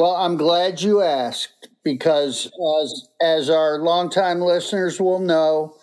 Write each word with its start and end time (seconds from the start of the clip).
Well, 0.00 0.16
I'm 0.16 0.38
glad 0.38 0.80
you 0.80 1.02
asked 1.02 1.68
because 1.84 2.50
as 2.80 3.08
as 3.20 3.50
our 3.50 3.80
longtime 3.80 4.40
listeners 4.40 4.98
will 4.98 5.18
know, 5.18 5.76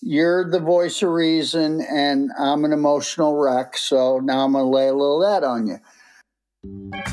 you're 0.00 0.50
the 0.50 0.60
voice 0.60 1.02
of 1.02 1.10
reason 1.10 1.82
and 1.82 2.30
I'm 2.38 2.64
an 2.64 2.72
emotional 2.72 3.36
wreck. 3.36 3.76
So 3.76 4.18
now 4.18 4.46
I'm 4.46 4.52
going 4.52 4.64
to 4.64 4.70
lay 4.70 4.88
a 4.88 4.94
little 4.94 5.20
that 5.20 5.44
on 5.44 5.66
you. 5.66 7.09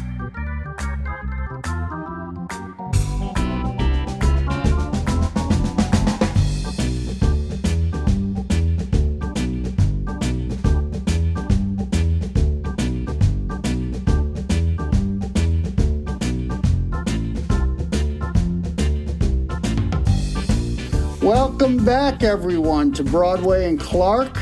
Welcome 21.60 21.84
back, 21.84 22.21
everyone, 22.21 22.93
to 22.93 23.04
Broadway 23.04 23.68
and 23.68 23.79
Clark, 23.79 24.38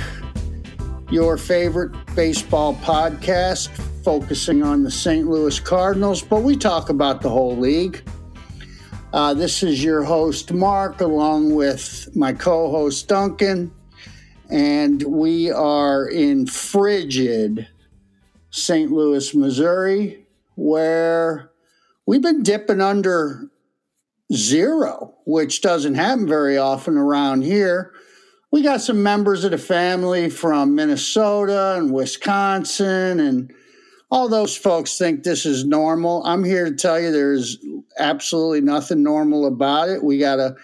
your 1.09 1.37
favorite 1.37 1.93
baseball 2.13 2.75
podcast 2.75 3.69
focusing 4.03 4.61
on 4.61 4.83
the 4.83 4.91
St. 4.91 5.25
Louis 5.25 5.57
Cardinals, 5.57 6.21
but 6.21 6.43
we 6.43 6.57
talk 6.57 6.89
about 6.89 7.21
the 7.21 7.29
whole 7.29 7.55
league. 7.55 8.03
Uh, 9.13 9.33
this 9.33 9.63
is 9.63 9.81
your 9.81 10.03
host, 10.03 10.51
Mark, 10.51 10.99
along 10.99 11.55
with 11.55 12.13
my 12.17 12.33
co 12.33 12.69
host, 12.69 13.07
Duncan, 13.07 13.71
and 14.49 15.01
we 15.03 15.49
are 15.49 16.09
in 16.09 16.45
frigid 16.45 17.65
St. 18.49 18.91
Louis, 18.91 19.33
Missouri, 19.33 20.25
where 20.55 21.49
we've 22.05 22.21
been 22.21 22.43
dipping 22.43 22.81
under 22.81 23.49
zero, 24.33 25.15
which 25.25 25.61
doesn't 25.61 25.95
happen 25.95 26.27
very 26.27 26.57
often 26.57 26.97
around 26.97 27.43
here. 27.43 27.93
We 28.51 28.61
got 28.61 28.81
some 28.81 29.03
members 29.03 29.43
of 29.43 29.51
the 29.51 29.57
family 29.57 30.29
from 30.29 30.75
Minnesota 30.75 31.75
and 31.77 31.91
Wisconsin, 31.91 33.19
and 33.19 33.53
all 34.09 34.29
those 34.29 34.55
folks 34.55 34.97
think 34.97 35.23
this 35.23 35.45
is 35.45 35.65
normal. 35.65 36.23
I'm 36.25 36.43
here 36.43 36.65
to 36.65 36.75
tell 36.75 36.99
you 36.99 37.11
there's 37.11 37.57
absolutely 37.99 38.61
nothing 38.61 39.03
normal 39.03 39.45
about 39.45 39.89
it. 39.89 40.03
We 40.03 40.17
got 40.17 40.39
a 40.39 40.55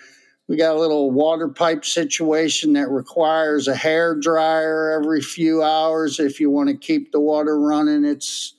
we 0.47 0.57
got 0.57 0.75
a 0.75 0.79
little 0.79 1.11
water 1.11 1.47
pipe 1.47 1.85
situation 1.85 2.73
that 2.73 2.89
requires 2.89 3.67
a 3.67 3.75
hair 3.75 4.15
dryer 4.15 4.91
every 4.91 5.21
few 5.21 5.63
hours 5.63 6.19
if 6.19 6.41
you 6.41 6.49
want 6.49 6.67
to 6.69 6.75
keep 6.75 7.11
the 7.11 7.21
water 7.21 7.59
running. 7.59 8.05
It's 8.05 8.55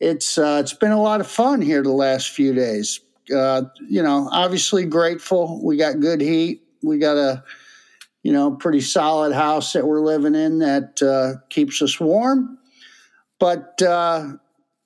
it's 0.00 0.36
uh, 0.38 0.58
it's 0.60 0.72
been 0.72 0.92
a 0.92 1.02
lot 1.02 1.20
of 1.20 1.26
fun 1.26 1.62
here 1.62 1.82
the 1.82 1.90
last 1.90 2.30
few 2.30 2.52
days 2.54 3.00
uh, 3.34 3.62
you 3.88 4.02
know, 4.02 4.28
obviously 4.30 4.84
grateful. 4.84 5.60
We 5.64 5.76
got 5.76 6.00
good 6.00 6.20
heat. 6.20 6.62
We 6.82 6.98
got 6.98 7.16
a, 7.16 7.44
you 8.22 8.32
know, 8.32 8.52
pretty 8.52 8.80
solid 8.80 9.32
house 9.32 9.72
that 9.72 9.86
we're 9.86 10.00
living 10.00 10.34
in 10.34 10.58
that 10.60 11.02
uh, 11.02 11.40
keeps 11.48 11.82
us 11.82 11.98
warm. 12.00 12.58
But, 13.38 13.80
uh, 13.82 14.32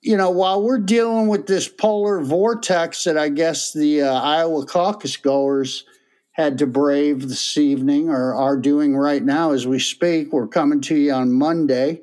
you 0.01 0.17
know, 0.17 0.29
while 0.31 0.61
we're 0.61 0.79
dealing 0.79 1.27
with 1.27 1.47
this 1.47 1.67
polar 1.67 2.21
vortex 2.21 3.03
that 3.03 3.17
I 3.17 3.29
guess 3.29 3.73
the 3.73 4.01
uh, 4.01 4.13
Iowa 4.13 4.65
caucus 4.65 5.17
goers 5.17 5.85
had 6.31 6.57
to 6.57 6.67
brave 6.67 7.27
this 7.27 7.57
evening 7.57 8.09
or 8.09 8.33
are 8.33 8.57
doing 8.57 8.95
right 8.95 9.23
now 9.23 9.51
as 9.51 9.67
we 9.67 9.79
speak, 9.79 10.33
we're 10.33 10.47
coming 10.47 10.81
to 10.81 10.95
you 10.95 11.11
on 11.13 11.31
Monday, 11.31 12.01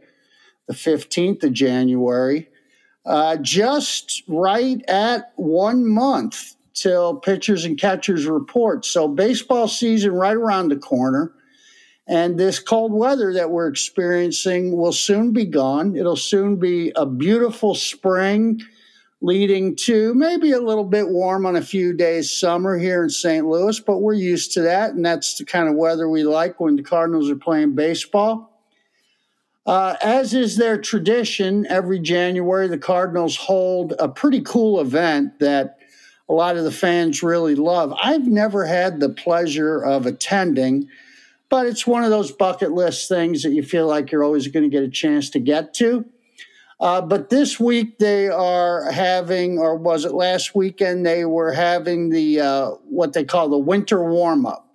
the 0.69 0.75
15th 0.75 1.45
of 1.45 1.52
January 1.52 2.48
uh, 3.09 3.39
just 3.39 4.23
right 4.28 4.84
at 4.87 5.33
one 5.37 5.89
month 5.89 6.55
till 6.75 7.17
pitchers 7.17 7.64
and 7.64 7.78
catchers 7.78 8.27
report. 8.27 8.84
So 8.84 9.09
baseball 9.09 9.67
season 9.67 10.12
right 10.12 10.37
around 10.37 10.69
the 10.69 10.77
corner. 10.77 11.33
And 12.06 12.39
this 12.39 12.58
cold 12.58 12.92
weather 12.92 13.33
that 13.33 13.51
we're 13.51 13.69
experiencing 13.69 14.77
will 14.77 14.92
soon 14.92 15.33
be 15.33 15.46
gone. 15.46 15.96
It'll 15.96 16.17
soon 16.17 16.57
be 16.57 16.92
a 16.96 17.07
beautiful 17.07 17.74
spring, 17.74 18.61
leading 19.23 19.75
to 19.77 20.14
maybe 20.14 20.52
a 20.52 20.61
little 20.61 20.85
bit 20.85 21.08
warm 21.08 21.46
on 21.46 21.57
a 21.57 21.63
few 21.63 21.95
days 21.95 22.30
summer 22.30 22.79
here 22.79 23.02
in 23.02 23.11
St. 23.11 23.46
Louis, 23.46 23.80
but 23.80 23.98
we're 23.98 24.13
used 24.13 24.52
to 24.52 24.63
that. 24.63 24.92
And 24.92 25.05
that's 25.05 25.36
the 25.39 25.45
kind 25.45 25.69
of 25.69 25.77
weather 25.77 26.08
we 26.08 26.25
like 26.25 26.61
when 26.61 26.77
the 26.77 26.83
Cardinals 26.83 27.30
are 27.30 27.36
playing 27.36 27.75
baseball. 27.75 28.48
Uh, 29.68 29.96
as 30.01 30.33
is 30.33 30.56
their 30.56 30.80
tradition, 30.80 31.67
every 31.67 31.98
January 31.98 32.68
the 32.68 32.79
Cardinals 32.79 33.36
hold 33.36 33.92
a 33.98 34.08
pretty 34.08 34.40
cool 34.40 34.80
event 34.80 35.39
that 35.40 35.77
a 36.27 36.33
lot 36.33 36.56
of 36.56 36.64
the 36.64 36.73
fans 36.73 37.23
really 37.23 37.55
love. 37.55 37.92
I've 38.02 38.27
never 38.27 38.64
had 38.64 38.98
the 38.98 39.11
pleasure 39.11 39.78
of 39.78 40.07
attending, 40.07 40.89
but 41.51 41.67
it's 41.67 41.86
one 41.86 42.02
of 42.02 42.08
those 42.08 42.33
bucket 42.33 42.73
list 42.73 43.11
things 43.11 43.42
that 43.42 43.51
you 43.51 43.62
feel 43.62 43.86
like 43.86 44.11
you're 44.11 44.24
always 44.24 44.48
going 44.48 44.62
to 44.62 44.74
get 44.74 44.84
a 44.84 44.89
chance 44.89 45.28
to 45.30 45.39
get 45.39 45.74
to. 45.74 46.07
Uh, 46.80 47.02
but 47.02 47.28
this 47.28 47.61
week 47.61 47.98
they 47.98 48.27
are 48.27 48.90
having, 48.90 49.58
or 49.58 49.77
was 49.77 50.07
it 50.07 50.14
last 50.14 50.55
weekend? 50.55 51.05
They 51.05 51.27
were 51.27 51.52
having 51.52 52.08
the 52.08 52.40
uh, 52.40 52.70
what 52.89 53.12
they 53.12 53.24
call 53.24 53.51
the 53.51 53.58
winter 53.58 54.02
warm 54.02 54.46
up. 54.46 54.67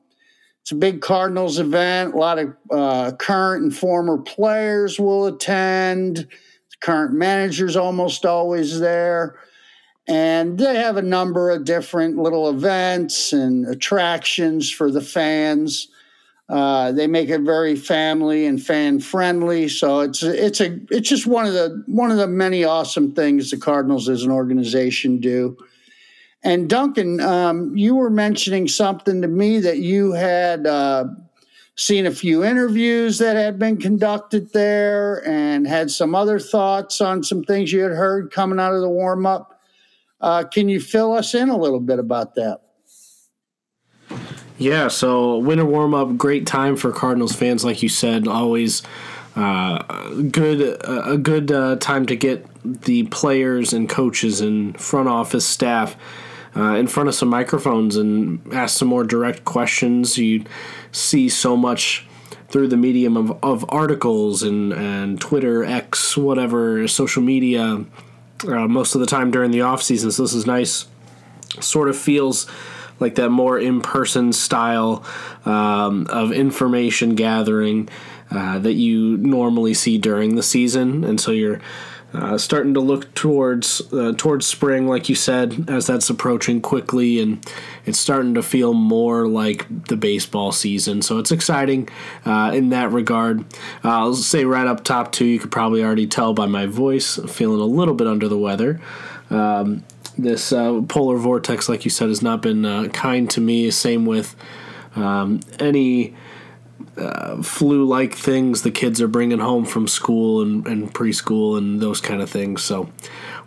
It's 0.63 0.71
a 0.71 0.75
big 0.75 1.01
Cardinals 1.01 1.59
event. 1.59 2.13
A 2.13 2.17
lot 2.17 2.39
of 2.39 2.55
uh, 2.71 3.11
current 3.17 3.63
and 3.63 3.75
former 3.75 4.17
players 4.17 4.97
will 4.97 5.25
attend. 5.25 6.15
The 6.15 6.77
current 6.79 7.13
manager's 7.13 7.75
almost 7.75 8.25
always 8.25 8.79
there. 8.79 9.35
And 10.07 10.57
they 10.57 10.75
have 10.75 10.95
a 10.95 11.01
number 11.01 11.49
of 11.49 11.65
different 11.65 12.17
little 12.17 12.49
events 12.49 13.33
and 13.33 13.67
attractions 13.67 14.71
for 14.71 14.89
the 14.89 15.01
fans. 15.01 15.89
Uh, 16.47 16.93
they 16.93 17.07
make 17.07 17.27
it 17.27 17.41
very 17.41 17.75
family 17.75 18.45
and 18.45 18.63
fan 18.63 19.01
friendly, 19.01 19.67
so 19.67 20.01
it's 20.01 20.21
it's 20.23 20.59
a 20.59 20.77
it's 20.91 21.07
just 21.07 21.25
one 21.25 21.45
of 21.45 21.53
the 21.53 21.83
one 21.87 22.11
of 22.11 22.17
the 22.17 22.27
many 22.27 22.65
awesome 22.65 23.13
things 23.13 23.49
the 23.49 23.57
Cardinals 23.57 24.09
as 24.09 24.23
an 24.23 24.31
organization 24.31 25.19
do. 25.19 25.57
And 26.43 26.69
Duncan, 26.69 27.21
um, 27.21 27.75
you 27.75 27.95
were 27.95 28.09
mentioning 28.09 28.67
something 28.67 29.21
to 29.21 29.27
me 29.27 29.59
that 29.61 29.77
you 29.77 30.11
had 30.11 30.67
uh, 30.67 31.05
seen 31.75 32.05
a 32.05 32.11
few 32.11 32.43
interviews 32.43 33.17
that 33.19 33.37
had 33.37 33.57
been 33.57 33.77
conducted 33.77 34.51
there 34.51 35.25
and 35.27 35.65
had 35.65 35.89
some 35.89 36.13
other 36.13 36.39
thoughts 36.39 36.99
on 36.99 37.23
some 37.23 37.43
things 37.43 37.71
you 37.71 37.81
had 37.81 37.93
heard 37.93 38.31
coming 38.31 38.59
out 38.59 38.73
of 38.73 38.81
the 38.81 38.89
warm 38.89 39.25
up. 39.25 39.61
Uh, 40.19 40.43
can 40.43 40.67
you 40.67 40.79
fill 40.79 41.13
us 41.13 41.33
in 41.33 41.49
a 41.49 41.57
little 41.57 41.79
bit 41.79 41.99
about 41.99 42.35
that? 42.35 42.59
Yeah, 44.57 44.87
so 44.89 45.37
winter 45.37 45.65
warm 45.65 45.93
up, 45.93 46.15
great 46.17 46.45
time 46.45 46.75
for 46.75 46.91
Cardinals 46.91 47.35
fans, 47.35 47.65
like 47.65 47.81
you 47.81 47.89
said, 47.89 48.27
always 48.27 48.83
uh, 49.35 49.81
good 50.31 50.79
a 50.83 51.17
good 51.17 51.51
uh, 51.51 51.75
time 51.77 52.05
to 52.05 52.15
get 52.15 52.45
the 52.63 53.03
players 53.07 53.73
and 53.73 53.89
coaches 53.89 54.41
and 54.41 54.79
front 54.79 55.09
office 55.09 55.45
staff 55.45 55.97
uh, 56.55 56.75
in 56.75 56.87
front 56.87 57.09
of 57.09 57.15
some 57.15 57.29
microphones 57.29 57.95
and 57.95 58.41
ask 58.53 58.77
some 58.77 58.87
more 58.87 59.03
direct 59.03 59.45
questions. 59.45 60.17
You 60.17 60.45
see 60.91 61.29
so 61.29 61.57
much 61.57 62.05
through 62.49 62.67
the 62.67 62.77
medium 62.77 63.17
of, 63.17 63.37
of 63.43 63.65
articles 63.69 64.43
and, 64.43 64.73
and 64.73 65.19
Twitter, 65.19 65.63
X, 65.63 66.15
whatever, 66.15 66.87
social 66.87 67.23
media, 67.23 67.83
uh, 68.47 68.67
most 68.67 68.93
of 68.93 69.01
the 69.01 69.07
time 69.07 69.31
during 69.31 69.49
the 69.51 69.61
off 69.61 69.81
season. 69.81 70.11
So 70.11 70.21
this 70.21 70.33
is 70.33 70.45
nice. 70.45 70.85
Sort 71.59 71.89
of 71.89 71.97
feels 71.97 72.47
like 72.99 73.15
that 73.15 73.29
more 73.29 73.59
in 73.59 73.81
person 73.81 74.33
style 74.33 75.03
um, 75.45 76.05
of 76.09 76.31
information 76.31 77.15
gathering 77.15 77.89
uh, 78.29 78.59
that 78.59 78.73
you 78.73 79.17
normally 79.17 79.73
see 79.73 79.97
during 79.97 80.35
the 80.35 80.43
season. 80.43 81.03
And 81.03 81.19
so 81.19 81.31
you're 81.31 81.59
uh, 82.13 82.37
starting 82.37 82.73
to 82.75 82.79
look 82.79 83.13
towards 83.15 83.81
uh, 83.91 84.13
towards 84.15 84.45
spring, 84.45 84.87
like 84.87 85.09
you 85.09 85.15
said, 85.15 85.69
as 85.69 85.87
that's 85.87 86.09
approaching 86.09 86.61
quickly, 86.61 87.19
and 87.19 87.43
it's 87.85 87.97
starting 87.97 88.35
to 88.35 88.43
feel 88.43 88.73
more 88.73 89.27
like 89.27 89.85
the 89.87 89.97
baseball 89.97 90.51
season. 90.51 91.01
So 91.01 91.17
it's 91.17 91.31
exciting 91.31 91.89
uh, 92.25 92.51
in 92.53 92.69
that 92.69 92.91
regard. 92.91 93.41
Uh, 93.83 93.89
I'll 93.89 94.13
say 94.13 94.45
right 94.45 94.67
up 94.67 94.83
top 94.83 95.11
too, 95.11 95.25
you 95.25 95.39
could 95.39 95.51
probably 95.51 95.83
already 95.83 96.07
tell 96.07 96.33
by 96.33 96.45
my 96.45 96.67
voice, 96.67 97.17
feeling 97.27 97.59
a 97.59 97.65
little 97.65 97.95
bit 97.95 98.07
under 98.07 98.27
the 98.27 98.37
weather. 98.37 98.79
Um, 99.29 99.83
this 100.17 100.53
uh, 100.53 100.81
polar 100.87 101.17
vortex, 101.17 101.67
like 101.67 101.85
you 101.85 101.91
said, 101.91 102.09
has 102.09 102.21
not 102.21 102.41
been 102.41 102.65
uh, 102.65 102.89
kind 102.89 103.29
to 103.31 103.41
me. 103.41 103.71
Same 103.71 104.05
with 104.05 104.35
um, 104.95 105.39
any 105.59 106.15
uh, 106.97 107.41
flu 107.41 107.85
like 107.85 108.13
things 108.13 108.61
the 108.61 108.71
kids 108.71 109.01
are 109.01 109.07
bringing 109.07 109.39
home 109.39 109.65
from 109.65 109.87
school 109.87 110.41
and, 110.41 110.67
and 110.67 110.93
preschool 110.93 111.57
and 111.57 111.79
those 111.79 111.99
kind 111.99 112.21
of 112.21 112.29
things. 112.29 112.63
So 112.63 112.89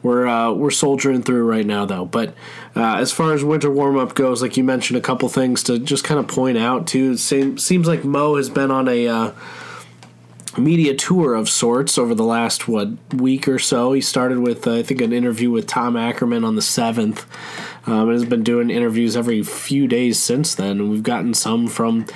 we're 0.03 0.27
uh, 0.27 0.53
we're 0.53 0.71
soldiering 0.71 1.23
through 1.23 1.45
right 1.45 1.67
now 1.67 1.87
though. 1.87 2.05
But 2.05 2.35
uh, 2.75 2.97
as 2.97 3.13
far 3.13 3.35
as 3.35 3.45
winter 3.45 3.71
warm 3.71 3.97
up 3.97 4.15
goes, 4.15 4.43
like 4.43 4.57
you 4.57 4.65
mentioned, 4.65 4.99
a 4.99 5.03
couple 5.03 5.29
things 5.29 5.63
to 5.65 5.79
just 5.79 6.05
kind 6.05 6.19
of 6.19 6.29
point 6.29 6.59
out 6.59 6.87
too. 6.87 7.13
It 7.13 7.19
seems 7.19 7.87
like 7.87 8.05
Mo 8.05 8.37
has 8.37 8.51
been 8.51 8.71
on 8.71 8.89
a 8.89 9.07
uh, 9.07 9.33
media 10.59 10.95
tour 10.95 11.35
of 11.35 11.49
sorts 11.49 11.99
over 11.99 12.15
the 12.15 12.25
last 12.25 12.67
what 12.67 12.89
week 13.15 13.47
or 13.47 13.59
so. 13.59 13.93
He 13.93 14.01
started 14.01 14.41
with 14.41 14.67
uh, 14.67 14.77
I 14.77 14.83
think 14.83 15.01
an 15.01 15.13
interview 15.13 15.51
with 15.51 15.67
Tom 15.67 15.97
Ackerman 15.97 16.45
on 16.45 16.57
the 16.57 16.63
seventh. 16.63 17.27
Um, 17.89 18.09
and 18.09 18.13
has 18.15 18.25
been 18.25 18.43
doing 18.43 18.69
interviews 18.69 19.17
every 19.17 19.45
few 19.45 19.87
days 19.87 20.21
since 20.21 20.57
then. 20.57 20.81
And 20.81 20.91
we've 20.91 21.05
gotten 21.05 21.35
some 21.35 21.69
from 21.69 22.07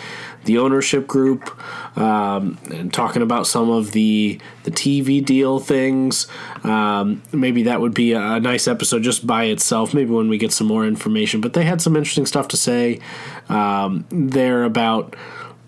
the 0.45 0.59
ownership 0.59 1.07
group 1.07 1.57
um, 1.99 2.59
and 2.71 2.93
talking 2.93 3.23
about 3.23 3.47
some 3.47 3.71
of 3.71 3.93
the 3.93 4.41
the 4.65 4.71
TV 4.71 5.25
deal 5.25 5.59
things. 5.59 6.27
Um, 6.65 7.23
maybe 7.33 7.65
that 7.65 7.81
would 7.81 7.95
be 7.95 8.13
a 8.13 8.41
nice 8.41 8.67
episode 8.69 9.03
just 9.03 9.27
by 9.27 9.45
itself. 9.45 9.95
Maybe 9.95 10.11
when 10.11 10.29
we 10.29 10.39
get 10.39 10.53
some 10.53 10.67
more 10.67 10.87
information. 10.87 11.41
But 11.41 11.53
they 11.53 11.65
had 11.65 11.81
some 11.81 11.97
interesting 11.97 12.27
stuff 12.27 12.49
to 12.49 12.57
say 12.57 13.01
um, 13.49 14.05
there 14.11 14.65
about. 14.65 15.17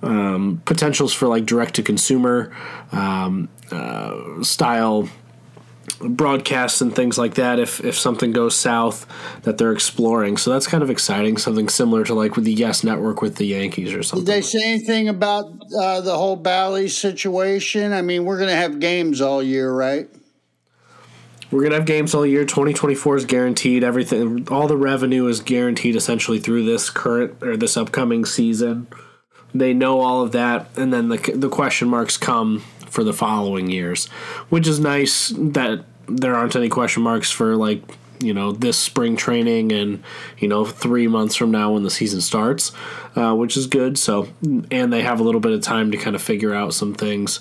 Um, 0.05 0.61
potentials 0.65 1.13
for 1.15 1.29
like 1.29 1.47
direct 1.47 1.75
to 1.75 1.83
consumer 1.85 2.53
um, 2.91 3.49
uh, 3.71 4.43
style 4.43 5.09
broadcasts 6.03 6.81
and 6.81 6.95
things 6.95 7.19
like 7.19 7.35
that 7.35 7.59
if 7.59 7.85
if 7.85 7.99
something 7.99 8.33
goes 8.33 8.57
south 8.57 9.07
that 9.43 9.59
they're 9.59 9.73
exploring. 9.73 10.37
So 10.37 10.51
that's 10.53 10.67
kind 10.67 10.83
of 10.83 10.91
exciting. 10.91 11.37
Something 11.37 11.69
similar 11.69 12.05
to 12.05 12.15
like 12.15 12.37
with 12.37 12.45
the 12.45 12.53
Yes 12.53 12.85
Network 12.85 13.23
with 13.23 13.37
the 13.37 13.47
Yankees 13.47 13.93
or 13.93 14.03
something. 14.03 14.25
Did 14.25 14.35
they 14.35 14.43
say 14.43 14.63
anything 14.63 15.09
about 15.09 15.53
uh, 15.79 16.01
the 16.01 16.17
whole 16.17 16.37
Bally 16.37 16.89
situation? 16.89 17.93
I 17.93 18.03
mean, 18.03 18.25
we're 18.25 18.39
going 18.39 18.51
to 18.51 18.57
have 18.57 18.81
games 18.81 19.21
all 19.21 19.43
year, 19.43 19.73
right? 19.73 20.09
We're 21.51 21.63
gonna 21.63 21.75
have 21.75 21.85
games 21.85 22.15
all 22.15 22.25
year. 22.25 22.47
Twenty 22.47 22.73
twenty 22.73 22.95
four 22.95 23.15
is 23.15 23.27
guaranteed. 23.27 23.85
Everything, 23.85 24.49
all 24.49 24.67
the 24.67 24.77
revenue 24.77 25.27
is 25.27 25.41
guaranteed 25.41 25.97
essentially 25.97 26.39
through 26.39 26.65
this 26.65 26.89
current 26.89 27.43
or 27.43 27.59
this 27.59 27.77
upcoming 27.77 28.25
season. 28.25 28.87
They 29.55 29.75
know 29.75 30.01
all 30.01 30.23
of 30.23 30.33
that, 30.33 30.71
and 30.79 30.95
then 30.95 31.09
the 31.09 31.19
the 31.35 31.51
question 31.51 31.89
marks 31.89 32.17
come 32.17 32.61
for 32.89 33.05
the 33.05 33.13
following 33.13 33.71
years, 33.71 34.07
which 34.49 34.67
is 34.67 34.81
nice 34.81 35.29
that 35.37 35.85
there 36.09 36.35
aren't 36.35 36.57
any 36.57 36.69
question 36.69 37.03
marks 37.03 37.31
for 37.31 37.57
like 37.57 37.83
you 38.21 38.33
know 38.33 38.53
this 38.53 38.79
spring 38.79 39.17
training 39.17 39.73
and 39.73 40.03
you 40.39 40.47
know 40.47 40.65
three 40.65 41.09
months 41.09 41.35
from 41.35 41.51
now 41.51 41.73
when 41.73 41.83
the 41.83 41.91
season 41.91 42.21
starts 42.21 42.71
uh, 43.17 43.35
which 43.35 43.57
is 43.57 43.67
good. 43.67 43.99
So 43.99 44.29
and 44.71 44.93
they 44.93 45.03
have 45.03 45.21
a 45.21 45.23
little 45.23 45.41
bit 45.41 45.53
of 45.53 45.61
time 45.61 45.91
to 45.93 45.97
kind 45.97 46.17
of 46.17 46.23
figure 46.23 46.55
out 46.55 46.75
some 46.75 46.95
things 46.95 47.41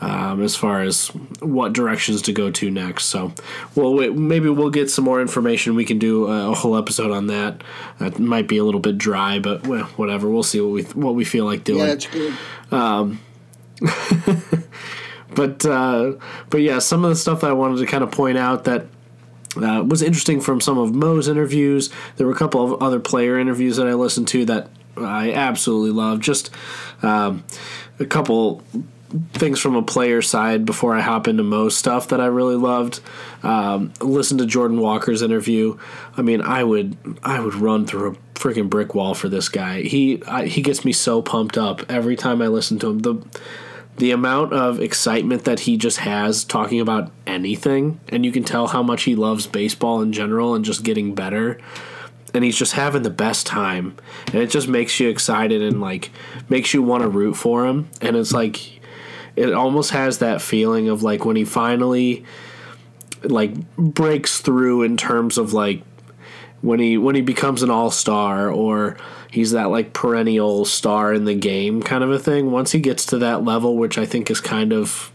um, 0.00 0.42
as 0.42 0.56
far 0.56 0.82
as 0.82 1.08
what 1.40 1.72
directions 1.72 2.22
to 2.22 2.32
go 2.32 2.50
to 2.50 2.70
next. 2.70 3.06
So 3.06 3.32
well 3.74 3.94
wait, 3.94 4.14
maybe 4.14 4.48
we'll 4.48 4.70
get 4.70 4.90
some 4.90 5.04
more 5.04 5.20
information. 5.20 5.74
We 5.74 5.84
can 5.84 5.98
do 5.98 6.26
a, 6.26 6.54
whole 6.54 6.76
episode 6.76 7.10
on 7.10 7.26
that. 7.28 7.62
That 7.98 8.18
might 8.18 8.48
be 8.48 8.58
a 8.58 8.64
little 8.64 8.80
bit 8.80 8.98
dry 8.98 9.38
but 9.38 9.66
well, 9.66 9.84
whatever. 9.96 10.28
We'll 10.28 10.42
see 10.42 10.60
what 10.60 10.72
we 10.72 10.82
what 10.82 11.14
we 11.14 11.24
feel 11.24 11.44
like 11.44 11.64
doing. 11.64 11.80
Yeah 11.80 11.86
that's 11.86 12.06
good. 12.06 12.34
Um, 12.70 13.20
but 15.34 15.64
uh, 15.64 16.12
but 16.50 16.60
yeah, 16.60 16.78
some 16.78 17.04
of 17.04 17.10
the 17.10 17.16
stuff 17.16 17.40
that 17.40 17.50
I 17.50 17.54
wanted 17.54 17.78
to 17.78 17.86
kind 17.86 18.04
of 18.04 18.10
point 18.10 18.38
out 18.38 18.64
that 18.64 18.86
uh, 19.56 19.84
was 19.86 20.02
interesting 20.02 20.40
from 20.40 20.60
some 20.60 20.78
of 20.78 20.94
Mo's 20.94 21.28
interviews. 21.28 21.90
There 22.16 22.26
were 22.26 22.32
a 22.32 22.36
couple 22.36 22.62
of 22.62 22.82
other 22.82 23.00
player 23.00 23.38
interviews 23.38 23.76
that 23.76 23.86
I 23.86 23.94
listened 23.94 24.28
to 24.28 24.44
that 24.46 24.68
I 24.96 25.32
absolutely 25.32 25.90
love. 25.90 26.20
Just 26.20 26.50
um, 27.02 27.44
a 27.98 28.06
couple 28.06 28.62
things 29.34 29.60
from 29.60 29.76
a 29.76 29.82
player 29.82 30.22
side 30.22 30.64
before 30.64 30.96
I 30.96 31.00
hop 31.00 31.28
into 31.28 31.42
Mo's 31.42 31.76
stuff 31.76 32.08
that 32.08 32.20
I 32.20 32.26
really 32.26 32.56
loved. 32.56 33.00
Um, 33.42 33.92
listen 34.00 34.38
to 34.38 34.46
Jordan 34.46 34.78
Walker's 34.78 35.22
interview. 35.22 35.78
I 36.16 36.22
mean, 36.22 36.40
I 36.40 36.64
would 36.64 36.96
I 37.22 37.40
would 37.40 37.54
run 37.54 37.86
through 37.86 38.12
a 38.12 38.14
freaking 38.38 38.70
brick 38.70 38.94
wall 38.94 39.14
for 39.14 39.28
this 39.28 39.48
guy. 39.48 39.82
He 39.82 40.22
I, 40.26 40.46
he 40.46 40.62
gets 40.62 40.84
me 40.84 40.92
so 40.92 41.22
pumped 41.22 41.58
up 41.58 41.90
every 41.90 42.16
time 42.16 42.40
I 42.40 42.48
listen 42.48 42.78
to 42.80 42.88
him. 42.88 42.98
The 43.00 43.14
the 43.96 44.10
amount 44.10 44.52
of 44.52 44.80
excitement 44.80 45.44
that 45.44 45.60
he 45.60 45.76
just 45.76 45.98
has 45.98 46.44
talking 46.44 46.80
about 46.80 47.12
anything, 47.26 48.00
and 48.08 48.24
you 48.24 48.32
can 48.32 48.44
tell 48.44 48.68
how 48.68 48.82
much 48.82 49.04
he 49.04 49.14
loves 49.14 49.46
baseball 49.46 50.00
in 50.00 50.12
general 50.12 50.54
and 50.54 50.64
just 50.64 50.82
getting 50.82 51.14
better. 51.14 51.58
And 52.34 52.42
he's 52.42 52.56
just 52.56 52.72
having 52.72 53.02
the 53.02 53.10
best 53.10 53.46
time, 53.46 53.96
and 54.28 54.36
it 54.36 54.48
just 54.48 54.66
makes 54.66 54.98
you 54.98 55.10
excited 55.10 55.60
and 55.60 55.82
like 55.82 56.10
makes 56.48 56.72
you 56.72 56.82
want 56.82 57.02
to 57.02 57.08
root 57.08 57.34
for 57.34 57.66
him. 57.66 57.90
And 58.00 58.16
it's 58.16 58.32
like 58.32 58.80
it 59.36 59.52
almost 59.52 59.90
has 59.90 60.18
that 60.18 60.40
feeling 60.40 60.88
of 60.88 61.02
like 61.02 61.24
when 61.26 61.36
he 61.36 61.44
finally 61.44 62.24
like 63.22 63.54
breaks 63.76 64.40
through 64.40 64.82
in 64.82 64.96
terms 64.96 65.38
of 65.38 65.52
like 65.52 65.82
when 66.62 66.80
he 66.80 66.96
when 66.96 67.14
he 67.14 67.20
becomes 67.20 67.62
an 67.62 67.70
all 67.70 67.90
star 67.90 68.50
or 68.50 68.96
he's 69.32 69.52
that 69.52 69.70
like 69.70 69.94
perennial 69.94 70.66
star 70.66 71.14
in 71.14 71.24
the 71.24 71.34
game 71.34 71.82
kind 71.82 72.04
of 72.04 72.10
a 72.10 72.18
thing. 72.18 72.50
Once 72.50 72.70
he 72.72 72.78
gets 72.78 73.06
to 73.06 73.18
that 73.18 73.42
level, 73.42 73.78
which 73.78 73.96
I 73.96 74.04
think 74.04 74.30
is 74.30 74.40
kind 74.40 74.74
of 74.74 75.10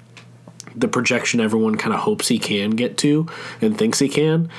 the 0.75 0.87
projection 0.87 1.39
everyone 1.39 1.77
kind 1.77 1.93
of 1.93 1.99
hopes 2.01 2.27
he 2.27 2.39
can 2.39 2.71
get 2.71 2.97
to 2.99 3.27
and 3.61 3.77
thinks 3.77 3.99
he 3.99 4.09
can. 4.09 4.49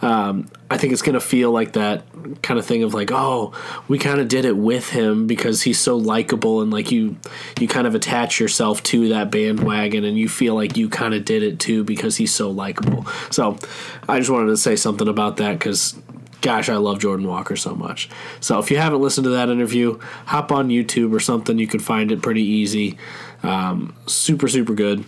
Um, 0.00 0.48
I 0.70 0.76
think 0.76 0.92
it's 0.92 1.02
going 1.02 1.14
to 1.14 1.20
feel 1.20 1.50
like 1.50 1.72
that 1.72 2.04
kind 2.42 2.60
of 2.60 2.64
thing 2.64 2.84
of 2.84 2.94
like, 2.94 3.10
oh, 3.10 3.52
we 3.88 3.98
kind 3.98 4.20
of 4.20 4.28
did 4.28 4.44
it 4.44 4.56
with 4.56 4.90
him 4.90 5.26
because 5.26 5.62
he's 5.62 5.80
so 5.80 5.96
likable 5.96 6.62
and 6.62 6.70
like 6.70 6.92
you, 6.92 7.16
you 7.58 7.66
kind 7.66 7.88
of 7.88 7.96
attach 7.96 8.38
yourself 8.38 8.80
to 8.84 9.08
that 9.08 9.32
bandwagon 9.32 10.04
and 10.04 10.16
you 10.16 10.28
feel 10.28 10.54
like 10.54 10.76
you 10.76 10.88
kind 10.88 11.14
of 11.14 11.24
did 11.24 11.42
it 11.42 11.58
too 11.58 11.82
because 11.82 12.16
he's 12.16 12.32
so 12.32 12.50
likable. 12.50 13.04
So 13.30 13.56
I 14.08 14.20
just 14.20 14.30
wanted 14.30 14.50
to 14.50 14.56
say 14.56 14.76
something 14.76 15.08
about 15.08 15.38
that 15.38 15.58
because 15.58 15.96
gosh, 16.48 16.70
I 16.70 16.78
love 16.78 16.98
Jordan 16.98 17.26
Walker 17.26 17.56
so 17.56 17.74
much. 17.74 18.08
So 18.40 18.58
if 18.58 18.70
you 18.70 18.78
haven't 18.78 19.02
listened 19.02 19.24
to 19.24 19.30
that 19.32 19.50
interview, 19.50 19.98
hop 20.24 20.50
on 20.50 20.70
YouTube 20.70 21.12
or 21.12 21.20
something. 21.20 21.58
You 21.58 21.66
can 21.66 21.78
find 21.78 22.10
it 22.10 22.22
pretty 22.22 22.40
easy. 22.40 22.96
Um, 23.42 23.94
super, 24.06 24.48
super 24.48 24.72
good. 24.72 25.04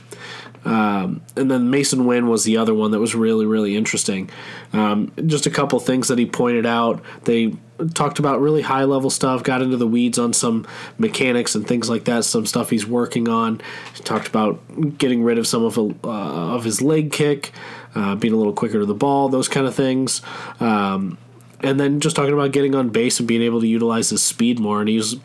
Um, 0.66 1.22
and 1.36 1.50
then 1.50 1.72
Masyn 1.72 2.04
Winn 2.04 2.28
was 2.28 2.44
the 2.44 2.58
other 2.58 2.74
one 2.74 2.90
that 2.90 2.98
was 2.98 3.14
really, 3.14 3.46
really 3.46 3.74
interesting. 3.74 4.28
Um, 4.74 5.12
just 5.26 5.46
a 5.46 5.50
couple 5.50 5.80
things 5.80 6.08
that 6.08 6.18
he 6.18 6.26
pointed 6.26 6.66
out. 6.66 7.02
They 7.24 7.56
talked 7.94 8.18
about 8.18 8.42
really 8.42 8.60
high 8.60 8.84
level 8.84 9.08
stuff, 9.08 9.42
got 9.42 9.62
into 9.62 9.78
the 9.78 9.86
weeds 9.86 10.18
on 10.18 10.34
some 10.34 10.66
mechanics 10.98 11.54
and 11.54 11.66
things 11.66 11.88
like 11.88 12.04
that, 12.04 12.26
some 12.26 12.44
stuff 12.44 12.68
he's 12.68 12.86
working 12.86 13.30
on. 13.30 13.62
He 13.94 14.02
talked 14.02 14.28
about 14.28 14.98
getting 14.98 15.24
rid 15.24 15.38
of 15.38 15.46
some 15.46 15.64
of, 15.64 15.78
uh, 15.78 15.86
of 16.04 16.64
his 16.64 16.82
leg 16.82 17.10
kick 17.10 17.52
uh, 17.94 18.14
being 18.16 18.34
a 18.34 18.36
little 18.36 18.52
quicker 18.52 18.80
to 18.80 18.84
the 18.84 18.94
ball, 18.94 19.30
those 19.30 19.48
kind 19.48 19.66
of 19.66 19.74
things. 19.74 20.20
Um, 20.60 21.16
and 21.62 21.78
then 21.78 22.00
just 22.00 22.16
talking 22.16 22.32
about 22.32 22.52
getting 22.52 22.74
on 22.74 22.88
base 22.88 23.18
and 23.18 23.28
being 23.28 23.42
able 23.42 23.60
to 23.60 23.66
utilize 23.66 24.10
his 24.10 24.22
speed 24.22 24.58
more. 24.58 24.80
And 24.80 24.88
he's 24.88 25.16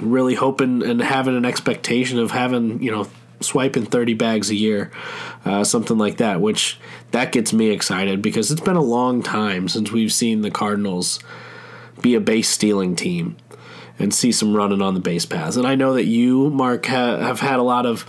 really 0.00 0.34
hoping 0.34 0.82
and 0.82 1.00
having 1.00 1.36
an 1.36 1.44
expectation 1.44 2.18
of 2.18 2.30
having, 2.30 2.82
you 2.82 2.90
know, 2.90 3.08
swiping 3.40 3.84
30 3.84 4.14
bags 4.14 4.50
a 4.50 4.54
year, 4.54 4.90
uh, 5.44 5.62
something 5.64 5.98
like 5.98 6.16
that, 6.18 6.40
which 6.40 6.78
that 7.10 7.32
gets 7.32 7.52
me 7.52 7.70
excited 7.70 8.22
because 8.22 8.50
it's 8.50 8.60
been 8.60 8.76
a 8.76 8.82
long 8.82 9.22
time 9.22 9.68
since 9.68 9.92
we've 9.92 10.12
seen 10.12 10.40
the 10.40 10.50
Cardinals 10.50 11.18
be 12.00 12.14
a 12.14 12.20
base 12.20 12.48
stealing 12.48 12.96
team 12.96 13.36
and 13.98 14.12
see 14.12 14.32
some 14.32 14.54
running 14.54 14.82
on 14.82 14.94
the 14.94 15.00
base 15.00 15.24
paths. 15.24 15.56
And 15.56 15.66
I 15.66 15.74
know 15.74 15.94
that 15.94 16.04
you, 16.04 16.50
Mark, 16.50 16.86
ha- 16.86 17.18
have 17.18 17.40
had 17.40 17.58
a 17.58 17.62
lot 17.62 17.86
of 17.86 18.02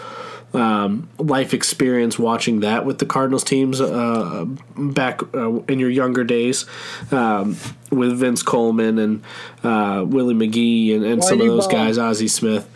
um, 0.54 1.10
life 1.18 1.54
experience 1.54 2.18
watching 2.18 2.62
that 2.62 2.86
with 2.86 3.00
the 3.00 3.06
Cardinals 3.06 3.44
teams 3.44 3.82
uh, 3.82 4.46
back 4.78 5.22
uh, 5.36 5.60
in 5.64 5.80
your 5.80 5.90
younger 5.90 6.24
days 6.24 6.66
um, 7.12 7.58
with 7.92 8.18
Vince 8.18 8.44
Coleman 8.44 8.98
and 8.98 9.24
uh, 9.64 10.04
Willie 10.08 10.34
McGee 10.34 10.96
and, 10.96 11.06
and 11.06 11.24
some 11.24 11.42
of 11.42 11.48
those 11.48 11.68
guys, 11.68 11.98
Ozzie 11.98 12.28
Smith. 12.28 12.70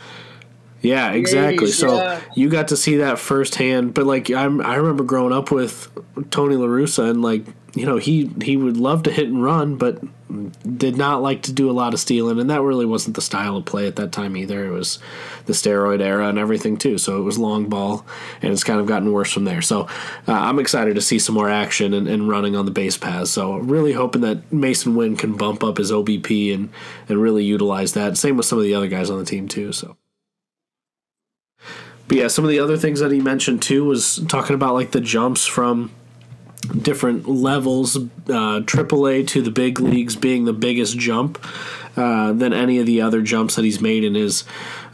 Yeah, 0.82 1.12
exactly. 1.12 1.68
so 1.68 1.96
yeah. 1.96 2.22
you 2.36 2.50
got 2.50 2.70
to 2.70 2.78
see 2.78 2.98
that 2.98 3.20
firsthand. 3.20 3.94
But 3.94 4.06
like 4.06 4.32
I'm, 4.32 4.62
I 4.62 4.76
remember 4.76 5.04
growing 5.04 5.32
up 5.32 5.52
with 5.52 5.92
Tony 6.32 6.56
La 6.56 6.66
Russa 6.66 7.10
and 7.10 7.22
like 7.22 7.46
you 7.74 7.86
know 7.86 7.98
he 7.98 8.30
he 8.42 8.58
would 8.58 8.78
love 8.78 9.04
to 9.04 9.12
hit 9.12 9.28
and 9.28 9.44
run, 9.44 9.78
but 9.78 10.02
did 10.78 10.98
not 10.98 11.22
like 11.22 11.42
to 11.44 11.54
do 11.54 11.70
a 11.70 11.74
lot 11.74 11.94
of 11.94 12.00
stealing, 12.00 12.40
and 12.40 12.50
that 12.50 12.62
really 12.62 12.86
wasn't 12.86 13.16
the 13.16 13.22
style 13.22 13.58
of 13.58 13.66
play 13.66 13.88
at 13.88 13.96
that 13.98 14.12
time 14.12 14.36
either. 14.38 14.66
It 14.66 14.72
was 14.72 15.00
the 15.46 15.54
steroid 15.54 16.02
era 16.02 16.28
and 16.28 16.38
everything 16.38 16.78
too, 16.78 16.98
so 16.98 17.20
it 17.20 17.24
was 17.24 17.38
long 17.38 17.70
ball, 17.70 18.06
and 18.42 18.52
it's 18.52 18.64
kind 18.64 18.80
of 18.80 18.88
gotten 18.88 19.12
worse 19.12 19.32
from 19.32 19.46
there. 19.46 19.62
So 19.62 19.82
uh, 20.28 20.34
I'm 20.34 20.60
excited 20.60 20.96
to 20.96 21.02
see 21.02 21.20
some 21.20 21.36
more 21.36 21.50
action 21.50 21.94
and, 21.94 22.08
and, 22.08 22.30
running 22.30 22.56
on 22.56 22.66
the 22.66 22.72
base 22.72 22.98
paths. 22.98 23.32
So 23.32 23.58
really 23.58 23.94
hoping 23.94 24.22
that 24.22 24.50
Masyn 24.52 24.96
Winn 24.96 25.18
can 25.18 25.36
bump 25.36 25.64
up 25.64 25.78
his 25.78 25.92
OBP 25.92 26.54
and 26.54 26.70
and 27.10 27.22
really 27.22 27.44
utilize 27.44 27.94
that. 27.94 28.18
Same 28.18 28.38
with 28.38 28.46
some 28.46 28.58
of 28.58 28.64
the 28.64 28.76
other 28.76 28.88
guys 28.88 29.10
on 29.10 29.20
the 29.20 29.26
team 29.26 29.48
too. 29.48 29.74
So. 29.74 29.98
But 32.08 32.18
yeah, 32.18 32.28
some 32.28 32.44
of 32.44 32.50
the 32.50 32.60
other 32.60 32.78
things 32.78 33.00
that 33.00 33.12
he 33.12 33.22
mentioned 33.22 33.62
too 33.62 33.86
was 33.86 34.18
talking 34.28 34.54
about 34.54 34.74
like 34.74 34.92
the 34.92 35.00
jumps 35.00 35.46
from 35.46 35.92
different 36.72 37.28
levels, 37.28 37.96
uh, 37.98 38.62
AAA 38.62 39.28
to 39.30 39.42
the 39.42 39.52
big 39.52 39.80
leagues 39.80 40.16
being 40.16 40.46
the 40.46 40.54
biggest 40.54 40.98
jump 40.98 41.44
uh, 41.98 42.32
than 42.34 42.54
any 42.54 42.80
of 42.80 42.86
the 42.86 43.02
other 43.02 43.22
jumps 43.22 43.56
that 43.56 43.66
he's 43.66 43.82
made 43.82 44.04
in 44.04 44.16
his 44.16 44.44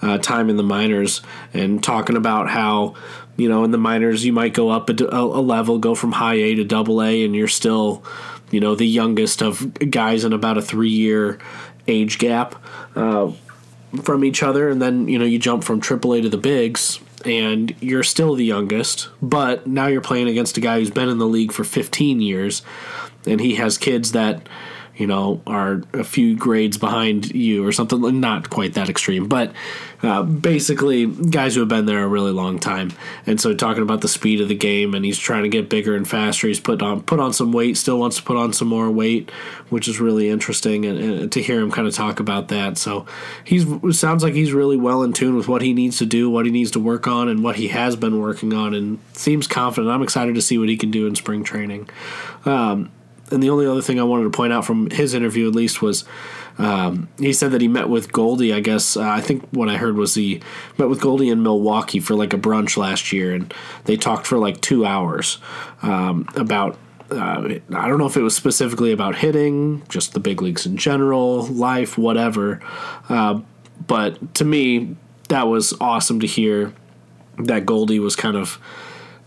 uh, 0.01 0.17
time 0.17 0.49
in 0.49 0.57
the 0.57 0.63
minors, 0.63 1.21
and 1.53 1.83
talking 1.83 2.15
about 2.15 2.49
how 2.49 2.95
you 3.35 3.47
know 3.47 3.63
in 3.63 3.71
the 3.71 3.77
minors 3.77 4.25
you 4.25 4.33
might 4.33 4.53
go 4.53 4.69
up 4.69 4.89
a, 4.89 4.93
a 5.11 5.41
level, 5.41 5.77
go 5.77 5.95
from 5.95 6.13
high 6.13 6.35
A 6.35 6.55
to 6.55 6.63
double 6.63 7.01
A, 7.01 7.23
and 7.23 7.35
you're 7.35 7.47
still 7.47 8.03
you 8.51 8.59
know 8.59 8.75
the 8.75 8.87
youngest 8.87 9.41
of 9.41 9.73
guys 9.91 10.23
in 10.23 10.33
about 10.33 10.57
a 10.57 10.61
three 10.61 10.89
year 10.89 11.39
age 11.87 12.17
gap 12.17 12.55
uh, 12.95 13.31
from 14.01 14.23
each 14.23 14.41
other, 14.43 14.69
and 14.69 14.81
then 14.81 15.07
you 15.07 15.19
know 15.19 15.25
you 15.25 15.39
jump 15.39 15.63
from 15.63 15.81
AAA 15.81 16.23
to 16.23 16.29
the 16.29 16.37
bigs 16.37 16.99
and 17.25 17.75
you're 17.81 18.03
still 18.03 18.35
the 18.35 18.45
youngest, 18.45 19.09
but 19.21 19.67
now 19.67 19.87
you're 19.87 20.01
playing 20.01 20.27
against 20.27 20.57
a 20.57 20.61
guy 20.61 20.79
who's 20.79 20.91
been 20.91 21.09
in 21.09 21.17
the 21.17 21.25
league 21.25 21.51
for 21.51 21.63
15 21.63 22.21
years, 22.21 22.61
and 23.25 23.39
he 23.39 23.55
has 23.55 23.77
kids 23.77 24.11
that 24.11 24.47
you 24.97 25.05
know, 25.05 25.41
are 25.45 25.83
a 25.93 26.03
few 26.03 26.35
grades 26.35 26.77
behind 26.77 27.33
you 27.33 27.65
or 27.65 27.71
something. 27.71 28.19
Not 28.19 28.49
quite 28.49 28.73
that 28.73 28.89
extreme, 28.89 29.27
but 29.27 29.51
uh, 30.01 30.23
basically 30.23 31.05
guys 31.05 31.53
who 31.53 31.61
have 31.61 31.69
been 31.69 31.85
there 31.85 32.03
a 32.03 32.07
really 32.07 32.31
long 32.31 32.59
time. 32.59 32.91
And 33.25 33.39
so 33.39 33.53
talking 33.53 33.83
about 33.83 34.01
the 34.01 34.07
speed 34.07 34.41
of 34.41 34.47
the 34.47 34.55
game, 34.55 34.93
and 34.93 35.05
he's 35.05 35.19
trying 35.19 35.43
to 35.43 35.49
get 35.49 35.69
bigger 35.69 35.95
and 35.95 36.07
faster. 36.07 36.47
He's 36.47 36.59
put 36.59 36.81
on 36.81 37.03
put 37.03 37.19
on 37.19 37.31
some 37.31 37.51
weight, 37.51 37.77
still 37.77 37.99
wants 37.99 38.17
to 38.17 38.23
put 38.23 38.37
on 38.37 38.53
some 38.53 38.67
more 38.67 38.89
weight, 38.89 39.29
which 39.69 39.87
is 39.87 39.99
really 39.99 40.29
interesting. 40.29 40.85
And, 40.85 40.99
and 40.99 41.31
to 41.31 41.41
hear 41.41 41.59
him 41.61 41.71
kind 41.71 41.87
of 41.87 41.93
talk 41.93 42.19
about 42.19 42.47
that, 42.47 42.77
so 42.77 43.05
he's 43.43 43.65
sounds 43.97 44.23
like 44.23 44.33
he's 44.33 44.51
really 44.51 44.77
well 44.77 45.03
in 45.03 45.13
tune 45.13 45.35
with 45.35 45.47
what 45.47 45.61
he 45.61 45.73
needs 45.73 45.99
to 45.99 46.05
do, 46.05 46.29
what 46.29 46.45
he 46.45 46.51
needs 46.51 46.71
to 46.71 46.79
work 46.79 47.07
on, 47.07 47.29
and 47.29 47.43
what 47.43 47.57
he 47.57 47.67
has 47.67 47.95
been 47.95 48.19
working 48.19 48.53
on, 48.53 48.73
and 48.73 48.99
seems 49.13 49.47
confident. 49.47 49.93
I'm 49.93 50.01
excited 50.01 50.33
to 50.35 50.41
see 50.41 50.57
what 50.57 50.69
he 50.69 50.77
can 50.77 50.89
do 50.89 51.05
in 51.05 51.15
spring 51.15 51.43
training. 51.43 51.89
Um, 52.45 52.91
and 53.31 53.43
the 53.43 53.49
only 53.49 53.65
other 53.65 53.81
thing 53.81 53.99
I 53.99 54.03
wanted 54.03 54.23
to 54.23 54.29
point 54.29 54.53
out 54.53 54.65
from 54.65 54.89
his 54.89 55.13
interview, 55.13 55.47
at 55.47 55.55
least, 55.55 55.81
was 55.81 56.05
um, 56.57 57.07
he 57.19 57.33
said 57.33 57.51
that 57.51 57.61
he 57.61 57.67
met 57.67 57.89
with 57.89 58.11
Goldie. 58.11 58.53
I 58.53 58.59
guess 58.59 58.97
uh, 58.97 59.07
I 59.07 59.21
think 59.21 59.47
what 59.51 59.69
I 59.69 59.77
heard 59.77 59.95
was 59.95 60.15
he 60.15 60.41
met 60.77 60.89
with 60.89 61.01
Goldie 61.01 61.29
in 61.29 61.43
Milwaukee 61.43 61.99
for 61.99 62.15
like 62.15 62.33
a 62.33 62.37
brunch 62.37 62.77
last 62.77 63.11
year, 63.11 63.33
and 63.33 63.53
they 63.85 63.95
talked 63.95 64.25
for 64.25 64.37
like 64.37 64.61
two 64.61 64.85
hours 64.85 65.39
um, 65.81 66.27
about. 66.35 66.77
Uh, 67.09 67.59
I 67.73 67.87
don't 67.87 67.99
know 67.99 68.05
if 68.05 68.17
it 68.17 68.21
was 68.21 68.35
specifically 68.35 68.91
about 68.91 69.15
hitting, 69.15 69.81
just 69.87 70.13
the 70.13 70.19
big 70.19 70.41
leagues 70.41 70.65
in 70.65 70.75
general, 70.75 71.45
life, 71.45 71.97
whatever. 71.97 72.61
Uh, 73.07 73.39
but 73.85 74.35
to 74.35 74.43
me, 74.43 74.97
that 75.29 75.47
was 75.47 75.73
awesome 75.79 76.19
to 76.19 76.27
hear 76.27 76.73
that 77.39 77.65
Goldie 77.65 77.99
was 77.99 78.17
kind 78.17 78.35
of 78.35 78.59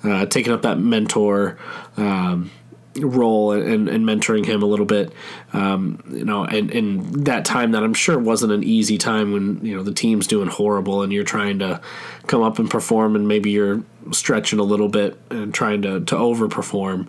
uh, 0.04 0.26
taking 0.26 0.52
up 0.52 0.60
that 0.62 0.78
mentor. 0.78 1.58
Um, 1.96 2.50
role 2.96 3.52
and, 3.52 3.88
and 3.88 4.04
mentoring 4.04 4.44
him 4.44 4.62
a 4.62 4.66
little 4.66 4.86
bit, 4.86 5.12
um, 5.52 6.02
you 6.10 6.24
know, 6.24 6.44
and, 6.44 6.70
and 6.70 7.26
that 7.26 7.44
time 7.44 7.72
that 7.72 7.82
I'm 7.82 7.94
sure 7.94 8.18
wasn't 8.18 8.52
an 8.52 8.64
easy 8.64 8.98
time 8.98 9.32
when, 9.32 9.64
you 9.64 9.76
know, 9.76 9.82
the 9.82 9.94
team's 9.94 10.26
doing 10.26 10.48
horrible 10.48 11.02
and 11.02 11.12
you're 11.12 11.24
trying 11.24 11.60
to 11.60 11.80
come 12.26 12.42
up 12.42 12.58
and 12.58 12.68
perform 12.68 13.14
and 13.14 13.28
maybe 13.28 13.50
you're 13.50 13.82
stretching 14.12 14.58
a 14.58 14.64
little 14.64 14.88
bit 14.88 15.18
and 15.30 15.54
trying 15.54 15.82
to, 15.82 16.00
to 16.00 16.16
overperform, 16.16 17.06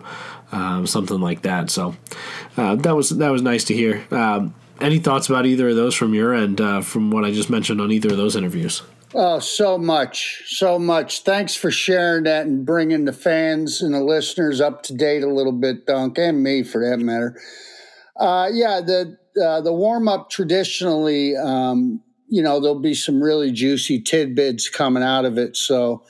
um, 0.52 0.86
something 0.86 1.20
like 1.20 1.42
that. 1.42 1.68
So 1.70 1.96
uh, 2.56 2.76
that 2.76 2.94
was, 2.94 3.10
that 3.10 3.30
was 3.30 3.42
nice 3.42 3.64
to 3.64 3.74
hear. 3.74 4.04
Um, 4.12 4.54
any 4.80 4.98
thoughts 4.98 5.28
about 5.28 5.46
either 5.46 5.68
of 5.68 5.76
those 5.76 5.94
from 5.94 6.14
your 6.14 6.34
end, 6.34 6.60
uh, 6.60 6.80
from 6.80 7.10
what 7.10 7.24
I 7.24 7.32
just 7.32 7.50
mentioned 7.50 7.80
on 7.80 7.90
either 7.90 8.10
of 8.10 8.16
those 8.16 8.36
interviews? 8.36 8.82
Oh, 9.14 9.40
so 9.40 9.76
much, 9.76 10.42
so 10.46 10.78
much. 10.78 11.22
Thanks 11.22 11.54
for 11.54 11.70
sharing 11.70 12.24
that 12.24 12.46
and 12.46 12.64
bringing 12.64 13.04
the 13.04 13.12
fans 13.12 13.82
and 13.82 13.92
the 13.92 14.02
listeners 14.02 14.58
up 14.58 14.82
to 14.84 14.94
date 14.94 15.22
a 15.22 15.28
little 15.28 15.52
bit, 15.52 15.86
Dunk, 15.86 16.16
and 16.16 16.42
me 16.42 16.62
for 16.62 16.88
that 16.88 16.98
matter. 16.98 17.38
Uh, 18.16 18.48
yeah, 18.50 18.80
the 18.80 19.18
uh, 19.42 19.60
the 19.60 19.72
warm 19.72 20.08
up 20.08 20.30
traditionally, 20.30 21.36
um, 21.36 22.00
you 22.28 22.42
know, 22.42 22.60
there'll 22.60 22.80
be 22.80 22.94
some 22.94 23.22
really 23.22 23.50
juicy 23.52 24.00
tidbits 24.00 24.70
coming 24.70 25.02
out 25.02 25.26
of 25.26 25.36
it. 25.36 25.56
So 25.56 26.04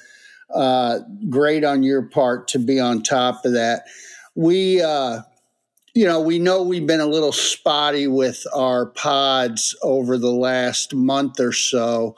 uh, 0.55 1.01
great 1.29 1.65
on 1.65 1.83
your 1.83 2.03
part 2.03 2.47
to 2.49 2.59
be 2.59 2.79
on 2.79 3.03
top 3.03 3.45
of 3.45 3.53
that. 3.53 3.85
We, 4.35 4.81
uh, 4.81 5.23
you 5.95 6.07
know, 6.07 6.21
we 6.21 6.39
know 6.39 6.63
we've 6.63 6.87
been 6.87 7.01
a 7.01 7.07
little 7.07 7.33
spotty 7.33 8.07
with 8.07 8.45
our 8.55 8.87
pods 8.87 9.77
over 9.83 10.19
the 10.19 10.33
last 10.33 10.95
month 10.95 11.41
or 11.41 11.53
so 11.53 12.17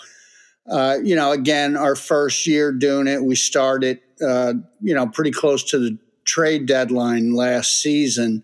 uh, 0.71 0.97
you 1.03 1.15
know, 1.15 1.33
again, 1.33 1.77
our 1.77 1.95
first 1.95 2.47
year 2.47 2.73
doing 2.73 3.07
it, 3.07 3.23
we 3.23 3.37
started, 3.37 4.01
uh, 4.27 4.55
you 4.81 4.95
know, 4.95 5.07
pretty 5.07 5.31
close 5.31 5.63
to 5.71 5.79
the 5.79 5.99
trade 6.25 6.67
deadline 6.67 7.35
last 7.35 7.83
season. 7.83 8.43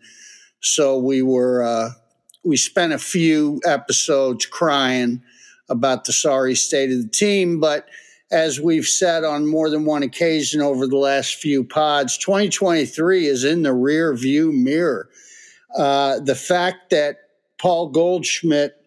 So 0.61 0.99
we 0.99 1.23
were, 1.23 1.62
uh, 1.62 1.91
we 2.45 2.57
spent 2.57 2.93
a 2.93 2.99
few 2.99 3.61
episodes 3.65 4.45
crying 4.47 5.23
about 5.69 6.05
the 6.05 6.12
sorry 6.12 6.55
state 6.55 6.91
of 6.91 7.03
the 7.03 7.09
team. 7.09 7.61
But 7.61 7.89
as 8.31 8.61
we've 8.61 8.87
said 8.87 9.25
on 9.25 9.47
more 9.47 9.71
than 9.71 9.85
one 9.85 10.03
occasion 10.03 10.61
over 10.61 10.87
the 10.87 10.99
last 10.99 11.37
few 11.37 11.65
pods, 11.65 12.19
2023 12.19 13.27
is 13.27 13.45
in 13.45 13.62
the 13.62 13.73
rear 13.73 14.15
view 14.15 14.53
mirror. 14.53 15.09
Uh, 15.77 16.21
the 16.21 16.35
fact 16.35 16.91
that 16.91 17.17
Paul 17.59 17.89
Goldschmidt 17.89 18.80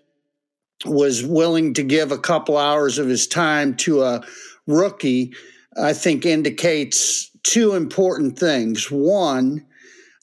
was 0.85 1.25
willing 1.25 1.73
to 1.75 1.83
give 1.83 2.11
a 2.11 2.17
couple 2.17 2.57
hours 2.57 2.97
of 2.97 3.07
his 3.07 3.27
time 3.27 3.75
to 3.77 4.03
a 4.03 4.23
rookie, 4.67 5.33
I 5.81 5.93
think 5.93 6.25
indicates 6.25 7.29
two 7.43 7.73
important 7.73 8.37
things. 8.37 8.89
One, 8.89 9.65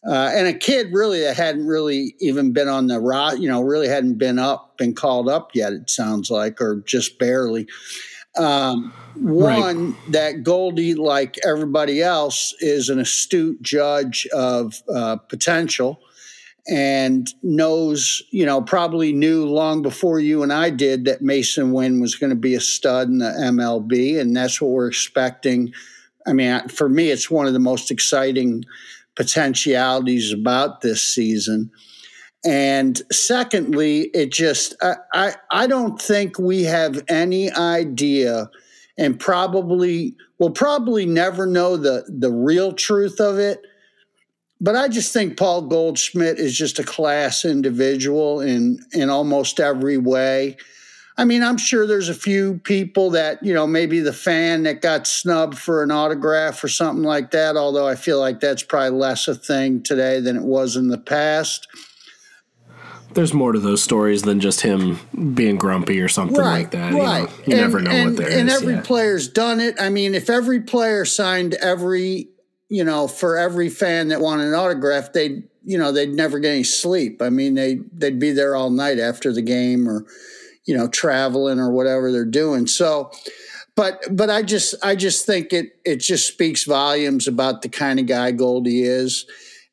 uh, 0.06 0.30
and 0.32 0.46
a 0.46 0.54
kid 0.54 0.88
really 0.92 1.20
that 1.20 1.36
hadn't 1.36 1.66
really 1.66 2.14
even 2.20 2.52
been 2.52 2.68
on 2.68 2.86
the 2.86 3.00
rot, 3.00 3.40
you 3.40 3.48
know, 3.48 3.60
really 3.60 3.88
hadn't 3.88 4.18
been 4.18 4.38
up, 4.38 4.78
been 4.78 4.94
called 4.94 5.28
up 5.28 5.50
yet, 5.54 5.72
it 5.72 5.90
sounds 5.90 6.30
like, 6.30 6.60
or 6.60 6.82
just 6.86 7.18
barely. 7.18 7.66
Um, 8.38 8.92
one, 9.16 9.90
right. 9.90 10.12
that 10.12 10.42
Goldie, 10.44 10.94
like 10.94 11.36
everybody 11.44 12.00
else, 12.00 12.54
is 12.60 12.88
an 12.88 12.98
astute 12.98 13.60
judge 13.60 14.26
of 14.32 14.82
uh, 14.88 15.16
potential 15.16 16.00
and 16.70 17.34
knows, 17.42 18.22
you 18.30 18.46
know, 18.46 18.62
probably 18.62 19.12
knew 19.12 19.44
long 19.44 19.82
before 19.82 20.20
you 20.20 20.44
and 20.44 20.52
I 20.52 20.70
did 20.70 21.04
that 21.04 21.20
Masyn 21.20 21.72
Winn 21.72 22.00
was 22.00 22.14
going 22.14 22.30
to 22.30 22.36
be 22.36 22.54
a 22.54 22.60
stud 22.60 23.08
in 23.08 23.18
the 23.18 23.26
MLB, 23.26 24.20
and 24.20 24.36
that's 24.36 24.60
what 24.60 24.70
we're 24.70 24.86
expecting. 24.86 25.72
I 26.26 26.32
mean, 26.32 26.68
for 26.68 26.88
me, 26.88 27.10
it's 27.10 27.28
one 27.28 27.46
of 27.46 27.54
the 27.54 27.58
most 27.58 27.90
exciting 27.90 28.64
potentialities 29.16 30.32
about 30.32 30.80
this 30.80 31.02
season. 31.02 31.72
And 32.44 33.02
secondly, 33.10 34.02
it 34.14 34.30
just 34.30 34.76
I, 34.80 34.94
I, 35.12 35.34
I 35.50 35.66
don't 35.66 36.00
think 36.00 36.38
we 36.38 36.62
have 36.62 37.02
any 37.08 37.50
idea, 37.50 38.48
and 38.96 39.18
probably 39.18 40.14
we'll 40.38 40.50
probably 40.50 41.04
never 41.04 41.46
know 41.46 41.76
the 41.76 42.04
the 42.08 42.30
real 42.30 42.72
truth 42.72 43.20
of 43.20 43.38
it 43.38 43.60
but 44.60 44.76
I 44.76 44.88
just 44.88 45.12
think 45.12 45.36
Paul 45.36 45.62
Goldschmidt 45.62 46.38
is 46.38 46.56
just 46.56 46.78
a 46.78 46.84
class 46.84 47.44
individual 47.44 48.40
in 48.40 48.84
in 48.92 49.10
almost 49.10 49.58
every 49.58 49.96
way. 49.96 50.56
I 51.16 51.24
mean, 51.24 51.42
I'm 51.42 51.58
sure 51.58 51.86
there's 51.86 52.08
a 52.08 52.14
few 52.14 52.60
people 52.64 53.10
that, 53.10 53.42
you 53.42 53.52
know, 53.52 53.66
maybe 53.66 54.00
the 54.00 54.12
fan 54.12 54.62
that 54.62 54.80
got 54.80 55.06
snubbed 55.06 55.58
for 55.58 55.82
an 55.82 55.90
autograph 55.90 56.64
or 56.64 56.68
something 56.68 57.04
like 57.04 57.32
that, 57.32 57.58
although 57.58 57.86
I 57.86 57.94
feel 57.94 58.18
like 58.18 58.40
that's 58.40 58.62
probably 58.62 58.98
less 58.98 59.28
a 59.28 59.34
thing 59.34 59.82
today 59.82 60.20
than 60.20 60.36
it 60.36 60.44
was 60.44 60.76
in 60.76 60.88
the 60.88 60.96
past. 60.96 61.68
There's 63.12 63.34
more 63.34 63.52
to 63.52 63.58
those 63.58 63.82
stories 63.82 64.22
than 64.22 64.40
just 64.40 64.62
him 64.62 64.98
being 65.34 65.56
grumpy 65.56 66.00
or 66.00 66.08
something 66.08 66.38
right, 66.38 66.60
like 66.60 66.70
that. 66.70 66.94
Right. 66.94 67.20
You, 67.20 67.26
know, 67.26 67.28
you 67.44 67.52
and, 67.52 67.60
never 67.60 67.80
know 67.80 67.90
and, 67.90 68.16
what 68.16 68.24
there 68.24 68.38
and 68.38 68.48
is, 68.48 68.54
every 68.54 68.74
yeah. 68.74 68.82
player's 68.82 69.28
done 69.28 69.60
it. 69.60 69.74
I 69.78 69.90
mean, 69.90 70.14
if 70.14 70.30
every 70.30 70.60
player 70.60 71.04
signed 71.04 71.52
every 71.54 72.28
you 72.70 72.84
know, 72.84 73.08
for 73.08 73.36
every 73.36 73.68
fan 73.68 74.08
that 74.08 74.20
wanted 74.20 74.46
an 74.46 74.54
autograph, 74.54 75.12
they'd, 75.12 75.42
you 75.64 75.76
know, 75.76 75.90
they'd 75.90 76.14
never 76.14 76.38
get 76.38 76.52
any 76.52 76.62
sleep. 76.62 77.20
I 77.20 77.28
mean, 77.28 77.54
they 77.54 77.80
they'd 77.92 78.20
be 78.20 78.30
there 78.30 78.54
all 78.54 78.70
night 78.70 78.98
after 78.98 79.32
the 79.32 79.42
game 79.42 79.88
or, 79.88 80.06
you 80.64 80.76
know, 80.76 80.86
traveling 80.88 81.58
or 81.58 81.72
whatever 81.72 82.12
they're 82.12 82.24
doing. 82.24 82.68
So, 82.68 83.10
but 83.74 84.04
but 84.12 84.30
I 84.30 84.42
just 84.42 84.76
I 84.84 84.94
just 84.94 85.26
think 85.26 85.52
it 85.52 85.80
it 85.84 85.96
just 85.96 86.28
speaks 86.28 86.64
volumes 86.64 87.26
about 87.26 87.62
the 87.62 87.68
kind 87.68 87.98
of 87.98 88.06
guy 88.06 88.30
Goldie 88.30 88.84
is. 88.84 89.26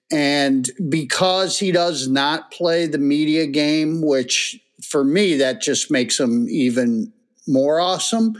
And 0.09 0.69
because 0.89 1.59
he 1.59 1.71
does 1.71 2.07
not 2.07 2.49
play 2.49 2.87
the 2.87 2.97
media 2.97 3.45
game, 3.45 4.01
which 4.01 4.59
for 4.81 5.03
me 5.03 5.35
that 5.35 5.61
just 5.61 5.91
makes 5.91 6.19
him 6.19 6.47
even 6.49 7.11
more 7.47 7.79
awesome, 7.79 8.35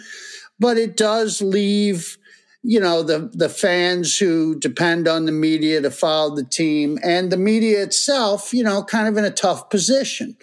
but 0.60 0.78
it 0.78 0.98
does 0.98 1.42
leave 1.42 2.18
you 2.64 2.80
know 2.80 3.04
the 3.04 3.30
the 3.34 3.50
fans 3.50 4.18
who 4.18 4.60
depend 4.60 5.08
on 5.08 5.26
the 5.26 5.32
media 5.32 5.82
to 5.82 5.92
follow 5.92 6.36
the 6.36 6.44
team 6.44 6.98
and 7.04 7.32
the 7.32 7.38
media 7.38 7.82
itself 7.84 8.54
you 8.54 8.64
know 8.64 8.84
kind 8.84 9.08
of 9.08 9.18
in 9.18 9.26
a 9.26 9.32
tough 9.32 9.70
position. 9.70 10.36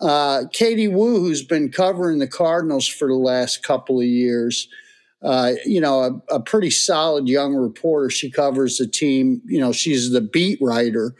Uh, 0.00 0.44
katie 0.52 0.86
woo 0.86 1.18
who's 1.18 1.42
been 1.42 1.70
covering 1.70 2.18
the 2.18 2.28
cardinals 2.28 2.86
for 2.86 3.08
the 3.08 3.14
last 3.14 3.64
couple 3.64 3.98
of 3.98 4.06
years 4.06 4.68
uh, 5.22 5.52
you 5.64 5.80
know 5.80 6.22
a, 6.30 6.36
a, 6.36 6.40
pretty 6.40 6.70
solid 6.70 7.26
young 7.26 7.56
reporter. 7.56 8.08
She 8.08 8.30
covers 8.30 8.78
the 8.78 8.86
team 8.86 9.42
you 9.44 9.58
know 9.58 9.72
she's 9.72 10.10
the 10.10 10.20
beat 10.20 10.58
writer. 10.60 11.14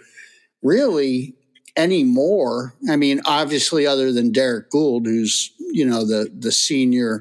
Really 0.63 1.35
anymore 1.77 2.75
i 2.91 2.97
mean 2.97 3.21
obviously 3.25 3.87
other 3.87 4.13
than 4.13 4.33
Derrick 4.33 4.69
Goold 4.69 5.07
who's 5.07 5.53
you 5.71 5.87
know 5.87 6.05
the 6.05 6.29
the 6.37 6.51
senior 6.51 7.21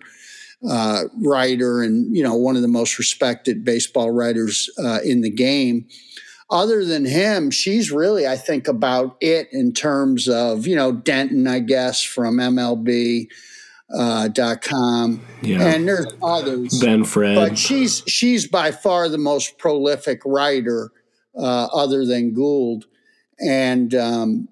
uh, 0.70 1.04
writer 1.24 1.82
and 1.82 2.16
you 2.16 2.24
know 2.24 2.36
one 2.36 2.56
of 2.56 2.62
the 2.62 2.68
most 2.68 2.98
respected 2.98 3.64
baseball 3.64 4.12
writers 4.12 4.70
uh, 4.84 5.00
in 5.04 5.22
the 5.22 5.30
game. 5.32 5.88
Other 6.50 6.86
than 6.86 7.04
him, 7.06 7.52
she's 7.52 7.92
really, 7.92 8.26
I 8.26 8.38
think, 8.38 8.70
about 8.70 9.18
it 9.20 9.50
in 9.52 9.74
terms 9.74 10.30
of 10.30 10.66
you 10.66 10.76
know 10.76 10.92
Denton, 10.94 11.48
I 11.48 11.60
guess, 11.60 12.02
from 12.02 12.38
MLB. 12.38 13.28
uh, 13.98 14.28
dot 14.28 14.62
com, 14.62 15.22
Yeah. 15.42 15.62
and 15.66 15.88
there's 15.88 16.08
others. 16.22 16.78
Ben 16.82 17.06
Fred. 17.06 17.36
But 17.36 17.58
she's 17.58 18.04
she's 18.06 18.46
by 18.46 18.72
far 18.72 19.08
the 19.08 19.18
most 19.18 19.58
prolific 19.58 20.22
writer, 20.26 20.92
uh, 21.38 21.68
other 21.74 22.06
than 22.06 22.34
Goold, 22.34 22.84
and 23.40 23.94
um, 23.96 24.50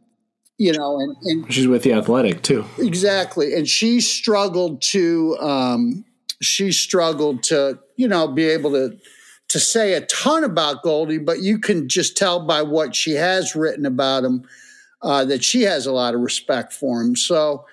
you 0.58 0.72
know, 0.74 1.00
and, 1.00 1.16
and 1.24 1.54
She's 1.54 1.68
with 1.68 1.84
the 1.84 1.94
Athletic 1.94 2.42
too. 2.42 2.66
exactly, 2.78 3.54
and 3.54 3.68
she 3.68 4.00
struggled 4.00 4.82
to 4.84 5.38
um, 5.40 6.06
she 6.42 6.72
struggled 6.72 7.44
to 7.44 7.80
you 7.98 8.08
know 8.08 8.28
be 8.28 8.46
able 8.46 8.72
to 8.72 8.98
to 9.48 9.60
say 9.60 9.94
a 9.94 10.02
ton 10.02 10.44
about 10.44 10.82
Goldie, 10.82 11.18
but 11.20 11.42
you 11.42 11.60
can 11.60 11.88
just 11.88 12.18
tell 12.18 12.46
by 12.46 12.62
what 12.62 12.96
she 12.96 13.12
has 13.12 13.56
written 13.56 13.86
about 13.86 14.24
him 14.24 14.44
uh, 15.02 15.24
that 15.26 15.44
she 15.44 15.62
has 15.64 15.86
a 15.86 15.92
lot 15.92 16.16
of 16.16 16.22
respect 16.22 16.74
for 16.74 17.00
him. 17.00 17.16
So, 17.16 17.66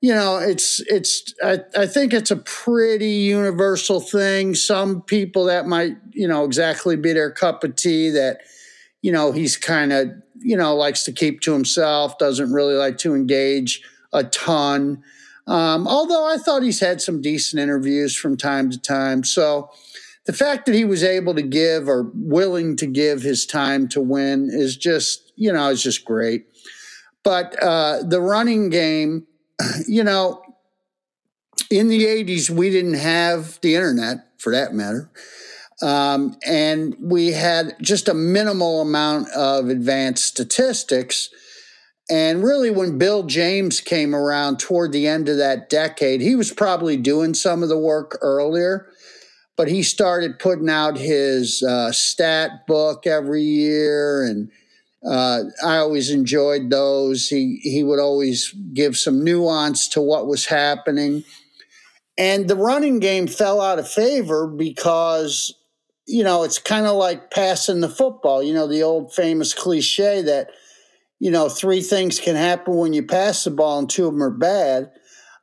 you 0.00 0.14
know, 0.14 0.36
it's 0.36 0.80
it's 0.80 1.34
I, 1.42 1.60
I 1.76 1.86
think 1.86 2.12
it's 2.12 2.30
a 2.30 2.36
pretty 2.36 3.10
universal 3.10 4.00
thing. 4.00 4.54
Some 4.54 5.02
people 5.02 5.44
that 5.46 5.66
might 5.66 5.96
you 6.12 6.28
know 6.28 6.44
exactly 6.44 6.96
be 6.96 7.12
their 7.12 7.30
cup 7.30 7.64
of 7.64 7.74
tea. 7.76 8.10
That 8.10 8.42
you 9.06 9.12
know 9.12 9.30
he's 9.30 9.56
kind 9.56 9.92
of 9.92 10.10
you 10.34 10.56
know 10.56 10.74
likes 10.74 11.04
to 11.04 11.12
keep 11.12 11.40
to 11.42 11.52
himself, 11.52 12.18
doesn't 12.18 12.52
really 12.52 12.74
like 12.74 12.98
to 12.98 13.14
engage 13.14 13.80
a 14.12 14.24
ton. 14.24 15.00
Um, 15.46 15.86
although 15.86 16.26
I 16.26 16.38
thought 16.38 16.64
he's 16.64 16.80
had 16.80 17.00
some 17.00 17.22
decent 17.22 17.62
interviews 17.62 18.16
from 18.16 18.36
time 18.36 18.68
to 18.72 18.80
time. 18.80 19.22
So 19.22 19.70
the 20.24 20.32
fact 20.32 20.66
that 20.66 20.74
he 20.74 20.84
was 20.84 21.04
able 21.04 21.36
to 21.36 21.42
give 21.42 21.88
or 21.88 22.10
willing 22.14 22.74
to 22.78 22.86
give 22.86 23.22
his 23.22 23.46
time 23.46 23.86
to 23.90 24.00
win 24.00 24.50
is 24.52 24.76
just, 24.76 25.32
you 25.36 25.52
know, 25.52 25.68
is 25.68 25.84
just 25.84 26.04
great. 26.04 26.46
But 27.22 27.56
uh, 27.62 28.02
the 28.02 28.20
running 28.20 28.70
game, 28.70 29.28
you 29.86 30.02
know, 30.02 30.42
in 31.70 31.86
the 31.86 32.06
80s, 32.06 32.50
we 32.50 32.70
didn't 32.70 32.94
have 32.94 33.60
the 33.60 33.76
internet 33.76 34.26
for 34.38 34.50
that 34.50 34.74
matter. 34.74 35.12
Um, 35.82 36.36
and 36.46 36.96
we 37.00 37.32
had 37.32 37.76
just 37.82 38.08
a 38.08 38.14
minimal 38.14 38.80
amount 38.80 39.28
of 39.30 39.68
advanced 39.68 40.24
statistics. 40.24 41.28
And 42.08 42.42
really, 42.42 42.70
when 42.70 42.98
Bill 42.98 43.24
James 43.24 43.80
came 43.80 44.14
around 44.14 44.58
toward 44.58 44.92
the 44.92 45.06
end 45.06 45.28
of 45.28 45.36
that 45.38 45.68
decade, 45.68 46.20
he 46.20 46.34
was 46.34 46.52
probably 46.52 46.96
doing 46.96 47.34
some 47.34 47.62
of 47.62 47.68
the 47.68 47.78
work 47.78 48.18
earlier 48.22 48.88
but 49.56 49.68
he 49.68 49.82
started 49.82 50.38
putting 50.38 50.68
out 50.68 50.98
his 50.98 51.62
uh, 51.62 51.90
stat 51.90 52.66
book 52.66 53.06
every 53.06 53.42
year, 53.42 54.24
and 54.24 54.50
uh, 55.04 55.44
I 55.64 55.78
always 55.78 56.10
enjoyed 56.10 56.70
those. 56.70 57.28
He 57.28 57.58
he 57.62 57.82
would 57.82 57.98
always 57.98 58.54
give 58.74 58.96
some 58.96 59.24
nuance 59.24 59.88
to 59.88 60.00
what 60.00 60.26
was 60.26 60.46
happening, 60.46 61.24
and 62.18 62.48
the 62.48 62.56
running 62.56 62.98
game 62.98 63.26
fell 63.26 63.60
out 63.60 63.78
of 63.78 63.88
favor 63.88 64.46
because 64.46 65.54
you 66.06 66.24
know 66.24 66.42
it's 66.42 66.58
kind 66.58 66.86
of 66.86 66.96
like 66.96 67.30
passing 67.30 67.80
the 67.80 67.88
football. 67.88 68.42
You 68.42 68.54
know 68.54 68.66
the 68.66 68.82
old 68.82 69.12
famous 69.12 69.54
cliche 69.54 70.22
that 70.22 70.50
you 71.18 71.30
know 71.30 71.48
three 71.48 71.80
things 71.80 72.18
can 72.20 72.36
happen 72.36 72.76
when 72.76 72.92
you 72.92 73.04
pass 73.04 73.44
the 73.44 73.50
ball, 73.50 73.78
and 73.78 73.90
two 73.90 74.06
of 74.06 74.12
them 74.12 74.22
are 74.22 74.30
bad 74.30 74.90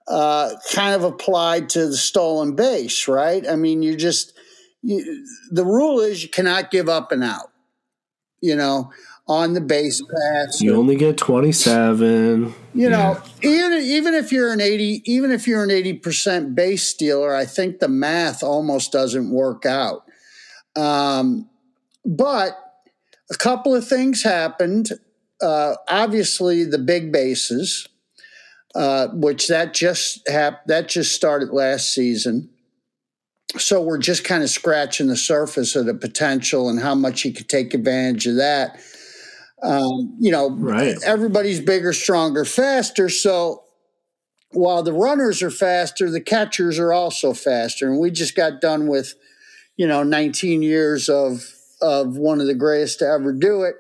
uh, 0.08 0.52
kind 0.72 0.96
of 0.96 1.04
applied 1.04 1.70
to 1.70 1.88
the 1.88 1.98
stolen 1.98 2.56
base, 2.56 3.08
right? 3.08 3.48
I 3.48 3.56
mean, 3.56 3.82
you 3.82 3.96
just 3.96 4.34
you, 4.82 5.26
the 5.52 5.66
rule 5.66 6.00
is 6.00 6.24
you 6.24 6.30
cannot 6.30 6.72
give 6.72 6.90
up 6.90 7.12
and 7.12 7.24
out. 7.24 7.52
You 8.42 8.56
know, 8.58 8.92
on 9.28 9.54
the 9.54 9.62
base 9.62 10.02
pass. 10.02 10.62
You 10.62 10.76
only 10.76 10.96
get 10.96 11.18
twenty 11.18 11.54
seven. 11.54 12.54
You 12.74 12.90
know, 12.90 13.22
even 13.42 13.74
even 13.74 14.14
if 14.14 14.32
you're 14.32 14.52
an 14.52 14.60
eighty, 14.60 15.02
even 15.06 15.32
if 15.32 15.48
you're 15.48 15.64
an 15.64 15.72
eighty 15.72 15.94
percent 15.94 16.56
base 16.56 16.86
stealer, 16.86 17.34
I 17.34 17.46
think 17.46 17.80
the 17.80 17.88
math 17.88 18.44
almost 18.44 18.92
doesn't 18.92 19.30
work 19.30 19.66
out. 19.66 20.04
Um, 20.76 21.50
but 22.06 22.58
a 23.32 23.36
couple 23.36 23.76
of 23.76 23.88
things 23.88 24.24
happened. 24.24 24.90
Uh, 25.42 25.76
obviously, 25.88 26.64
the 26.64 26.80
big 26.80 27.12
bases 27.12 27.88
uh, 28.76 29.08
which 29.10 29.48
that 29.48 29.74
just 29.74 30.28
hap- 30.28 30.66
that 30.66 30.88
just 30.88 31.14
started 31.14 31.50
last 31.50 31.94
season. 31.94 32.50
So 33.58 33.82
we're 33.82 34.00
just 34.00 34.24
kind 34.24 34.42
of 34.42 34.50
scratching 34.50 35.08
the 35.08 35.16
surface 35.16 35.76
of 35.76 35.86
the 35.86 35.94
potential 35.94 36.70
and 36.70 36.80
how 36.80 36.96
much 36.96 37.22
he 37.22 37.32
could 37.32 37.50
take 37.50 37.76
advantage 37.76 38.26
of 38.26 38.38
that. 38.38 38.80
Um, 39.62 40.18
you 40.20 40.32
know, 40.32 40.50
right. 40.50 40.98
everybody's 41.06 41.60
bigger, 41.60 41.94
stronger, 41.94 42.46
faster. 42.46 43.10
So 43.10 43.64
while 44.52 44.82
the 44.82 44.92
runners 44.92 45.44
are 45.44 45.52
faster, 45.52 46.10
the 46.10 46.20
catchers 46.20 46.80
are 46.80 46.92
also 46.92 47.34
faster. 47.34 47.88
And 47.88 48.00
we 48.00 48.10
just 48.10 48.36
got 48.36 48.60
done 48.60 48.88
with, 48.88 49.14
you 49.78 49.88
know, 49.88 50.04
19 50.04 50.62
years 50.62 51.10
of 51.10 51.44
of 51.82 52.18
one 52.18 52.40
of 52.40 52.48
the 52.48 52.56
greatest 52.56 53.00
to 53.00 53.06
ever 53.06 53.34
do 53.34 53.64
it. 53.64 53.76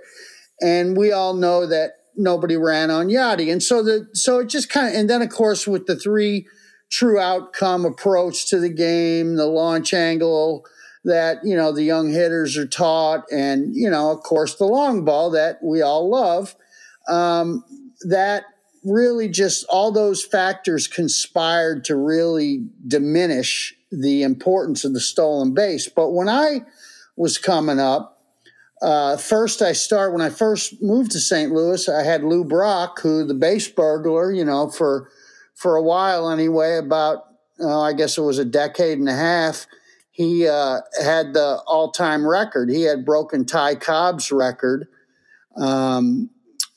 And 0.61 0.97
we 0.97 1.11
all 1.11 1.33
know 1.33 1.65
that 1.65 1.91
nobody 2.15 2.57
ran 2.57 2.91
on 2.91 3.07
Yadi. 3.07 3.51
And 3.51 3.63
so 3.63 3.81
the 3.81 4.07
so 4.13 4.39
it 4.39 4.49
just 4.49 4.69
kind 4.69 4.87
of 4.87 4.93
and 4.93 5.09
then 5.09 5.21
of 5.21 5.29
course 5.29 5.67
with 5.67 5.85
the 5.85 5.95
three 5.95 6.45
true 6.89 7.19
outcome 7.19 7.85
approach 7.85 8.49
to 8.49 8.59
the 8.59 8.69
game, 8.69 9.35
the 9.35 9.47
launch 9.47 9.93
angle 9.93 10.65
that, 11.05 11.37
you 11.43 11.55
know, 11.55 11.71
the 11.71 11.83
young 11.83 12.11
hitters 12.11 12.55
are 12.55 12.67
taught, 12.67 13.23
and, 13.31 13.75
you 13.75 13.89
know, 13.89 14.11
of 14.11 14.21
course 14.21 14.55
the 14.55 14.65
long 14.65 15.03
ball 15.03 15.31
that 15.31 15.57
we 15.61 15.81
all 15.81 16.09
love. 16.09 16.55
Um, 17.09 17.63
that 18.07 18.43
really 18.83 19.27
just 19.27 19.65
all 19.69 19.91
those 19.91 20.23
factors 20.23 20.87
conspired 20.87 21.83
to 21.85 21.95
really 21.95 22.67
diminish 22.87 23.75
the 24.01 24.23
importance 24.23 24.83
of 24.83 24.93
the 24.93 24.99
stolen 24.99 25.53
base. 25.53 25.87
But 25.87 26.11
when 26.11 26.29
I 26.29 26.61
was 27.15 27.37
coming 27.37 27.79
up, 27.79 28.13
uh, 28.81 29.15
first, 29.15 29.61
I 29.61 29.71
start 29.71 30.11
when 30.11 30.21
I 30.21 30.29
first 30.29 30.81
moved 30.81 31.11
to 31.11 31.19
St. 31.19 31.53
Louis. 31.53 31.87
I 31.87 32.03
had 32.03 32.23
Lou 32.23 32.43
Brock, 32.43 32.99
who 32.99 33.25
the 33.25 33.33
base 33.33 33.67
burglar, 33.69 34.31
you 34.31 34.43
know, 34.43 34.69
for 34.69 35.09
for 35.55 35.77
a 35.77 35.81
while 35.81 36.29
anyway, 36.29 36.77
about 36.77 37.23
uh, 37.61 37.79
I 37.79 37.93
guess 37.93 38.17
it 38.17 38.21
was 38.21 38.39
a 38.39 38.45
decade 38.45 38.99
and 38.99 39.07
a 39.07 39.15
half. 39.15 39.67
He 40.11 40.47
uh, 40.47 40.81
had 41.01 41.33
the 41.33 41.61
all 41.65 41.91
time 41.91 42.27
record. 42.27 42.69
He 42.69 42.83
had 42.83 43.05
broken 43.05 43.45
Ty 43.45 43.75
Cobb's 43.75 44.31
record, 44.31 44.87
um, 45.55 46.29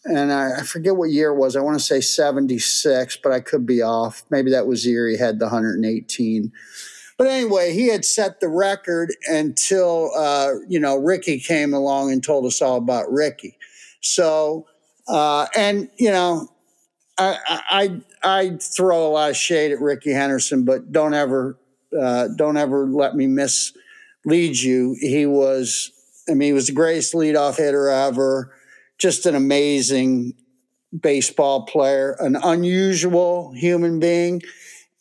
and 0.05 0.33
I, 0.33 0.61
I, 0.61 0.63
forget 0.63 0.97
what 0.97 1.11
year 1.11 1.31
it 1.31 1.37
was. 1.37 1.57
I 1.57 1.61
want 1.61 1.77
to 1.77 1.85
say 1.85 2.01
seventy 2.01 2.59
six, 2.59 3.17
but 3.17 3.33
I 3.33 3.41
could 3.41 3.67
be 3.67 3.83
off. 3.83 4.23
Maybe 4.31 4.53
that 4.53 4.67
was 4.67 4.85
the 4.85 4.91
year 4.91 5.09
he 5.09 5.19
had 5.19 5.39
the 5.39 5.49
hundred 5.49 5.75
and 5.75 5.85
eighteen. 5.85 6.53
But 7.19 7.29
anyway, 7.29 7.73
he 7.73 7.89
had 7.89 8.05
set 8.05 8.41
the 8.41 8.49
record 8.49 9.15
until 9.27 10.11
uh, 10.15 10.53
you 10.69 10.79
know 10.79 10.97
Rickey 10.97 11.39
came 11.39 11.73
along 11.73 12.13
and 12.13 12.23
told 12.23 12.45
us 12.47 12.61
all 12.61 12.77
about 12.77 13.11
Rickey. 13.11 13.57
So, 14.03 14.67
uh, 15.09 15.47
and 15.57 15.89
you 15.97 16.11
know, 16.11 16.49
I, 17.19 17.39
I 17.71 18.01
I 18.23 18.59
throw 18.61 19.07
a 19.07 19.09
lot 19.09 19.31
of 19.31 19.37
shade 19.37 19.73
at 19.73 19.81
Rickey 19.81 20.13
Henderson, 20.13 20.65
but 20.65 20.93
don't 20.93 21.15
ever 21.15 21.59
uh, 21.99 22.29
don't 22.37 22.57
ever 22.57 22.87
let 22.87 23.15
me 23.15 23.27
mislead 23.27 24.59
you. 24.59 24.97
He 25.01 25.25
was, 25.25 25.93
I 26.29 26.35
mean, 26.35 26.49
he 26.49 26.53
was 26.53 26.67
the 26.67 26.73
greatest 26.73 27.15
leadoff 27.15 27.57
hitter 27.57 27.89
ever. 27.89 28.53
Just 28.99 29.27
an 29.27 29.35
amazing 29.35 30.35
baseball 30.99 31.67
player, 31.67 32.17
an 32.19 32.37
unusual 32.37 33.53
human 33.55 34.01
being 34.01 34.43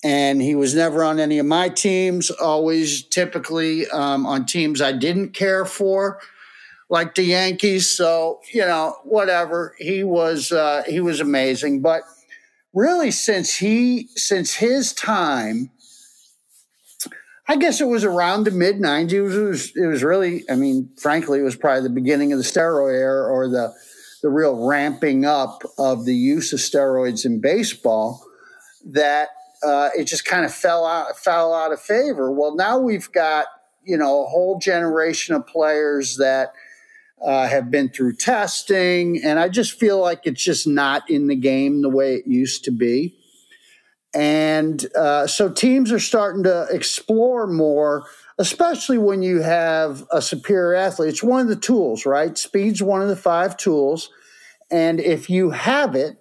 and 0.05 0.39
he 0.39 0.53
was 0.53 0.75
never 0.75 1.03
on 1.03 1.19
any 1.19 1.39
of 1.39 1.47
my 1.47 1.67
teams, 1.67 2.29
always 2.29 3.01
typically 3.01 3.89
um, 3.89 4.27
on 4.27 4.45
teams 4.45 4.79
I 4.79 4.91
didn't 4.91 5.33
care 5.33 5.65
for, 5.65 6.19
like 6.91 7.15
the 7.15 7.23
Yankees. 7.23 7.89
So, 7.89 8.39
you 8.53 8.61
know, 8.61 8.97
whatever. 9.03 9.73
He 9.79 10.03
was 10.03 10.51
uh, 10.51 10.83
he 10.87 10.99
was 10.99 11.21
amazing. 11.21 11.81
But 11.81 12.03
really 12.71 13.09
since 13.09 13.55
he 13.55 14.09
since 14.15 14.53
his 14.53 14.93
time, 14.93 15.71
I 17.47 17.55
guess 17.55 17.81
it 17.81 17.87
was 17.87 18.03
around 18.03 18.43
the 18.43 18.51
mid 18.51 18.75
90s. 18.75 19.11
It 19.11 19.21
was, 19.21 19.35
it 19.35 19.41
was, 19.41 19.75
it 19.75 19.87
was 19.87 20.03
really, 20.03 20.43
I 20.47 20.55
mean, 20.55 20.91
frankly, 20.97 21.39
it 21.39 21.43
was 21.43 21.55
probably 21.55 21.81
the 21.81 21.89
beginning 21.89 22.31
of 22.31 22.37
the 22.37 22.45
steroid 22.45 22.93
era 22.93 23.27
or 23.27 23.49
the 23.49 23.73
the 24.21 24.29
real 24.29 24.67
ramping 24.67 25.25
up 25.25 25.63
of 25.79 26.05
the 26.05 26.15
use 26.15 26.53
of 26.53 26.59
steroids 26.59 27.25
in 27.25 27.41
baseball 27.41 28.23
that 28.85 29.29
uh, 29.65 29.89
it 29.97 30.05
just 30.05 30.25
kind 30.25 30.45
of 30.45 30.53
fell 30.53 30.85
out 30.85 31.17
fell 31.17 31.53
out 31.53 31.71
of 31.71 31.81
favor. 31.81 32.31
Well, 32.31 32.55
now 32.55 32.77
we've 32.77 33.11
got 33.11 33.47
you 33.83 33.97
know 33.97 34.23
a 34.23 34.27
whole 34.27 34.59
generation 34.59 35.35
of 35.35 35.47
players 35.47 36.17
that 36.17 36.53
uh, 37.25 37.47
have 37.47 37.71
been 37.71 37.89
through 37.89 38.15
testing, 38.15 39.21
and 39.23 39.39
I 39.39 39.49
just 39.49 39.79
feel 39.79 39.99
like 39.99 40.21
it's 40.25 40.43
just 40.43 40.67
not 40.67 41.09
in 41.09 41.27
the 41.27 41.35
game 41.35 41.81
the 41.81 41.89
way 41.89 42.15
it 42.15 42.27
used 42.27 42.63
to 42.65 42.71
be. 42.71 43.15
And 44.13 44.85
uh, 44.95 45.27
so 45.27 45.49
teams 45.49 45.91
are 45.91 45.99
starting 45.99 46.43
to 46.43 46.67
explore 46.71 47.47
more, 47.47 48.05
especially 48.37 48.97
when 48.97 49.21
you 49.21 49.41
have 49.41 50.05
a 50.09 50.21
superior 50.21 50.73
athlete. 50.75 51.09
It's 51.09 51.23
one 51.23 51.41
of 51.41 51.49
the 51.49 51.55
tools, 51.57 52.05
right? 52.05 52.37
Speed's 52.37 52.81
one 52.81 53.01
of 53.01 53.09
the 53.09 53.17
five 53.17 53.57
tools. 53.57 54.09
And 54.71 55.01
if 55.01 55.29
you 55.29 55.49
have 55.49 55.95
it, 55.95 56.17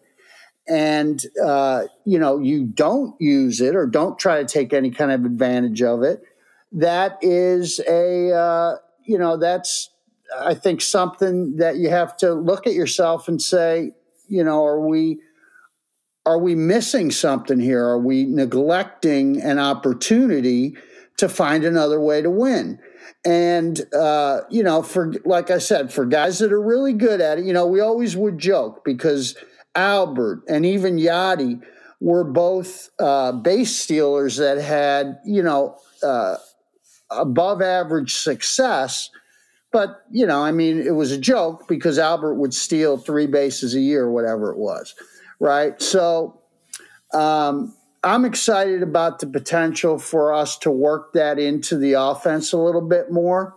and 0.68 1.24
uh, 1.44 1.84
you 2.04 2.18
know 2.18 2.38
you 2.38 2.64
don't 2.64 3.14
use 3.20 3.60
it 3.60 3.76
or 3.76 3.86
don't 3.86 4.18
try 4.18 4.42
to 4.42 4.48
take 4.48 4.72
any 4.72 4.90
kind 4.90 5.12
of 5.12 5.24
advantage 5.24 5.82
of 5.82 6.02
it, 6.02 6.22
that 6.72 7.18
is 7.22 7.80
a 7.88 8.32
uh, 8.32 8.76
you 9.04 9.18
know 9.18 9.36
that's 9.36 9.90
I 10.38 10.54
think 10.54 10.80
something 10.80 11.56
that 11.56 11.76
you 11.76 11.90
have 11.90 12.16
to 12.18 12.32
look 12.32 12.66
at 12.66 12.72
yourself 12.72 13.28
and 13.28 13.40
say, 13.40 13.92
you 14.28 14.42
know, 14.42 14.64
are 14.64 14.80
we 14.80 15.20
are 16.26 16.38
we 16.38 16.54
missing 16.54 17.10
something 17.10 17.60
here? 17.60 17.84
Are 17.84 17.98
we 17.98 18.24
neglecting 18.24 19.42
an 19.42 19.58
opportunity 19.58 20.74
to 21.18 21.28
find 21.28 21.64
another 21.64 22.00
way 22.00 22.22
to 22.22 22.30
win? 22.30 22.78
And 23.24 23.80
uh, 23.94 24.40
you 24.50 24.62
know, 24.62 24.82
for 24.82 25.12
like 25.24 25.50
I 25.50 25.58
said, 25.58 25.92
for 25.92 26.04
guys 26.06 26.38
that 26.38 26.52
are 26.52 26.60
really 26.60 26.92
good 26.92 27.20
at 27.20 27.38
it, 27.38 27.44
you 27.44 27.52
know, 27.52 27.66
we 27.66 27.80
always 27.80 28.16
would 28.16 28.38
joke 28.38 28.84
because 28.84 29.36
Albert 29.74 30.42
and 30.48 30.64
even 30.64 30.98
Yadi 30.98 31.60
were 32.00 32.24
both 32.24 32.90
uh, 32.98 33.32
base 33.32 33.74
stealers 33.76 34.36
that 34.36 34.58
had, 34.58 35.18
you 35.24 35.42
know, 35.42 35.76
uh, 36.02 36.36
above 37.10 37.62
average 37.62 38.14
success. 38.14 39.10
But, 39.72 40.02
you 40.10 40.26
know, 40.26 40.42
I 40.42 40.52
mean, 40.52 40.80
it 40.80 40.94
was 40.94 41.10
a 41.10 41.18
joke 41.18 41.66
because 41.66 41.98
Albert 41.98 42.34
would 42.34 42.54
steal 42.54 42.96
three 42.96 43.26
bases 43.26 43.74
a 43.74 43.80
year, 43.80 44.10
whatever 44.10 44.52
it 44.52 44.58
was, 44.58 44.94
right? 45.40 45.80
So 45.82 46.40
um, 47.12 47.74
I'm 48.04 48.24
excited 48.24 48.82
about 48.82 49.18
the 49.18 49.26
potential 49.26 49.98
for 49.98 50.32
us 50.32 50.58
to 50.58 50.70
work 50.70 51.14
that 51.14 51.38
into 51.38 51.76
the 51.76 51.94
offense 51.94 52.52
a 52.52 52.58
little 52.58 52.86
bit 52.86 53.10
more. 53.10 53.56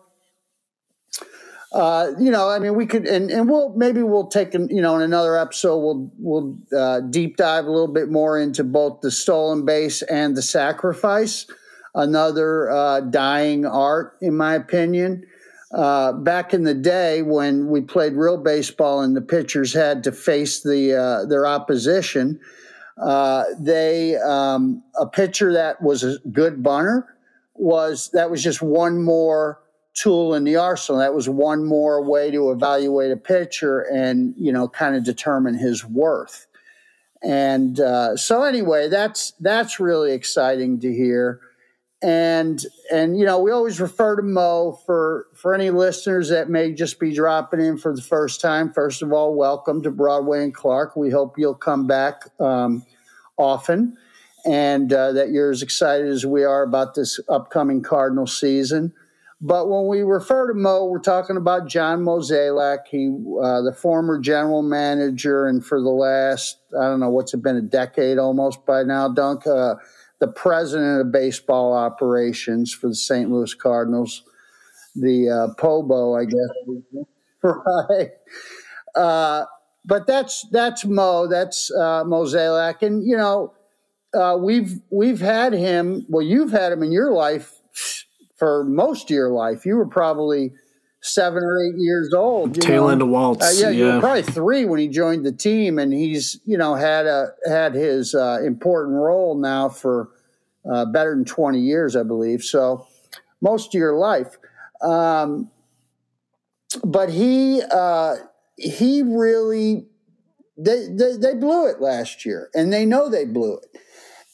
Uh, 1.72 2.12
you 2.18 2.32
know, 2.32 2.50
I 2.50 2.60
mean, 2.60 2.76
we 2.76 2.86
could, 2.86 3.06
and, 3.06 3.30
and 3.30 3.50
we'll 3.50 3.74
maybe 3.76 4.02
we'll 4.02 4.28
take, 4.28 4.54
you 4.54 4.82
know, 4.82 4.96
in 4.96 5.02
another 5.02 5.36
episode, 5.38 5.78
we'll 5.78 6.12
we'll 6.18 6.58
uh, 6.76 7.02
deep 7.02 7.36
dive 7.36 7.66
a 7.66 7.72
little 7.72 7.94
bit 7.94 8.10
more 8.10 8.40
into 8.40 8.64
both 8.64 9.02
the 9.02 9.12
stolen 9.12 9.66
base 9.66 10.02
and 10.04 10.38
the 10.38 10.42
sacrifice, 10.42 11.46
another 11.94 12.72
uh, 12.72 13.02
dying 13.02 13.66
art, 13.66 14.18
in 14.22 14.36
my 14.36 14.56
opinion. 14.56 15.26
Uh, 15.74 16.14
back 16.14 16.54
in 16.54 16.64
the 16.64 16.74
day 16.74 17.22
when 17.22 17.68
we 17.68 17.82
played 17.82 18.14
real 18.14 18.38
baseball 18.38 19.02
and 19.02 19.18
the 19.18 19.22
pitchers 19.22 19.74
had 19.74 20.02
to 20.06 20.14
face 20.14 20.62
the 20.62 20.94
uh, 20.94 21.26
their 21.26 21.46
opposition, 21.46 22.40
uh, 23.02 23.44
they 23.60 24.16
um, 24.16 24.82
a 24.98 25.06
pitcher 25.06 25.52
that 25.52 25.82
was 25.82 26.04
a 26.04 26.18
good 26.32 26.64
bunter 26.64 27.18
was 27.56 28.10
that 28.14 28.32
was 28.32 28.42
just 28.42 28.62
one 28.62 29.04
more 29.04 29.60
tool 29.98 30.36
in 30.36 30.44
the 30.44 30.56
arsenal. 30.56 31.00
That 31.00 31.16
was 31.16 31.28
one 31.28 31.66
more 31.66 32.04
way 32.04 32.30
to 32.32 32.52
evaluate 32.52 33.12
a 33.12 33.18
pitcher 33.18 33.82
and 33.82 34.34
you 34.38 34.52
know 34.52 34.68
kind 34.68 34.96
of 34.96 35.04
determine 35.04 35.56
his 35.56 35.84
worth. 35.84 36.48
And 37.24 37.80
uh, 37.80 38.16
so 38.16 38.44
anyway, 38.44 38.90
that's 38.90 39.34
that's 39.40 39.80
really 39.80 40.14
exciting 40.14 40.80
to 40.82 40.94
hear. 40.94 41.42
And 42.04 42.64
and 42.92 43.18
you 43.18 43.26
know 43.26 43.40
we 43.40 43.50
always 43.50 43.82
refer 43.82 44.16
to 44.18 44.22
Mo 44.22 44.80
for 44.86 45.26
for 45.34 45.56
any 45.56 45.72
listeners 45.72 46.30
that 46.30 46.48
may 46.48 46.74
just 46.74 47.00
be 47.00 47.14
dropping 47.14 47.60
in 47.60 47.78
for 47.78 47.96
the 47.96 48.04
first 48.04 48.40
time. 48.40 48.72
First 48.72 49.02
of 49.02 49.12
all, 49.12 49.34
welcome 49.34 49.82
to 49.82 49.90
Broadway 49.90 50.44
and 50.44 50.54
Clark. 50.54 50.96
We 50.96 51.10
hope 51.10 51.40
you'll 51.40 51.56
come 51.56 51.88
back 51.88 52.22
um, 52.40 52.86
often, 53.36 53.98
and 54.46 54.94
uh, 54.94 55.14
that 55.14 55.30
you're 55.30 55.50
as 55.50 55.64
excited 55.64 56.08
as 56.08 56.24
we 56.24 56.44
are 56.44 56.62
about 56.62 56.94
this 56.94 57.20
upcoming 57.28 57.82
Cardinal 57.82 58.28
season. 58.28 58.94
But 59.40 59.70
when 59.70 59.88
we 59.88 60.02
refer 60.02 60.48
to 60.48 60.54
Mo, 60.56 60.86
we're 60.86 61.00
talking 61.00 61.38
about 61.38 61.68
John 61.68 62.04
Mozeliak. 62.04 62.88
He, 62.90 63.08
uh, 63.08 63.62
the 63.62 63.74
former 63.74 64.20
general 64.20 64.64
manager, 64.64 65.46
and 65.46 65.64
for 65.64 65.80
the 65.80 65.90
last, 65.90 66.58
I 66.78 66.86
don't 66.86 67.00
know, 67.00 67.10
what's 67.10 67.36
it 67.36 67.44
been, 67.44 67.56
a 67.56 67.62
decade 67.62 68.18
almost 68.18 68.66
by 68.66 68.82
now, 68.82 69.10
Dunk, 69.10 69.46
uh, 69.46 69.76
the 70.20 70.28
president 70.28 71.02
of 71.02 71.12
baseball 71.12 71.74
operations 71.74 72.74
for 72.74 72.88
the 72.88 72.96
St. 72.96 73.30
Louis 73.30 73.54
Cardinals, 73.54 74.24
the 74.96 75.30
uh, 75.30 75.62
POBO, 75.62 76.20
I 76.20 76.26
guess. 76.26 77.06
right. 77.44 78.10
Uh, 78.96 79.46
but 79.86 80.08
that's 80.08 80.48
that's 80.52 80.84
Mo. 80.84 81.28
That's 81.28 81.72
uh, 81.72 82.04
Mozeliak, 82.04 82.82
and 82.82 83.08
you 83.08 83.16
know, 83.16 83.54
uh, 84.14 84.36
we've 84.38 84.82
we've 84.90 85.22
had 85.22 85.54
him. 85.54 86.06
Well, 86.10 86.26
you've 86.26 86.52
had 86.52 86.72
him 86.72 86.82
in 86.82 86.92
your 86.92 87.14
life 87.14 87.54
for 88.38 88.64
most 88.64 89.06
of 89.06 89.16
your 89.16 89.32
life. 89.32 89.66
You 89.66 89.76
were 89.76 89.88
probably 89.88 90.54
seven 91.02 91.44
or 91.44 91.64
eight 91.64 91.76
years 91.78 92.14
old. 92.14 92.60
Tail 92.60 92.84
know? 92.84 92.90
end 92.90 93.02
of 93.02 93.10
Walt's. 93.10 93.44
Uh, 93.44 93.68
yeah, 93.68 93.70
yeah, 93.70 93.78
you 93.78 93.94
were 93.94 94.00
probably 94.00 94.24
three 94.24 94.66
when 94.66 94.80
he 94.80 94.88
joined 94.88 95.26
the 95.26 95.32
team, 95.32 95.80
and 95.80 95.94
he's 95.94 96.40
you 96.46 96.58
know 96.58 96.76
had 96.76 97.06
a 97.06 97.30
had 97.48 97.74
his 97.74 98.16
uh, 98.16 98.40
important 98.44 98.96
role 98.96 99.38
now 99.38 99.70
for 99.70 100.10
uh, 100.70 100.86
better 100.86 101.14
than 101.16 101.26
twenty 101.26 101.60
years, 101.60 101.96
I 101.96 102.04
believe. 102.04 102.44
So 102.44 102.88
most 103.42 103.74
of 103.74 103.80
your 103.80 103.98
life. 103.98 104.38
Um, 104.82 105.50
but 106.84 107.10
he 107.10 107.62
uh, 107.72 108.16
he 108.58 109.04
really 109.04 109.88
they, 110.58 110.88
they 110.90 111.18
they 111.18 111.34
blew 111.36 111.68
it 111.68 111.82
last 111.82 112.26
year, 112.26 112.50
and 112.54 112.72
they 112.72 112.86
know 112.86 113.10
they 113.10 113.26
blew 113.26 113.58
it, 113.58 113.82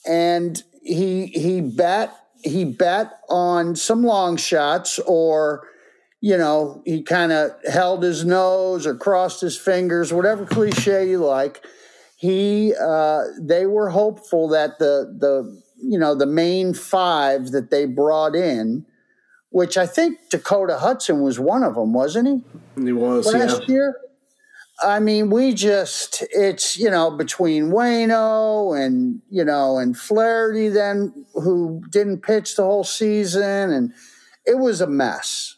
and 0.07 0.61
he 0.81 1.27
he 1.27 1.61
bat 1.61 2.22
he 2.43 2.65
bet 2.65 3.19
on 3.29 3.75
some 3.75 4.03
long 4.03 4.38
shots 4.38 4.99
or 4.99 5.67
you 6.21 6.38
know 6.38 6.82
he 6.86 7.01
kind 7.01 7.32
of 7.32 7.51
held 7.71 8.03
his 8.03 8.25
nose 8.25 8.86
or 8.86 8.95
crossed 8.95 9.41
his 9.41 9.58
fingers 9.58 10.13
whatever 10.13 10.45
cliche 10.45 11.10
you 11.10 11.19
like. 11.19 11.65
He 12.17 12.73
uh, 12.79 13.23
they 13.39 13.65
were 13.65 13.89
hopeful 13.89 14.47
that 14.49 14.79
the 14.79 15.15
the 15.19 15.62
you 15.84 15.99
know 15.99 16.15
the 16.15 16.25
main 16.25 16.73
five 16.73 17.51
that 17.51 17.69
they 17.69 17.86
brought 17.86 18.36
in 18.36 18.86
which 19.49 19.77
i 19.77 19.86
think 19.86 20.17
dakota 20.29 20.77
hudson 20.79 21.21
was 21.21 21.39
one 21.39 21.62
of 21.62 21.75
them 21.75 21.93
wasn't 21.93 22.25
he? 22.25 22.82
He 22.82 22.93
was 22.93 23.32
last 23.34 23.63
yeah. 23.67 23.73
year 23.73 23.95
I 24.81 24.99
mean, 24.99 25.29
we 25.29 25.53
just, 25.53 26.23
it's, 26.31 26.77
you 26.77 26.89
know, 26.89 27.12
between 27.12 27.69
Waino 27.69 28.77
and, 28.77 29.21
you 29.29 29.45
know, 29.45 29.77
and 29.77 29.97
Flaherty 29.97 30.69
then, 30.69 31.25
who 31.36 31.83
didn't 31.89 32.21
pitch 32.21 32.55
the 32.55 32.63
whole 32.63 32.83
season. 32.83 33.71
And 33.71 33.93
it 34.45 34.57
was 34.57 34.81
a 34.81 34.88
mess. 34.88 35.57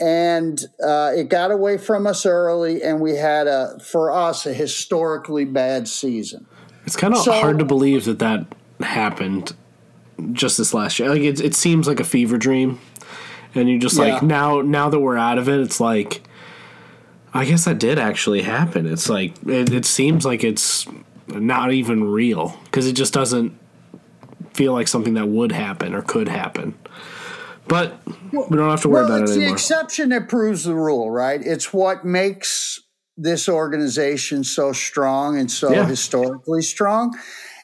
And 0.00 0.64
uh, 0.82 1.12
it 1.14 1.28
got 1.28 1.50
away 1.50 1.76
from 1.76 2.06
us 2.06 2.24
early, 2.24 2.82
and 2.82 3.00
we 3.00 3.16
had 3.16 3.48
a, 3.48 3.78
for 3.80 4.12
us, 4.12 4.46
a 4.46 4.52
historically 4.52 5.44
bad 5.44 5.88
season. 5.88 6.46
It's 6.86 6.96
kind 6.96 7.14
of 7.14 7.20
so, 7.20 7.32
hard 7.32 7.58
to 7.58 7.64
believe 7.64 8.04
that 8.04 8.20
that 8.20 8.46
happened 8.80 9.54
just 10.32 10.56
this 10.56 10.72
last 10.72 10.98
year. 10.98 11.08
Like, 11.10 11.22
it, 11.22 11.40
it 11.40 11.54
seems 11.54 11.88
like 11.88 12.00
a 12.00 12.04
fever 12.04 12.38
dream. 12.38 12.80
And 13.54 13.68
you 13.68 13.78
just 13.78 13.98
yeah. 13.98 14.14
like, 14.14 14.22
now, 14.22 14.60
now 14.62 14.88
that 14.88 15.00
we're 15.00 15.16
out 15.16 15.36
of 15.36 15.48
it, 15.48 15.60
it's 15.60 15.80
like, 15.80 16.22
I 17.38 17.44
guess 17.44 17.66
that 17.66 17.78
did 17.78 18.00
actually 18.00 18.42
happen. 18.42 18.84
It's 18.84 19.08
like 19.08 19.32
it, 19.46 19.72
it 19.72 19.84
seems 19.84 20.26
like 20.26 20.42
it's 20.42 20.88
not 21.28 21.72
even 21.72 22.02
real 22.02 22.58
because 22.64 22.88
it 22.88 22.94
just 22.94 23.14
doesn't 23.14 23.56
feel 24.54 24.72
like 24.72 24.88
something 24.88 25.14
that 25.14 25.28
would 25.28 25.52
happen 25.52 25.94
or 25.94 26.02
could 26.02 26.28
happen. 26.28 26.76
But 27.68 28.00
we 28.32 28.56
don't 28.56 28.70
have 28.70 28.82
to 28.82 28.88
worry 28.88 29.04
well, 29.04 29.14
about 29.14 29.28
it 29.28 29.30
anymore. 29.30 29.54
It's 29.54 29.68
the 29.68 29.74
exception 29.76 30.08
that 30.08 30.28
proves 30.28 30.64
the 30.64 30.74
rule, 30.74 31.12
right? 31.12 31.40
It's 31.40 31.72
what 31.72 32.04
makes 32.04 32.80
this 33.16 33.48
organization 33.48 34.42
so 34.42 34.72
strong 34.72 35.38
and 35.38 35.48
so 35.48 35.70
yeah. 35.70 35.86
historically 35.86 36.62
strong 36.62 37.16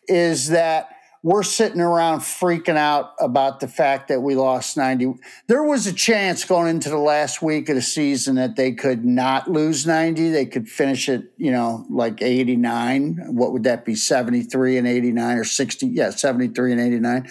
is 0.07 0.51
that 0.51 0.94
we're 1.25 1.43
sitting 1.43 1.81
around 1.81 2.21
freaking 2.21 2.77
out 2.77 3.15
about 3.19 3.59
the 3.59 3.67
fact 3.67 4.09
that 4.09 4.21
we 4.21 4.35
lost 4.35 4.77
90. 4.77 5.15
There 5.47 5.65
was 5.65 5.87
a 5.87 5.93
chance 5.93 6.45
going 6.45 6.69
into 6.69 6.91
the 6.91 6.99
last 6.99 7.41
week 7.41 7.71
of 7.71 7.77
the 7.77 7.83
season 7.83 8.35
that 8.35 8.57
they 8.57 8.73
could 8.73 9.07
not 9.07 9.51
lose 9.51 9.87
90. 9.87 10.29
They 10.29 10.45
could 10.45 10.69
finish 10.69 11.09
it, 11.09 11.33
you 11.39 11.51
know, 11.51 11.87
like 11.89 12.21
89. 12.21 13.35
What 13.35 13.55
would 13.55 13.63
that 13.63 13.87
be? 13.87 13.95
73 13.95 14.77
and 14.77 14.87
89 14.87 15.39
or 15.39 15.45
60? 15.45 15.87
Yeah, 15.87 16.11
73 16.11 16.73
and 16.73 16.81
89. 16.83 17.29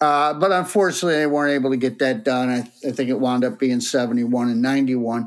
Uh, 0.00 0.34
but 0.34 0.52
unfortunately, 0.52 1.18
they 1.18 1.26
weren't 1.26 1.52
able 1.52 1.70
to 1.70 1.76
get 1.76 1.98
that 1.98 2.22
done. 2.22 2.48
I, 2.48 2.58
I, 2.86 2.92
think 2.92 3.10
it 3.10 3.18
wound 3.18 3.42
up 3.42 3.58
being 3.58 3.80
71 3.80 4.50
and 4.50 4.62
91. 4.62 5.26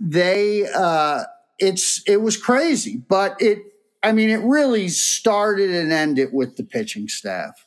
They, 0.00 0.66
uh, 0.74 1.24
it's, 1.58 2.02
it 2.06 2.22
was 2.22 2.38
crazy, 2.38 2.96
but 2.96 3.36
it, 3.42 3.58
I 4.02 4.12
mean, 4.12 4.30
it 4.30 4.40
really 4.42 4.88
started 4.88 5.70
and 5.70 5.92
ended 5.92 6.28
with 6.32 6.56
the 6.56 6.64
pitching 6.64 7.08
staff. 7.08 7.64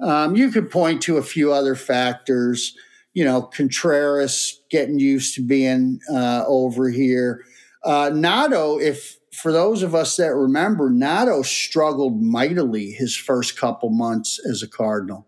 Um, 0.00 0.36
you 0.36 0.50
could 0.50 0.70
point 0.70 1.02
to 1.02 1.18
a 1.18 1.22
few 1.22 1.52
other 1.52 1.74
factors, 1.74 2.76
you 3.12 3.24
know, 3.24 3.42
Contreras 3.42 4.60
getting 4.70 4.98
used 4.98 5.34
to 5.34 5.42
being 5.42 6.00
uh, 6.12 6.44
over 6.46 6.88
here. 6.88 7.44
Uh, 7.84 8.10
Nado, 8.10 8.80
if 8.80 9.18
for 9.32 9.52
those 9.52 9.82
of 9.82 9.94
us 9.94 10.16
that 10.16 10.34
remember, 10.34 10.90
Nado 10.90 11.44
struggled 11.44 12.22
mightily 12.22 12.90
his 12.92 13.16
first 13.16 13.58
couple 13.58 13.90
months 13.90 14.40
as 14.48 14.62
a 14.62 14.68
Cardinal, 14.68 15.26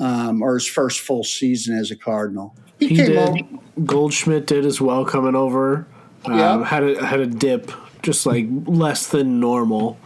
um, 0.00 0.42
or 0.42 0.54
his 0.54 0.66
first 0.66 1.00
full 1.00 1.24
season 1.24 1.76
as 1.76 1.90
a 1.90 1.96
Cardinal. 1.96 2.56
He, 2.78 2.88
he 2.88 2.96
did. 2.96 3.16
Over. 3.16 3.38
Goldschmidt 3.84 4.46
did 4.46 4.66
as 4.66 4.80
well 4.80 5.04
coming 5.04 5.34
over. 5.34 5.86
Um, 6.24 6.64
Had 6.64 6.84
a 6.84 7.06
had 7.06 7.20
a 7.20 7.26
dip 7.26 7.72
just 8.02 8.26
like 8.26 8.46
less 8.66 9.06
than 9.06 9.40
normal. 9.40 9.98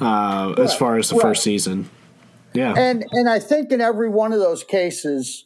uh, 0.00 0.54
right. 0.56 0.58
as 0.58 0.74
far 0.74 0.98
as 0.98 1.08
the 1.08 1.16
right. 1.16 1.22
first 1.22 1.42
season. 1.42 1.88
Yeah, 2.52 2.74
and 2.76 3.04
and 3.10 3.28
I 3.28 3.38
think 3.38 3.72
in 3.72 3.80
every 3.80 4.08
one 4.08 4.32
of 4.32 4.38
those 4.38 4.62
cases, 4.64 5.44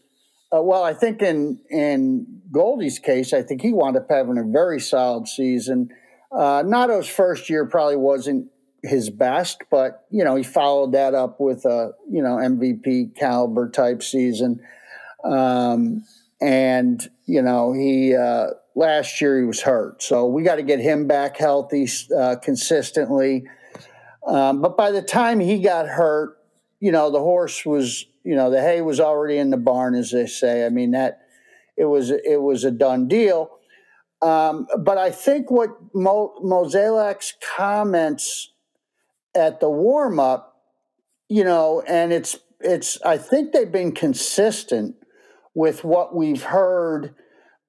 uh, 0.54 0.62
well, 0.62 0.84
I 0.84 0.94
think 0.94 1.22
in 1.22 1.61
in 1.70 2.42
Goldie's 2.52 2.98
case, 2.98 3.32
I 3.32 3.42
think 3.42 3.62
he 3.62 3.72
wound 3.72 3.96
up 3.96 4.06
having 4.11 4.38
a 4.38 4.44
very 4.44 4.80
solid 4.80 5.28
season. 5.28 5.88
Uh, 6.30 6.62
Nado's 6.62 7.08
first 7.08 7.48
year 7.48 7.64
probably 7.66 7.96
wasn't 7.96 8.50
his 8.82 9.11
best, 9.11 9.62
but 9.70 10.04
you 10.11 10.22
know 10.22 10.37
he 10.37 10.42
followed 10.42 10.92
that 10.92 11.14
up 11.14 11.40
with 11.40 11.64
a 11.64 11.92
you 12.11 12.22
know 12.22 12.37
MVP 12.37 13.16
caliber 13.16 13.70
type 13.70 14.02
season, 14.02 14.61
um, 15.24 16.04
and 16.42 17.08
you 17.24 17.40
know 17.40 17.72
he 17.72 18.14
uh, 18.14 18.48
last 18.78 19.20
year 19.20 19.38
he 19.40 19.44
was 19.44 19.60
hurt, 19.60 20.02
so 20.02 20.26
we 20.26 20.42
got 20.42 20.56
to 20.56 20.62
get 20.62 20.78
him 20.78 21.06
back 21.06 21.36
healthy 21.36 21.88
uh, 22.16 22.36
consistently. 22.36 23.44
Um, 24.26 24.62
but 24.62 24.76
by 24.76 24.90
the 24.90 25.02
time 25.02 25.40
he 25.40 25.58
got 25.58 25.88
hurt, 25.88 26.38
you 26.80 26.92
know 26.92 27.10
the 27.10 27.18
horse 27.18 27.66
was 27.66 28.06
you 28.24 28.36
know 28.36 28.50
the 28.50 28.60
hay 28.60 28.80
was 28.80 29.00
already 29.00 29.36
in 29.38 29.50
the 29.50 29.56
barn, 29.56 29.94
as 29.94 30.10
they 30.10 30.26
say. 30.26 30.64
I 30.64 30.68
mean 30.68 30.92
that 30.92 31.22
it 31.76 31.86
was 31.86 32.10
it 32.10 32.40
was 32.40 32.64
a 32.64 32.70
done 32.70 33.08
deal. 33.08 33.50
Um, 34.20 34.66
but 34.78 34.98
I 34.98 35.10
think 35.10 35.50
what 35.50 35.70
Mo, 35.94 36.34
Mozeliak's 36.42 37.34
comments 37.56 38.52
at 39.34 39.60
the 39.60 39.70
warm 39.70 40.18
up, 40.18 40.56
you 41.28 41.44
know, 41.44 41.82
and 41.86 42.12
it's 42.12 42.38
it's 42.60 43.00
I 43.02 43.16
think 43.18 43.52
they've 43.52 43.70
been 43.70 43.92
consistent 43.92 44.96
with 45.54 45.84
what 45.84 46.14
we've 46.14 46.42
heard 46.42 47.14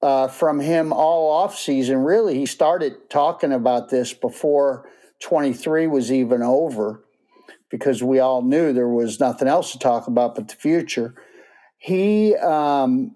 uh, 0.02 0.28
from 0.28 0.60
him 0.60 0.94
all 0.94 1.32
off 1.32 1.58
season. 1.58 2.00
Really, 2.00 2.38
he 2.38 2.46
started 2.46 3.10
talking 3.10 3.52
about 3.52 3.90
this 3.90 4.14
before 4.14 4.90
23 5.22 5.88
was 5.88 6.12
even 6.12 6.42
over 6.42 7.04
because 7.70 8.02
we 8.02 8.20
all 8.20 8.42
knew 8.42 8.74
there 8.74 8.88
was 8.88 9.20
nothing 9.20 9.48
else 9.48 9.72
to 9.72 9.80
talk 9.80 10.08
about 10.08 10.36
but 10.36 10.48
the 10.48 10.56
future. 10.56 11.14
He, 11.78 12.36
um, 12.36 13.16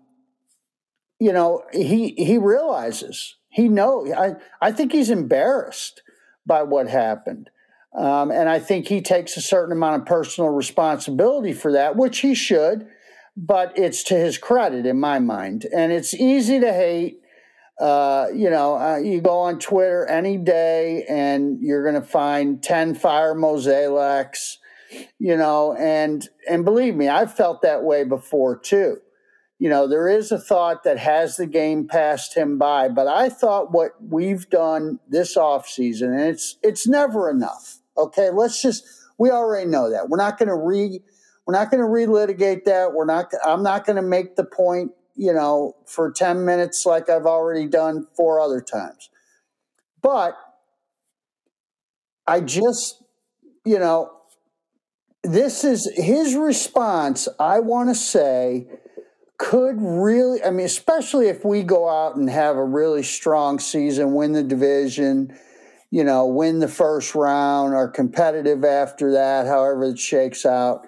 you 1.19 1.34
know, 1.34 1.63
he 1.72 2.15
he 2.17 2.38
realizes 2.38 3.38
he 3.50 3.67
know. 3.67 4.06
I 4.13 4.34
I 4.62 4.72
think 4.72 4.91
he's 4.91 5.10
embarrassed 5.10 6.02
by 6.46 6.63
what 6.63 6.88
happened. 6.88 7.50
Um, 7.96 8.32
and 8.32 8.50
I 8.50 8.60
think 8.60 8.88
he 8.88 9.02
takes 9.02 9.38
a 9.38 9.41
certain 9.41 9.72
amount 9.72 10.02
of 10.02 10.08
personal 10.08 10.50
responsibility 10.50 11.54
for 11.54 11.72
that, 11.74 11.96
which 11.96 12.19
he 12.19 12.34
should, 12.34 12.88
but 13.36 13.78
it's 13.78 14.04
to 14.04 14.15
his 14.15 14.38
credit 14.38 14.86
in 14.86 15.00
my 15.00 15.19
mind. 15.19 15.65
And 15.76 15.91
it's 15.91 16.13
easy 16.13 16.60
to 16.60 16.74
hate. 16.74 17.19
Uh, 17.80 18.28
you 18.34 18.50
know, 18.50 18.78
uh, 18.78 18.98
you 18.98 19.19
go 19.19 19.39
on 19.39 19.60
Twitter 19.60 20.06
any 20.06 20.38
day 20.38 21.06
and 21.10 21.60
you're 21.60 21.84
going 21.84 22.02
to 22.02 22.08
find 22.08 22.62
10 22.62 22.93
fire 22.96 23.34
Mozeliaks, 23.34 24.58
you 25.17 25.36
know, 25.36 25.74
and, 25.74 26.30
and 26.48 26.63
believe 26.63 26.96
me, 26.96 27.08
I've 27.08 27.36
felt 27.36 27.63
that 27.63 27.84
way 27.84 28.04
before 28.04 28.60
too 28.60 28.98
you 29.63 29.69
know, 29.69 29.88
there 29.88 30.10
is 30.10 30.30
a 30.30 30.38
thought 30.38 30.84
that 30.84 30.98
has 30.98 31.38
the 31.38 31.46
game 31.46 31.88
passed 31.88 32.36
him 32.36 32.58
by, 32.58 32.89
but 32.89 33.08
I 33.08 33.30
thought 33.30 33.72
what 33.72 33.91
we've 34.02 34.50
done 34.50 35.00
this 35.08 35.38
offseason, 35.38 36.08
and 36.08 36.19
it's 36.19 36.58
it's 36.62 36.86
never 36.86 37.30
enough. 37.30 37.78
Okay, 37.98 38.30
let's 38.30 38.62
just 38.62 38.84
we 39.17 39.30
already 39.30 39.69
know 39.69 39.89
that. 39.89 40.10
We're 40.10 40.17
not 40.17 40.38
gonna 40.38 40.58
re 40.58 41.00
we're 41.45 41.53
not 41.53 41.71
gonna 41.71 41.84
relitigate 41.84 42.65
that. 42.65 42.93
We're 42.93 43.06
not 43.06 43.32
I'm 43.45 43.63
not 43.63 43.86
gonna 43.86 44.01
make 44.01 44.36
the 44.36 44.45
point, 44.45 44.91
you 45.15 45.34
know, 45.34 45.75
for 45.86 46.12
10 46.12 46.45
minutes 46.45 46.86
like 46.86 47.10
I've 47.10 47.25
already 47.25 47.67
done 47.67 48.08
four 48.15 48.39
other 48.39 48.62
times. 48.62 49.10
But 50.01 50.38
I 52.27 52.39
just, 52.39 53.03
you 53.65 53.79
know, 53.79 54.12
this 55.23 55.63
is 55.63 55.89
his 55.95 56.36
response, 56.36 57.27
I 57.39 57.60
want 57.60 57.89
to 57.89 57.95
say 57.95 58.67
could 59.38 59.75
really, 59.79 60.43
I 60.43 60.51
mean, 60.51 60.65
especially 60.65 61.27
if 61.27 61.43
we 61.43 61.63
go 61.63 61.89
out 61.89 62.15
and 62.15 62.29
have 62.29 62.56
a 62.56 62.63
really 62.63 63.03
strong 63.03 63.60
season, 63.60 64.13
win 64.13 64.32
the 64.32 64.43
division, 64.43 65.38
you 65.91 66.03
know, 66.03 66.27
win 66.27 66.60
the 66.60 66.67
first 66.67 67.13
round, 67.13 67.73
are 67.73 67.89
competitive 67.89 68.63
after 68.63 69.12
that, 69.12 69.45
however 69.45 69.86
it 69.86 69.99
shakes 69.99 70.45
out, 70.45 70.88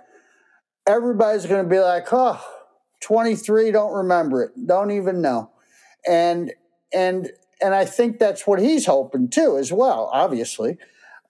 everybody's 0.88 1.46
going 1.46 1.64
to 1.64 1.70
be 1.70 1.80
like, 1.80 2.08
oh, 2.12 2.44
23, 3.02 3.72
don't 3.72 3.94
remember 3.94 4.44
it, 4.44 4.52
don't 4.66 4.92
even 4.92 5.22
know. 5.22 5.52
And, 6.08 6.54
and, 6.94 7.32
and 7.62 7.74
I 7.74 7.86
think 7.86 8.20
that's 8.20 8.46
what 8.46 8.60
he's 8.60 8.86
hoping 8.86 9.30
too, 9.30 9.58
as 9.58 9.72
well, 9.72 10.10
obviously. 10.14 10.78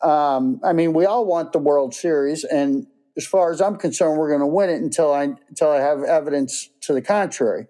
Um, 0.02 0.60
I 0.64 0.74
mean, 0.74 0.94
we 0.94 1.06
all 1.06 1.26
want 1.26 1.54
the 1.54 1.60
World 1.60 1.94
Series, 1.94 2.44
and 2.44 2.88
as 3.18 3.26
far 3.26 3.52
as 3.52 3.62
I'm 3.62 3.78
concerned, 3.78 4.18
we're 4.18 4.30
going 4.30 4.42
to 4.42 4.48
win 4.48 4.70
it 4.70 4.82
until 4.82 5.14
I 5.14 5.34
until 5.50 5.72
I 5.72 5.78
have 5.78 6.04
evidence 6.04 6.70
to 6.82 6.94
the 6.94 7.02
contrary. 7.02 7.68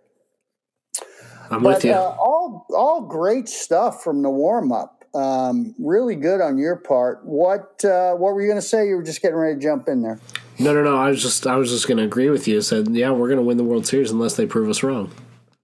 I'm 1.52 1.62
but, 1.62 1.76
with 1.76 1.86
you. 1.86 1.92
Uh, 1.92 2.16
all 2.20 2.66
all 2.76 3.02
great 3.02 3.48
stuff 3.48 4.04
from 4.04 4.22
the 4.22 4.30
warm 4.30 4.72
up. 4.72 5.06
Um, 5.14 5.76
really 5.80 6.16
good 6.16 6.42
on 6.42 6.58
your 6.58 6.76
part. 6.76 7.24
What 7.24 7.86
uh, 7.86 8.14
what 8.16 8.34
were 8.34 8.42
you 8.42 8.48
going 8.48 8.60
to 8.60 8.68
say? 8.68 8.88
You 8.88 8.96
were 8.96 9.04
just 9.04 9.22
getting 9.22 9.38
ready 9.38 9.56
to 9.56 9.62
jump 9.62 9.88
in 9.88 10.02
there. 10.02 10.20
No, 10.58 10.74
no, 10.74 10.84
no. 10.84 10.98
I 10.98 11.10
was 11.10 11.22
just 11.22 11.46
I 11.46 11.56
was 11.58 11.70
just 11.70 11.88
going 11.88 11.98
to 11.98 12.04
agree 12.04 12.30
with 12.30 12.48
you. 12.48 12.62
Said, 12.62 12.88
yeah, 12.90 13.12
we're 13.12 13.28
going 13.28 13.40
to 13.40 13.44
win 13.44 13.58
the 13.58 13.64
World 13.64 13.86
Series 13.86 14.12
unless 14.12 14.36
they 14.36 14.46
prove 14.46 14.70
us 14.70 14.84
wrong. 14.84 15.12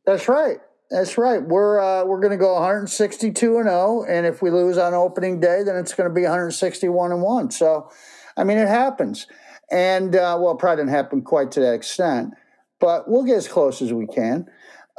That's 0.06 0.28
right. 0.28 0.58
That's 0.90 1.18
right. 1.18 1.42
We're 1.42 1.80
uh, 1.80 2.04
we're 2.06 2.20
going 2.20 2.32
to 2.32 2.38
go 2.38 2.54
162 2.56 3.58
and 3.58 3.70
0, 3.70 4.06
and 4.10 4.26
if 4.26 4.42
we 4.42 4.52
lose 4.52 4.78
on 4.78 4.94
opening 4.94 5.40
day, 5.40 5.64
then 5.64 5.78
it's 5.78 5.94
going 5.94 6.10
to 6.10 6.14
be 6.14 6.24
161 6.24 7.14
and 7.14 7.22
1. 7.22 7.52
So, 7.52 7.90
I 8.36 8.44
mean, 8.44 8.58
it 8.58 8.68
happens. 8.68 9.28
And 9.72 10.16
uh, 10.16 10.38
well, 10.40 10.56
probably 10.56 10.84
didn't 10.84 10.94
happen 10.94 11.22
quite 11.22 11.52
to 11.54 11.62
that 11.62 11.74
extent, 11.74 12.34
but 12.82 13.10
we'll 13.10 13.24
get 13.24 13.38
as 13.38 13.48
close 13.48 13.82
as 13.82 13.94
we 13.94 14.06
can. 14.06 14.48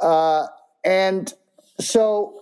Uh, 0.01 0.47
and 0.83 1.31
so 1.79 2.41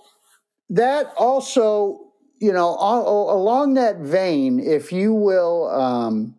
that 0.70 1.12
also, 1.18 2.00
you 2.40 2.54
know, 2.54 2.68
all, 2.68 3.36
along 3.36 3.74
that 3.74 3.98
vein, 3.98 4.62
if 4.62 4.94
you 4.94 5.14
will, 5.14 5.70
um, 5.70 6.36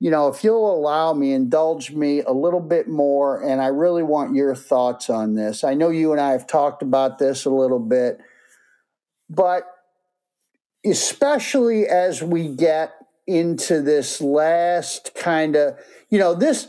you 0.00 0.10
know, 0.10 0.28
if 0.28 0.44
you'll 0.44 0.74
allow 0.74 1.12
me, 1.14 1.32
indulge 1.32 1.92
me 1.92 2.20
a 2.20 2.32
little 2.32 2.60
bit 2.60 2.88
more, 2.88 3.42
and 3.42 3.62
I 3.62 3.68
really 3.68 4.02
want 4.02 4.34
your 4.34 4.54
thoughts 4.54 5.08
on 5.08 5.34
this. 5.34 5.64
I 5.64 5.74
know 5.74 5.88
you 5.88 6.12
and 6.12 6.20
I 6.20 6.32
have 6.32 6.46
talked 6.46 6.82
about 6.82 7.18
this 7.18 7.44
a 7.44 7.50
little 7.50 7.78
bit, 7.78 8.18
but 9.30 9.64
especially 10.84 11.86
as 11.86 12.22
we 12.22 12.48
get 12.48 12.92
into 13.26 13.80
this 13.80 14.20
last 14.20 15.14
kind 15.14 15.56
of, 15.56 15.78
you 16.10 16.18
know, 16.18 16.34
this. 16.34 16.68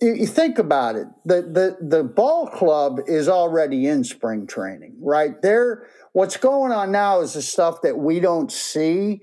You 0.00 0.26
think 0.26 0.58
about 0.58 0.96
it. 0.96 1.06
The, 1.24 1.42
the 1.42 1.76
the 1.80 2.02
ball 2.02 2.48
club 2.48 2.98
is 3.06 3.28
already 3.28 3.86
in 3.86 4.02
spring 4.02 4.48
training, 4.48 4.96
right? 5.00 5.40
There, 5.40 5.86
what's 6.12 6.36
going 6.36 6.72
on 6.72 6.90
now 6.90 7.20
is 7.20 7.34
the 7.34 7.42
stuff 7.42 7.82
that 7.82 7.96
we 7.96 8.18
don't 8.18 8.50
see 8.50 9.20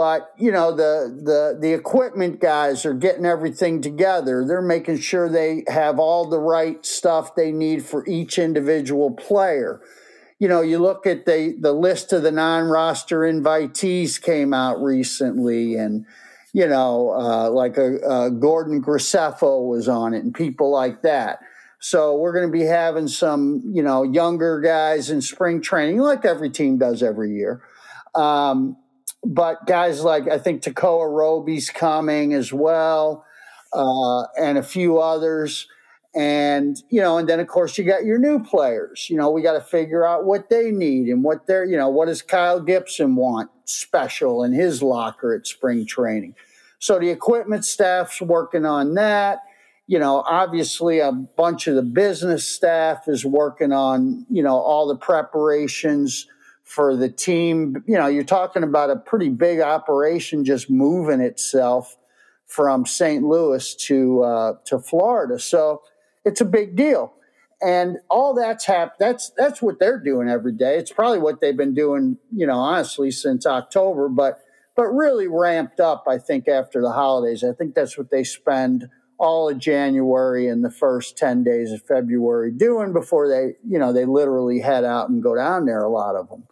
but 0.00 0.32
you 0.38 0.50
know 0.50 0.74
the 0.74 1.20
the 1.22 1.58
the 1.60 1.74
equipment 1.74 2.40
guys 2.40 2.86
are 2.86 2.94
getting 2.94 3.26
everything 3.26 3.82
together 3.82 4.46
they're 4.46 4.62
making 4.62 4.98
sure 4.98 5.28
they 5.28 5.62
have 5.68 5.98
all 5.98 6.26
the 6.26 6.38
right 6.38 6.86
stuff 6.86 7.34
they 7.34 7.52
need 7.52 7.84
for 7.84 8.08
each 8.08 8.38
individual 8.38 9.10
player 9.10 9.82
you 10.40 10.48
know, 10.48 10.62
you 10.62 10.78
look 10.78 11.06
at 11.06 11.26
the 11.26 11.54
the 11.60 11.72
list 11.72 12.14
of 12.14 12.22
the 12.22 12.32
non-roster 12.32 13.20
invitees 13.20 14.20
came 14.20 14.54
out 14.54 14.82
recently, 14.82 15.76
and 15.76 16.06
you 16.54 16.66
know, 16.66 17.10
uh, 17.10 17.50
like 17.50 17.76
a, 17.76 17.96
a 17.98 18.30
Gordon 18.30 18.82
Graceffo 18.82 19.68
was 19.68 19.86
on 19.86 20.14
it, 20.14 20.24
and 20.24 20.34
people 20.34 20.70
like 20.70 21.02
that. 21.02 21.40
So 21.78 22.16
we're 22.16 22.32
going 22.32 22.46
to 22.46 22.52
be 22.52 22.64
having 22.64 23.08
some, 23.08 23.62
you 23.72 23.82
know, 23.82 24.02
younger 24.02 24.60
guys 24.60 25.10
in 25.10 25.20
spring 25.20 25.60
training, 25.60 25.98
like 25.98 26.24
every 26.24 26.50
team 26.50 26.78
does 26.78 27.02
every 27.02 27.32
year. 27.32 27.62
Um, 28.14 28.76
but 29.24 29.66
guys 29.66 30.02
like 30.02 30.28
I 30.28 30.38
think 30.38 30.62
Tekoah 30.62 31.10
Roby's 31.10 31.70
coming 31.70 32.32
as 32.32 32.52
well, 32.52 33.24
uh, 33.72 34.22
and 34.40 34.58
a 34.58 34.62
few 34.62 34.98
others. 34.98 35.66
And 36.12 36.76
you 36.90 37.00
know 37.00 37.18
and 37.18 37.28
then 37.28 37.38
of 37.38 37.46
course 37.46 37.78
you 37.78 37.84
got 37.84 38.04
your 38.04 38.18
new 38.18 38.42
players. 38.42 39.06
You 39.08 39.16
know 39.16 39.30
we 39.30 39.42
got 39.42 39.52
to 39.52 39.60
figure 39.60 40.04
out 40.04 40.24
what 40.24 40.50
they 40.50 40.72
need 40.72 41.06
and 41.06 41.22
what 41.22 41.46
they're 41.46 41.64
you 41.64 41.76
know 41.76 41.88
what 41.88 42.06
does 42.06 42.20
kyle 42.20 42.58
gibson 42.58 43.14
want 43.14 43.48
special 43.64 44.42
in 44.42 44.52
his 44.52 44.82
locker 44.82 45.34
at 45.34 45.46
spring 45.46 45.86
training? 45.86 46.34
So 46.80 46.98
the 46.98 47.10
equipment 47.10 47.64
staff's 47.64 48.20
working 48.20 48.64
on 48.64 48.94
that. 48.94 49.42
You 49.86 50.00
know 50.00 50.24
obviously 50.26 50.98
a 50.98 51.12
bunch 51.12 51.68
of 51.68 51.76
the 51.76 51.82
business 51.82 52.48
staff 52.48 53.06
is 53.06 53.24
working 53.24 53.70
on 53.70 54.26
you 54.28 54.42
know 54.42 54.56
all 54.56 54.88
the 54.88 54.96
preparations 54.96 56.26
for 56.70 56.96
the 56.96 57.08
team 57.08 57.82
you 57.86 57.96
know 57.96 58.06
you're 58.06 58.22
talking 58.22 58.62
about 58.62 58.90
a 58.90 58.96
pretty 58.96 59.28
big 59.28 59.60
operation 59.60 60.44
just 60.44 60.70
moving 60.70 61.20
itself 61.20 61.96
from 62.46 62.86
st 62.86 63.24
louis 63.24 63.74
to 63.74 64.22
uh, 64.22 64.52
to 64.64 64.78
florida 64.78 65.38
so 65.38 65.82
it's 66.24 66.40
a 66.40 66.44
big 66.44 66.76
deal. 66.76 67.14
And 67.62 67.98
all 68.08 68.34
that's 68.34 68.64
hap- 68.64 68.98
that's 68.98 69.30
that's 69.36 69.60
what 69.60 69.78
they're 69.78 69.98
doing 69.98 70.28
every 70.28 70.52
day. 70.52 70.78
It's 70.78 70.92
probably 70.92 71.18
what 71.18 71.40
they've 71.40 71.56
been 71.56 71.74
doing, 71.74 72.16
you 72.34 72.46
know, 72.46 72.58
honestly 72.58 73.10
since 73.10 73.44
October, 73.44 74.08
but 74.08 74.40
but 74.76 74.86
really 74.86 75.28
ramped 75.28 75.78
up, 75.78 76.04
I 76.08 76.16
think, 76.16 76.48
after 76.48 76.80
the 76.80 76.92
holidays. 76.92 77.44
I 77.44 77.52
think 77.52 77.74
that's 77.74 77.98
what 77.98 78.10
they 78.10 78.24
spend 78.24 78.88
all 79.18 79.50
of 79.50 79.58
January 79.58 80.48
and 80.48 80.64
the 80.64 80.70
first 80.70 81.18
10 81.18 81.44
days 81.44 81.70
of 81.72 81.82
February 81.82 82.50
doing 82.50 82.94
before 82.94 83.28
they, 83.28 83.56
you 83.68 83.78
know, 83.78 83.92
they 83.92 84.06
literally 84.06 84.60
head 84.60 84.82
out 84.82 85.10
and 85.10 85.22
go 85.22 85.34
down 85.34 85.66
there, 85.66 85.82
a 85.82 85.90
lot 85.90 86.16
of 86.16 86.30
them. 86.30 86.44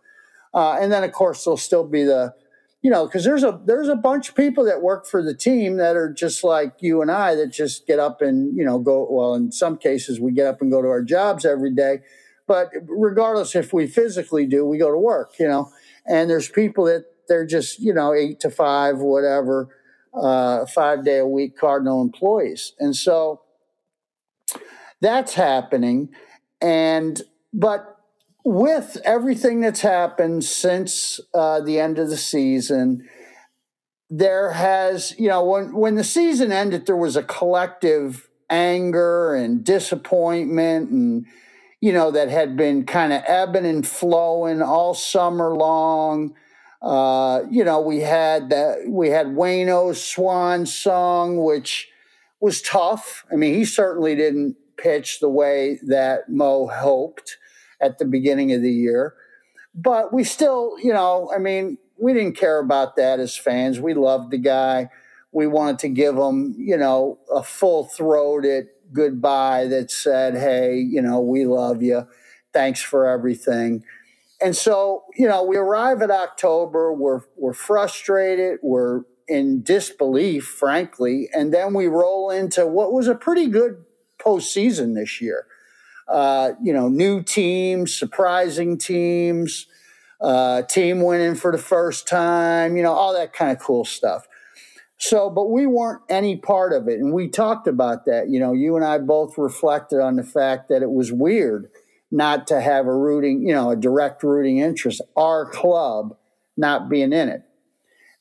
Uh, 0.59 0.77
and 0.81 0.91
then, 0.91 1.05
of 1.05 1.13
course, 1.13 1.45
there'll 1.45 1.57
still 1.57 1.87
be 1.87 2.03
the, 2.03 2.35
you 2.83 2.91
know, 2.91 3.07
because 3.07 3.23
there's 3.23 3.45
a 3.45 3.61
there's 3.65 3.87
a 3.87 3.95
bunch 3.95 4.29
of 4.29 4.35
people 4.35 4.65
that 4.65 4.83
work 4.83 5.07
for 5.07 5.23
the 5.23 5.33
team 5.33 5.77
that 5.77 5.95
are 5.95 6.13
just 6.13 6.43
like 6.43 6.73
you 6.81 7.01
and 7.01 7.13
I 7.13 7.37
that 7.37 7.53
just 7.53 7.87
get 7.87 8.01
up 8.01 8.21
and 8.21 8.57
you 8.57 8.65
know 8.65 8.81
go. 8.81 9.07
Well, 9.09 9.35
in 9.35 9.53
some 9.53 9.77
cases, 9.77 10.19
we 10.19 10.33
get 10.33 10.49
up 10.49 10.61
and 10.61 10.69
go 10.69 10.83
to 10.83 10.89
our 10.89 11.03
jobs 11.03 11.45
every 11.45 11.73
day, 11.73 12.01
but 12.49 12.73
regardless 12.89 13.55
if 13.55 13.73
we 13.73 13.87
physically 13.87 14.47
do, 14.47 14.65
we 14.65 14.79
go 14.79 14.91
to 14.91 14.99
work. 14.99 15.35
You 15.39 15.47
know, 15.47 15.71
and 16.07 16.29
there's 16.29 16.49
people 16.49 16.87
that 16.87 17.05
they're 17.29 17.47
just 17.47 17.79
you 17.79 17.95
know 17.95 18.13
eight 18.13 18.41
to 18.41 18.51
five, 18.51 18.99
whatever, 18.99 19.69
uh, 20.13 20.67
five 20.67 21.05
day 21.05 21.19
a 21.19 21.27
week 21.27 21.57
Cardinal 21.57 22.03
employees, 22.03 22.73
and 22.81 22.97
so 22.97 23.43
that's 25.01 25.35
happening, 25.35 26.09
and 26.61 27.23
but 27.53 27.98
with 28.49 28.97
everything 29.05 29.61
that's 29.61 29.83
happened 29.83 30.43
since 30.43 31.21
uh, 31.35 31.61
the 31.61 31.79
end 31.79 31.99
of 31.99 32.09
the 32.09 32.17
season, 32.17 33.07
there 34.09 34.53
has, 34.53 35.15
you 35.19 35.29
know, 35.29 35.45
when, 35.45 35.77
when 35.77 35.97
the 35.97 36.05
season 36.05 36.51
ended, 36.51 36.87
there 36.87 36.97
was 36.97 37.15
a 37.15 37.23
collective 37.23 38.27
anger 38.49 39.35
and 39.35 39.63
disappointment 39.65 40.89
and, 40.89 41.27
you 41.83 41.93
know, 41.93 42.11
that 42.11 42.31
had 42.31 42.57
been 42.57 42.87
kind 42.87 43.13
of 43.13 43.23
ebbing 43.27 43.67
and 43.67 43.87
flowing 43.87 44.63
all 44.63 44.95
summer 44.95 45.55
long. 45.55 46.35
Uh, 46.81 47.43
you 47.51 47.63
know, 47.63 47.83
we 47.83 47.99
had 48.01 48.49
that, 48.49 48.79
we 48.89 49.11
had 49.11 49.27
Waino's 49.27 50.03
swan 50.03 50.65
song, 50.65 51.45
which 51.45 51.91
was 52.41 52.63
tough. 52.63 53.27
I 53.31 53.37
mean, 53.37 53.53
he 53.53 53.67
certainly 53.67 54.15
didn't 54.15 54.57
pitch 54.79 55.21
the 55.21 55.29
way 55.29 55.79
that 55.87 56.31
Mo 56.31 56.67
hoped 56.67 57.37
at 57.81 57.99
the 57.99 58.05
beginning 58.05 58.53
of 58.53 58.63
the 58.63 58.73
year. 58.73 59.15
But 59.75 60.13
we 60.13 60.25
still, 60.25 60.77
you 60.83 60.93
know, 60.93 61.31
I 61.35 61.39
mean, 61.39 61.79
we 61.99 62.13
didn't 62.13 62.37
care 62.37 62.59
about 62.59 62.97
that 62.97 63.21
as 63.21 63.37
fans. 63.37 63.81
We 63.81 63.95
loved 63.95 64.31
the 64.31 64.39
guy. 64.39 64.91
We 65.33 65.47
wanted 65.47 65.79
to 65.81 65.89
give 65.89 66.17
him, 66.17 66.55
you 66.59 66.77
know, 66.77 67.19
a 67.35 67.43
full 67.43 67.85
throated 67.85 68.69
goodbye 68.93 69.67
that 69.67 69.91
said, 69.91 70.35
hey, 70.35 70.79
you 70.79 71.03
know, 71.03 71.21
we 71.21 71.45
love 71.45 71.83
you. 71.83 72.07
Thanks 72.53 72.81
for 72.81 73.07
everything. 73.07 73.85
And 74.41 74.57
so, 74.57 75.05
you 75.17 75.29
know, 75.29 75.43
we 75.43 75.57
arrive 75.57 76.01
at 76.01 76.11
October, 76.11 76.93
we're, 76.93 77.23
we're 77.37 77.53
frustrated, 77.53 78.61
we're 78.63 79.03
in 79.27 79.63
disbelief, 79.63 80.47
frankly, 80.47 81.29
and 81.35 81.53
then 81.53 81.75
we 81.75 81.89
roll 81.89 82.31
into 82.31 82.67
what 82.67 82.93
was 82.93 83.09
a 83.09 83.15
pretty 83.15 83.49
good 83.49 83.85
postseason 84.19 84.95
this 84.95 85.21
year 85.21 85.47
uh, 86.09 86.53
you 86.63 86.73
know, 86.73 86.89
new 86.89 87.23
teams, 87.23 87.95
surprising 87.95 88.79
teams, 88.79 89.67
uh, 90.21 90.63
team 90.63 91.03
winning 91.03 91.35
for 91.35 91.53
the 91.53 91.59
first 91.59 92.09
time, 92.09 92.77
you 92.77 92.83
know, 92.83 92.93
all 92.93 93.13
that 93.13 93.33
kind 93.33 93.53
of 93.53 93.59
cool 93.59 93.85
stuff. 93.85 94.27
So, 94.99 95.31
but 95.31 95.51
we 95.51 95.67
weren't 95.67 96.03
any 96.09 96.37
part 96.37 96.73
of 96.73 96.89
it. 96.89 96.99
And 96.99 97.13
we 97.13 97.29
talked 97.29 97.69
about 97.69 98.05
that. 98.07 98.29
You 98.29 98.41
know, 98.41 98.53
you 98.53 98.75
and 98.75 98.85
I 98.85 98.99
both 98.99 99.39
reflected 99.39 100.01
on 100.01 100.17
the 100.17 100.25
fact 100.25 100.69
that 100.71 100.83
it 100.83 100.91
was 100.91 101.13
weird 101.13 101.71
not 102.11 102.47
to 102.49 102.61
have 102.61 102.87
a 102.87 102.95
rooting, 102.95 103.47
you 103.47 103.55
know, 103.55 103.71
a 103.71 103.77
direct 103.77 104.23
rooting 104.23 104.59
interest, 104.59 105.01
our 105.17 105.49
club 105.49 106.17
not 106.57 106.89
being 106.89 107.13
in 107.13 107.29
it. 107.29 107.43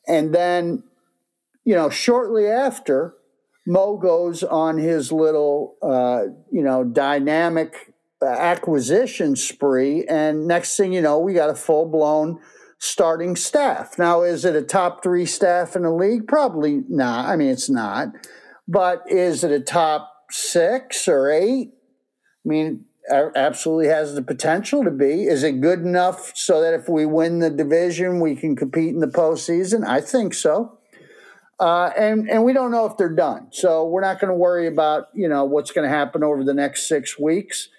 And 0.07 0.35
then, 0.35 0.83
you 1.65 1.73
know, 1.73 1.89
shortly 1.89 2.45
after, 2.47 3.15
Mo 3.67 3.97
goes 3.97 4.43
on 4.43 4.77
his 4.77 5.11
little, 5.11 5.75
uh, 5.81 6.23
you 6.49 6.63
know, 6.63 6.85
dynamic 6.85 7.93
acquisition 8.23 9.35
spree, 9.35 10.05
and 10.05 10.47
next 10.47 10.77
thing 10.77 10.93
you 10.93 11.01
know, 11.01 11.19
we 11.19 11.33
got 11.33 11.49
a 11.49 11.55
full 11.55 11.85
blown 11.85 12.39
starting 12.79 13.35
staff. 13.35 13.99
Now, 13.99 14.21
is 14.21 14.45
it 14.45 14.55
a 14.55 14.61
top 14.61 15.03
three 15.03 15.25
staff 15.25 15.75
in 15.75 15.81
the 15.81 15.91
league? 15.91 16.27
Probably 16.27 16.83
not. 16.87 17.25
I 17.27 17.35
mean, 17.35 17.49
it's 17.49 17.69
not. 17.69 18.09
But 18.69 19.03
is 19.09 19.43
it 19.43 19.51
a 19.51 19.59
top 19.59 20.13
six 20.31 21.05
or 21.07 21.29
eight? 21.29 21.71
I 22.45 22.47
mean, 22.47 22.85
absolutely 23.11 23.87
has 23.87 24.15
the 24.15 24.21
potential 24.21 24.85
to 24.85 24.91
be. 24.91 25.23
Is 25.23 25.43
it 25.43 25.61
good 25.61 25.79
enough 25.79 26.31
so 26.35 26.61
that 26.61 26.73
if 26.73 26.87
we 26.87 27.05
win 27.05 27.39
the 27.39 27.49
division, 27.49 28.21
we 28.21 28.35
can 28.35 28.55
compete 28.55 28.93
in 28.93 28.99
the 28.99 29.07
postseason? 29.07 29.85
I 29.85 29.99
think 29.99 30.33
so. 30.33 30.76
Uh, 31.59 31.91
and 31.97 32.29
and 32.29 32.43
we 32.43 32.53
don't 32.53 32.71
know 32.71 32.85
if 32.85 32.97
they're 32.97 33.09
done, 33.09 33.47
so 33.51 33.87
we're 33.87 34.01
not 34.01 34.19
going 34.19 34.29
to 34.29 34.35
worry 34.35 34.67
about 34.67 35.07
you 35.15 35.27
know 35.27 35.43
what's 35.43 35.71
going 35.71 35.89
to 35.89 35.95
happen 35.95 36.23
over 36.23 36.43
the 36.43 36.53
next 36.53 36.87
six 36.87 37.17
weeks. 37.17 37.69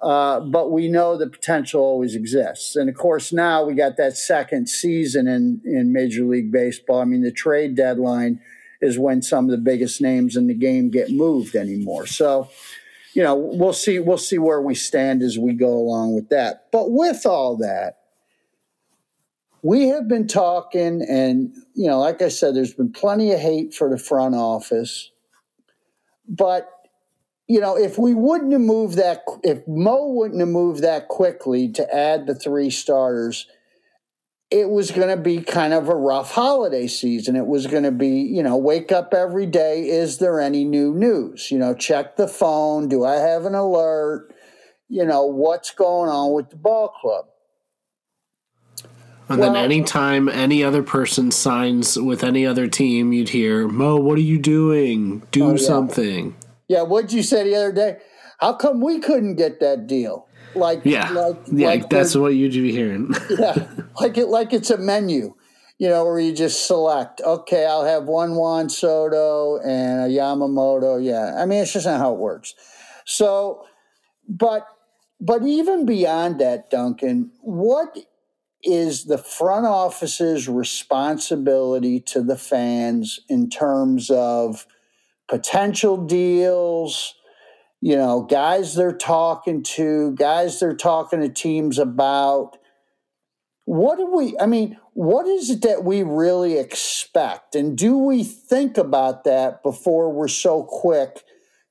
Uh, 0.00 0.40
but 0.40 0.70
we 0.70 0.88
know 0.88 1.16
the 1.16 1.26
potential 1.26 1.80
always 1.82 2.14
exists, 2.14 2.76
and 2.76 2.88
of 2.88 2.94
course 2.94 3.32
now 3.32 3.62
we 3.62 3.74
got 3.74 3.98
that 3.98 4.16
second 4.16 4.68
season 4.68 5.28
in 5.28 5.60
in 5.66 5.92
Major 5.92 6.24
League 6.24 6.50
Baseball. 6.50 7.00
I 7.00 7.04
mean, 7.04 7.22
the 7.22 7.30
trade 7.30 7.74
deadline 7.74 8.40
is 8.80 8.98
when 8.98 9.22
some 9.22 9.46
of 9.46 9.50
the 9.50 9.58
biggest 9.58 10.00
names 10.00 10.36
in 10.36 10.46
the 10.46 10.54
game 10.54 10.90
get 10.90 11.10
moved 11.10 11.56
anymore. 11.56 12.06
So, 12.06 12.48
you 13.14 13.22
know, 13.22 13.34
we'll 13.34 13.72
see 13.72 13.98
we'll 13.98 14.18
see 14.18 14.38
where 14.38 14.60
we 14.60 14.74
stand 14.74 15.22
as 15.22 15.38
we 15.38 15.52
go 15.52 15.74
along 15.74 16.14
with 16.14 16.28
that. 16.30 16.68
But 16.72 16.90
with 16.90 17.26
all 17.26 17.56
that, 17.58 17.98
we 19.66 19.88
have 19.88 20.06
been 20.06 20.28
talking, 20.28 21.02
and 21.02 21.52
you 21.74 21.88
know, 21.88 21.98
like 21.98 22.22
I 22.22 22.28
said, 22.28 22.54
there's 22.54 22.74
been 22.74 22.92
plenty 22.92 23.32
of 23.32 23.40
hate 23.40 23.74
for 23.74 23.90
the 23.90 23.98
front 23.98 24.36
office. 24.36 25.10
But 26.28 26.68
you 27.48 27.60
know, 27.60 27.76
if 27.76 27.98
we 27.98 28.14
wouldn't 28.14 28.52
have 28.52 28.60
moved 28.60 28.96
that, 28.96 29.22
if 29.42 29.66
Mo 29.66 30.12
wouldn't 30.12 30.38
have 30.38 30.48
moved 30.48 30.82
that 30.82 31.08
quickly 31.08 31.68
to 31.72 31.94
add 31.94 32.26
the 32.26 32.34
three 32.34 32.70
starters, 32.70 33.48
it 34.52 34.70
was 34.70 34.92
going 34.92 35.08
to 35.08 35.20
be 35.20 35.42
kind 35.42 35.74
of 35.74 35.88
a 35.88 35.96
rough 35.96 36.30
holiday 36.30 36.86
season. 36.86 37.34
It 37.34 37.46
was 37.46 37.66
going 37.66 37.82
to 37.82 37.90
be, 37.90 38.20
you 38.20 38.44
know, 38.44 38.56
wake 38.56 38.92
up 38.92 39.14
every 39.14 39.46
day. 39.46 39.88
Is 39.88 40.18
there 40.18 40.40
any 40.40 40.64
new 40.64 40.94
news? 40.94 41.50
You 41.50 41.58
know, 41.58 41.74
check 41.74 42.16
the 42.16 42.28
phone. 42.28 42.88
Do 42.88 43.04
I 43.04 43.16
have 43.16 43.44
an 43.44 43.56
alert? 43.56 44.32
You 44.88 45.04
know, 45.04 45.26
what's 45.26 45.72
going 45.72 46.08
on 46.08 46.32
with 46.32 46.50
the 46.50 46.56
ball 46.56 46.88
club? 47.00 47.26
And 49.28 49.40
well, 49.40 49.52
then 49.52 49.64
anytime 49.64 50.28
any 50.28 50.62
other 50.62 50.82
person 50.82 51.30
signs 51.30 51.98
with 51.98 52.22
any 52.22 52.46
other 52.46 52.68
team, 52.68 53.12
you'd 53.12 53.30
hear, 53.30 53.66
Mo, 53.66 53.96
what 53.96 54.18
are 54.18 54.22
you 54.22 54.38
doing? 54.38 55.22
Do 55.32 55.46
oh, 55.46 55.50
yeah. 55.52 55.56
something. 55.56 56.36
Yeah, 56.68 56.82
what'd 56.82 57.12
you 57.12 57.22
say 57.22 57.44
the 57.44 57.56
other 57.56 57.72
day? 57.72 57.98
How 58.38 58.52
come 58.52 58.80
we 58.80 59.00
couldn't 59.00 59.36
get 59.36 59.60
that 59.60 59.86
deal? 59.86 60.28
Like 60.54 60.82
Yeah. 60.84 61.10
Like, 61.10 61.36
yeah, 61.50 61.66
like 61.68 61.90
that's 61.90 62.14
what 62.14 62.34
you'd 62.34 62.52
be 62.52 62.70
hearing. 62.70 63.12
yeah. 63.30 63.66
Like 64.00 64.16
it 64.16 64.26
like 64.26 64.52
it's 64.52 64.70
a 64.70 64.78
menu, 64.78 65.34
you 65.78 65.88
know, 65.88 66.04
where 66.04 66.20
you 66.20 66.32
just 66.32 66.66
select, 66.66 67.20
okay, 67.20 67.66
I'll 67.66 67.84
have 67.84 68.04
one 68.04 68.36
Juan 68.36 68.68
Soto 68.68 69.58
and 69.58 70.10
a 70.10 70.14
Yamamoto. 70.14 71.02
Yeah. 71.04 71.34
I 71.36 71.46
mean, 71.46 71.62
it's 71.62 71.72
just 71.72 71.86
not 71.86 71.98
how 71.98 72.12
it 72.12 72.18
works. 72.18 72.54
So 73.04 73.64
but 74.28 74.66
but 75.20 75.42
even 75.44 75.86
beyond 75.86 76.40
that, 76.40 76.70
Duncan, 76.70 77.32
what 77.40 77.96
is 78.66 79.04
the 79.04 79.18
front 79.18 79.66
office's 79.66 80.48
responsibility 80.48 82.00
to 82.00 82.22
the 82.22 82.36
fans 82.36 83.20
in 83.28 83.48
terms 83.48 84.10
of 84.10 84.66
potential 85.28 85.96
deals, 85.96 87.14
you 87.80 87.96
know, 87.96 88.22
guys 88.22 88.74
they're 88.74 88.96
talking 88.96 89.62
to, 89.62 90.12
guys 90.12 90.60
they're 90.60 90.74
talking 90.74 91.20
to 91.20 91.28
teams 91.28 91.78
about. 91.78 92.58
What 93.64 93.98
do 93.98 94.06
we, 94.06 94.36
I 94.38 94.46
mean, 94.46 94.78
what 94.92 95.26
is 95.26 95.50
it 95.50 95.62
that 95.62 95.84
we 95.84 96.02
really 96.02 96.58
expect? 96.58 97.54
And 97.54 97.76
do 97.76 97.98
we 97.98 98.24
think 98.24 98.78
about 98.78 99.24
that 99.24 99.62
before 99.62 100.12
we're 100.12 100.28
so 100.28 100.62
quick 100.62 101.22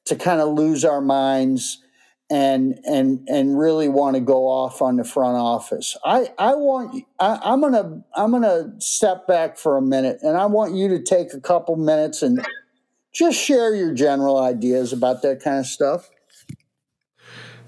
to 0.05 0.15
kind 0.15 0.41
of 0.41 0.53
lose 0.53 0.85
our 0.85 1.01
minds 1.01 1.81
and 2.29 2.79
and 2.85 3.27
and 3.27 3.57
really 3.57 3.87
want 3.87 4.15
to 4.15 4.19
go 4.19 4.47
off 4.47 4.81
on 4.81 4.97
the 4.97 5.03
front 5.03 5.37
office. 5.37 5.95
I 6.03 6.31
I 6.37 6.55
want 6.55 7.05
I, 7.19 7.39
I'm 7.43 7.61
gonna 7.61 8.03
I'm 8.15 8.31
gonna 8.31 8.73
step 8.79 9.27
back 9.27 9.57
for 9.57 9.77
a 9.77 9.81
minute 9.81 10.19
and 10.21 10.37
I 10.37 10.45
want 10.47 10.73
you 10.73 10.87
to 10.89 11.01
take 11.01 11.33
a 11.33 11.39
couple 11.39 11.75
minutes 11.75 12.21
and 12.23 12.45
just 13.13 13.39
share 13.39 13.75
your 13.75 13.93
general 13.93 14.39
ideas 14.39 14.91
about 14.91 15.21
that 15.21 15.41
kind 15.41 15.59
of 15.59 15.65
stuff. 15.65 16.09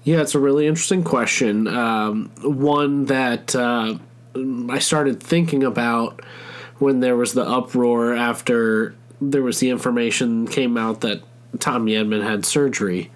Yeah, 0.02 0.20
it's 0.20 0.34
a 0.34 0.40
really 0.40 0.66
interesting 0.66 1.04
question. 1.04 1.66
Um, 1.68 2.30
one 2.42 3.06
that 3.06 3.54
uh, 3.54 3.98
I 4.68 4.78
started 4.78 5.22
thinking 5.22 5.62
about 5.62 6.24
when 6.78 7.00
there 7.00 7.16
was 7.16 7.34
the 7.34 7.42
uproar 7.42 8.14
after 8.14 8.94
there 9.20 9.42
was 9.42 9.60
the 9.60 9.70
information 9.70 10.46
came 10.46 10.76
out 10.76 11.00
that 11.02 11.22
Tommy 11.58 11.92
Edman 11.92 12.22
had 12.22 12.46
surgery 12.46 13.10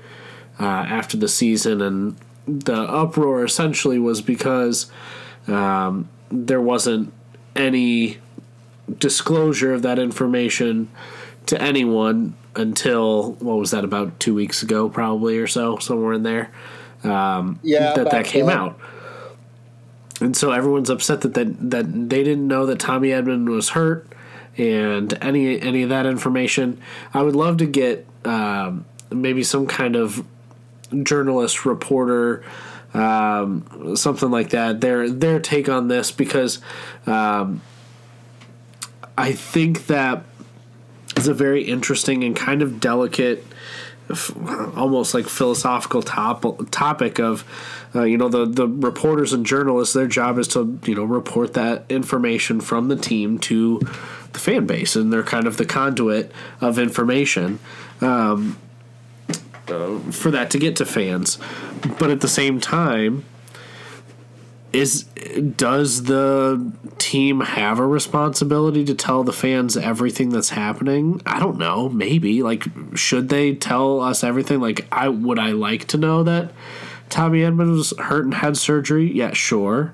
uh, 0.61 0.64
after 0.64 1.16
the 1.16 1.28
season, 1.28 1.80
and 1.80 2.16
the 2.46 2.74
uproar 2.74 3.44
essentially 3.44 3.98
was 3.98 4.20
because 4.20 4.90
um, 5.46 6.09
there 6.30 6.61
wasn't 6.61 7.12
any 7.55 8.18
disclosure 8.98 9.72
of 9.72 9.82
that 9.82 9.98
information 9.98 10.88
to 11.46 11.61
anyone 11.61 12.34
until 12.55 13.32
what 13.34 13.57
was 13.57 13.70
that 13.70 13.84
about 13.84 14.18
two 14.20 14.34
weeks 14.34 14.62
ago, 14.62 14.88
probably 14.88 15.38
or 15.38 15.46
so, 15.46 15.78
somewhere 15.78 16.12
in 16.12 16.22
there. 16.22 16.50
Um, 17.05 17.59
Yeah, 17.62 17.94
that 17.94 18.11
that 18.11 18.24
came 18.26 18.46
that. 18.46 18.57
out, 18.57 18.78
and 20.20 20.36
so 20.36 20.53
everyone's 20.53 20.90
upset 20.90 21.22
that, 21.22 21.34
that 21.34 21.70
that 21.70 22.09
they 22.09 22.22
didn't 22.22 22.46
know 22.46 22.66
that 22.66 22.78
Tommy 22.78 23.09
Edman 23.09 23.48
was 23.48 23.70
hurt 23.70 24.07
and 24.57 25.16
any 25.22 25.61
any 25.61 25.82
of 25.82 25.88
that 25.88 26.07
information. 26.07 26.80
I 27.12 27.22
would 27.22 27.34
love 27.34 27.57
to 27.59 27.66
get 27.66 28.07
um, 28.24 28.84
maybe 29.11 29.42
some 29.42 29.66
kind 29.66 29.96
of 29.96 30.24
journalist 31.03 31.64
reporter 31.64 32.45
um, 32.95 33.97
something 33.97 34.30
like 34.30 34.51
that 34.51 34.80
their 34.80 35.09
their 35.09 35.40
take 35.40 35.68
on 35.68 35.88
this 35.88 36.12
because 36.12 36.61
um, 37.07 37.62
I 39.16 39.32
think 39.32 39.86
that 39.86 40.24
is 41.16 41.28
a 41.28 41.34
very 41.34 41.62
interesting 41.64 42.24
and 42.24 42.36
kind 42.36 42.62
of 42.62 42.80
delicate 42.80 43.47
almost 44.76 45.14
like 45.14 45.26
philosophical 45.26 46.03
top, 46.03 46.45
topic 46.70 47.18
of 47.18 47.45
uh, 47.95 48.03
you 48.03 48.18
know 48.18 48.28
the 48.28 48.45
the 48.45 48.68
reporters 48.68 49.32
and 49.32 49.47
journalists 49.47 49.95
their 49.95 50.07
job 50.07 50.38
is 50.38 50.49
to 50.49 50.78
you 50.84 50.95
know 50.95 51.05
report 51.05 51.55
that 51.55 51.84
information 51.88 52.61
from 52.61 52.88
the 52.88 52.97
team 52.97 53.38
to 53.38 53.80
the 54.32 54.38
fan 54.38 54.66
base 54.66 54.97
and 54.97 55.12
they're 55.12 55.22
kind 55.22 55.47
of 55.47 55.57
the 55.57 55.64
conduit 55.64 56.32
of 56.61 56.78
information. 56.78 57.59
Um, 58.01 58.59
uh, 59.68 59.98
for 60.10 60.30
that 60.30 60.50
to 60.50 60.58
get 60.58 60.76
to 60.76 60.86
fans. 60.86 61.38
But 61.98 62.10
at 62.10 62.20
the 62.20 62.28
same 62.28 62.60
time 62.60 63.24
is 64.72 65.04
does 65.56 66.04
the 66.04 66.72
team 66.98 67.40
have 67.40 67.78
a 67.78 67.86
responsibility 67.86 68.84
to 68.84 68.94
tell 68.94 69.22
the 69.22 69.32
fans 69.32 69.76
everything 69.76 70.30
that's 70.30 70.50
happening? 70.50 71.20
I 71.26 71.38
don't 71.38 71.58
know. 71.58 71.88
Maybe. 71.88 72.42
Like 72.42 72.64
should 72.94 73.28
they 73.28 73.54
tell 73.54 74.00
us 74.00 74.24
everything? 74.24 74.60
Like 74.60 74.86
i 74.90 75.08
would 75.08 75.38
i 75.38 75.52
like 75.52 75.86
to 75.88 75.98
know 75.98 76.22
that 76.22 76.52
tommy 77.10 77.44
edmonds 77.44 77.90
was 77.90 77.98
hurt 77.98 78.24
and 78.24 78.34
had 78.34 78.56
surgery? 78.56 79.12
Yeah 79.12 79.32
sure. 79.32 79.92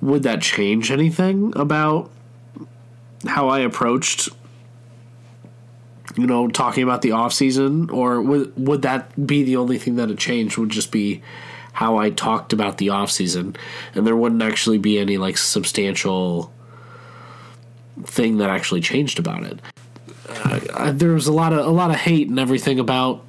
Would 0.00 0.22
that 0.24 0.42
change 0.42 0.90
anything 0.90 1.52
about 1.56 2.10
how 3.26 3.48
i 3.48 3.60
approached 3.60 4.28
you 6.16 6.26
know 6.26 6.48
talking 6.48 6.82
about 6.82 7.02
the 7.02 7.12
off 7.12 7.32
season 7.32 7.90
or 7.90 8.20
would 8.20 8.52
would 8.56 8.82
that 8.82 9.26
be 9.26 9.42
the 9.42 9.56
only 9.56 9.78
thing 9.78 9.96
that 9.96 10.08
had 10.08 10.18
changed? 10.18 10.58
Would 10.58 10.70
just 10.70 10.92
be 10.92 11.22
how 11.74 11.96
I 11.98 12.10
talked 12.10 12.52
about 12.52 12.78
the 12.78 12.88
off 12.90 13.10
season. 13.10 13.56
And 13.94 14.06
there 14.06 14.16
wouldn't 14.16 14.42
actually 14.42 14.78
be 14.78 14.98
any 14.98 15.18
like 15.18 15.36
substantial 15.36 16.52
thing 18.04 18.38
that 18.38 18.48
actually 18.48 18.80
changed 18.80 19.18
about 19.18 19.42
it. 19.42 19.60
Uh, 20.72 20.92
there 20.92 21.12
was 21.12 21.26
a 21.26 21.32
lot 21.32 21.52
of 21.52 21.66
a 21.66 21.70
lot 21.70 21.90
of 21.90 21.96
hate 21.96 22.28
and 22.28 22.38
everything 22.38 22.78
about 22.78 23.24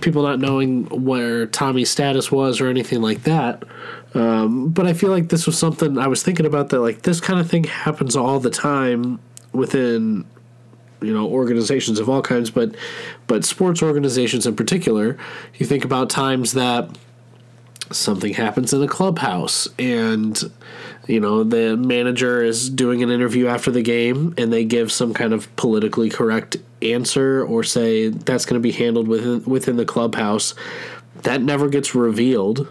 people 0.00 0.22
not 0.22 0.40
knowing 0.40 0.86
where 1.04 1.46
Tommy's 1.46 1.90
status 1.90 2.32
was 2.32 2.60
or 2.60 2.68
anything 2.68 3.02
like 3.02 3.22
that. 3.24 3.62
Um, 4.14 4.70
but 4.70 4.86
I 4.86 4.94
feel 4.94 5.10
like 5.10 5.28
this 5.28 5.46
was 5.46 5.58
something 5.58 5.98
I 5.98 6.06
was 6.06 6.22
thinking 6.22 6.46
about 6.46 6.70
that 6.70 6.80
like 6.80 7.02
this 7.02 7.20
kind 7.20 7.38
of 7.38 7.50
thing 7.50 7.64
happens 7.64 8.16
all 8.16 8.40
the 8.40 8.50
time 8.50 9.18
within 9.52 10.24
you 11.00 11.12
know 11.12 11.26
organizations 11.26 11.98
of 11.98 12.08
all 12.08 12.22
kinds 12.22 12.50
but 12.50 12.74
but 13.26 13.44
sports 13.44 13.82
organizations 13.82 14.46
in 14.46 14.56
particular 14.56 15.18
you 15.56 15.66
think 15.66 15.84
about 15.84 16.08
times 16.08 16.52
that 16.52 16.88
something 17.90 18.32
happens 18.32 18.72
in 18.72 18.82
a 18.82 18.88
clubhouse 18.88 19.68
and 19.78 20.50
you 21.06 21.20
know 21.20 21.44
the 21.44 21.76
manager 21.76 22.42
is 22.42 22.70
doing 22.70 23.02
an 23.02 23.10
interview 23.10 23.46
after 23.46 23.70
the 23.70 23.82
game 23.82 24.34
and 24.38 24.52
they 24.52 24.64
give 24.64 24.90
some 24.90 25.12
kind 25.12 25.32
of 25.32 25.54
politically 25.56 26.08
correct 26.08 26.56
answer 26.84 27.44
or 27.44 27.62
say 27.62 28.08
that's 28.08 28.44
going 28.44 28.60
to 28.60 28.62
be 28.62 28.72
handled 28.72 29.08
within 29.08 29.44
within 29.44 29.76
the 29.76 29.84
clubhouse. 29.84 30.54
That 31.22 31.42
never 31.42 31.68
gets 31.68 31.94
revealed 31.94 32.68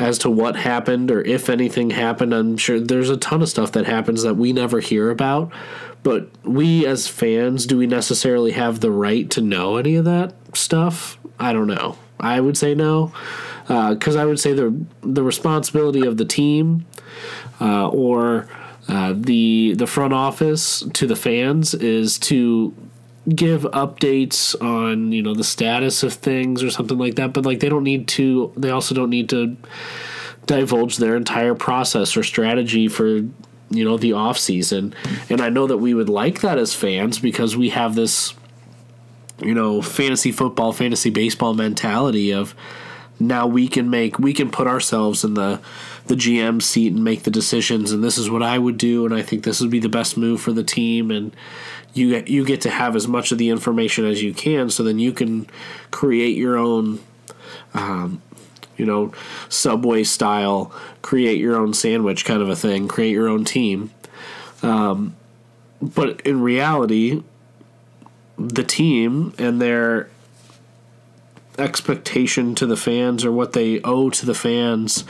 as 0.00 0.16
to 0.16 0.30
what 0.30 0.56
happened 0.56 1.10
or 1.10 1.20
if 1.20 1.50
anything 1.50 1.90
happened. 1.90 2.34
I'm 2.34 2.56
sure 2.56 2.80
there's 2.80 3.10
a 3.10 3.18
ton 3.18 3.42
of 3.42 3.50
stuff 3.50 3.72
that 3.72 3.84
happens 3.84 4.22
that 4.22 4.34
we 4.34 4.52
never 4.52 4.80
hear 4.80 5.10
about. 5.10 5.52
But 6.02 6.30
we 6.42 6.86
as 6.86 7.06
fans, 7.06 7.66
do 7.66 7.76
we 7.76 7.86
necessarily 7.86 8.52
have 8.52 8.80
the 8.80 8.90
right 8.90 9.28
to 9.32 9.42
know 9.42 9.76
any 9.76 9.96
of 9.96 10.06
that 10.06 10.32
stuff? 10.56 11.18
I 11.38 11.52
don't 11.52 11.66
know. 11.66 11.98
I 12.18 12.40
would 12.40 12.56
say 12.56 12.74
no, 12.74 13.12
because 13.68 14.16
I 14.16 14.24
would 14.24 14.40
say 14.40 14.54
the 14.54 14.74
the 15.02 15.22
responsibility 15.22 16.06
of 16.06 16.16
the 16.16 16.24
team 16.24 16.86
uh, 17.60 17.88
or 17.88 18.48
uh, 18.88 19.12
the 19.14 19.74
the 19.74 19.86
front 19.86 20.14
office 20.14 20.82
to 20.94 21.06
the 21.06 21.16
fans 21.16 21.74
is 21.74 22.18
to 22.20 22.74
give 23.34 23.62
updates 23.62 24.60
on 24.62 25.12
you 25.12 25.22
know 25.22 25.34
the 25.34 25.44
status 25.44 26.02
of 26.02 26.12
things 26.12 26.62
or 26.62 26.70
something 26.70 26.98
like 26.98 27.14
that 27.14 27.32
but 27.32 27.44
like 27.44 27.60
they 27.60 27.68
don't 27.68 27.84
need 27.84 28.08
to 28.08 28.52
they 28.56 28.70
also 28.70 28.94
don't 28.94 29.10
need 29.10 29.28
to 29.28 29.56
divulge 30.46 30.96
their 30.96 31.16
entire 31.16 31.54
process 31.54 32.16
or 32.16 32.22
strategy 32.22 32.88
for 32.88 33.20
you 33.70 33.84
know 33.84 33.96
the 33.96 34.12
off 34.12 34.38
season. 34.38 34.94
And 35.28 35.40
i 35.40 35.48
know 35.48 35.66
that 35.66 35.78
we 35.78 35.94
would 35.94 36.08
like 36.08 36.40
that 36.40 36.58
as 36.58 36.74
fans 36.74 37.18
because 37.18 37.56
we 37.56 37.70
have 37.70 37.94
this 37.94 38.34
you 39.40 39.54
know 39.54 39.80
fantasy 39.80 40.32
football 40.32 40.72
fantasy 40.72 41.10
baseball 41.10 41.54
mentality 41.54 42.32
of 42.32 42.54
now 43.18 43.46
we 43.46 43.68
can 43.68 43.90
make 43.90 44.18
we 44.18 44.32
can 44.32 44.50
put 44.50 44.66
ourselves 44.66 45.24
in 45.24 45.34
the 45.34 45.60
the 46.06 46.14
GM 46.16 46.60
seat 46.60 46.92
and 46.92 47.04
make 47.04 47.22
the 47.22 47.30
decisions 47.30 47.92
and 47.92 48.02
this 48.02 48.18
is 48.18 48.28
what 48.28 48.42
I 48.42 48.58
would 48.58 48.76
do 48.76 49.04
and 49.04 49.14
I 49.14 49.22
think 49.22 49.44
this 49.44 49.60
would 49.60 49.70
be 49.70 49.78
the 49.78 49.88
best 49.88 50.16
move 50.16 50.40
for 50.40 50.52
the 50.52 50.64
team 50.64 51.10
and 51.10 51.34
you 51.94 52.10
get, 52.10 52.28
you 52.28 52.44
get 52.44 52.60
to 52.62 52.70
have 52.70 52.94
as 52.96 53.08
much 53.08 53.32
of 53.32 53.38
the 53.38 53.50
information 53.50 54.04
as 54.04 54.22
you 54.22 54.32
can 54.32 54.70
so 54.70 54.82
then 54.82 54.98
you 54.98 55.12
can 55.12 55.46
create 55.90 56.36
your 56.36 56.56
own 56.56 57.00
um, 57.74 58.22
you 58.76 58.84
know 58.84 59.12
subway 59.48 60.04
style 60.04 60.72
create 61.02 61.38
your 61.38 61.56
own 61.56 61.74
sandwich 61.74 62.24
kind 62.24 62.42
of 62.42 62.48
a 62.48 62.56
thing 62.56 62.88
create 62.88 63.12
your 63.12 63.28
own 63.28 63.44
team 63.44 63.90
um, 64.62 65.14
but 65.80 66.20
in 66.22 66.40
reality 66.40 67.22
the 68.38 68.64
team 68.64 69.34
and 69.38 69.60
their 69.60 70.08
expectation 71.58 72.54
to 72.54 72.66
the 72.66 72.76
fans 72.76 73.24
or 73.24 73.30
what 73.30 73.52
they 73.52 73.80
owe 73.82 74.10
to 74.10 74.24
the 74.24 74.34
fans 74.34 75.04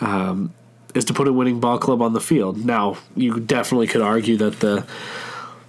um, 0.00 0.54
is 0.94 1.04
to 1.06 1.14
put 1.14 1.28
a 1.28 1.32
winning 1.32 1.60
ball 1.60 1.78
club 1.78 2.00
on 2.00 2.12
the 2.12 2.20
field. 2.20 2.64
Now, 2.64 2.98
you 3.16 3.40
definitely 3.40 3.88
could 3.88 4.00
argue 4.00 4.36
that 4.38 4.60
the 4.60 4.86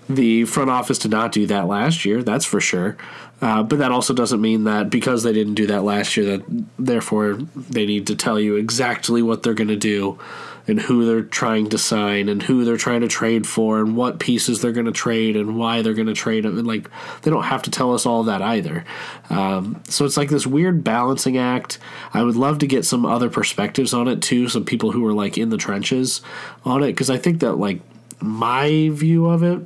the 0.09 0.43
front 0.45 0.71
office 0.71 0.97
did 0.97 1.11
not 1.11 1.31
do 1.31 1.45
that 1.45 1.67
last 1.67 2.03
year. 2.03 2.23
That's 2.23 2.45
for 2.45 2.59
sure. 2.59 2.97
Uh, 3.41 3.63
but 3.63 3.77
that 3.79 3.91
also 3.91 4.13
doesn't 4.13 4.41
mean 4.41 4.65
that 4.65 4.89
because 4.89 5.23
they 5.23 5.31
didn't 5.31 5.53
do 5.53 5.67
that 5.67 5.83
last 5.83 6.17
year, 6.17 6.37
that 6.37 6.65
therefore 6.77 7.35
they 7.55 7.85
need 7.85 8.07
to 8.07 8.15
tell 8.15 8.39
you 8.39 8.55
exactly 8.55 9.21
what 9.21 9.43
they're 9.43 9.53
going 9.53 9.69
to 9.69 9.77
do 9.77 10.19
and 10.67 10.81
who 10.81 11.05
they're 11.05 11.23
trying 11.23 11.69
to 11.69 11.77
sign 11.77 12.27
and 12.27 12.43
who 12.43 12.65
they're 12.65 12.75
trying 12.75 13.01
to 13.01 13.07
trade 13.07 13.47
for 13.47 13.79
and 13.79 13.95
what 13.95 14.19
pieces 14.19 14.61
they're 14.61 14.71
going 14.71 14.85
to 14.85 14.91
trade 14.91 15.35
and 15.35 15.57
why 15.57 15.81
they're 15.81 15.93
going 15.93 16.07
to 16.07 16.13
trade 16.13 16.43
them. 16.43 16.57
And 16.57 16.67
like 16.67 16.89
they 17.21 17.31
don't 17.31 17.43
have 17.43 17.61
to 17.63 17.71
tell 17.71 17.93
us 17.93 18.05
all 18.05 18.23
that 18.23 18.41
either. 18.41 18.83
Um, 19.29 19.81
so 19.85 20.05
it's 20.05 20.17
like 20.17 20.29
this 20.29 20.45
weird 20.45 20.83
balancing 20.83 21.37
act. 21.37 21.79
I 22.13 22.23
would 22.23 22.35
love 22.35 22.59
to 22.59 22.67
get 22.67 22.83
some 22.83 23.05
other 23.05 23.29
perspectives 23.29 23.93
on 23.93 24.07
it 24.07 24.21
too, 24.21 24.49
some 24.49 24.65
people 24.65 24.91
who 24.91 25.05
are 25.07 25.13
like 25.13 25.37
in 25.37 25.49
the 25.49 25.57
trenches 25.57 26.21
on 26.65 26.83
it, 26.83 26.87
because 26.87 27.09
I 27.09 27.17
think 27.17 27.39
that 27.39 27.53
like 27.53 27.79
my 28.21 28.89
view 28.91 29.27
of 29.27 29.43
it 29.43 29.65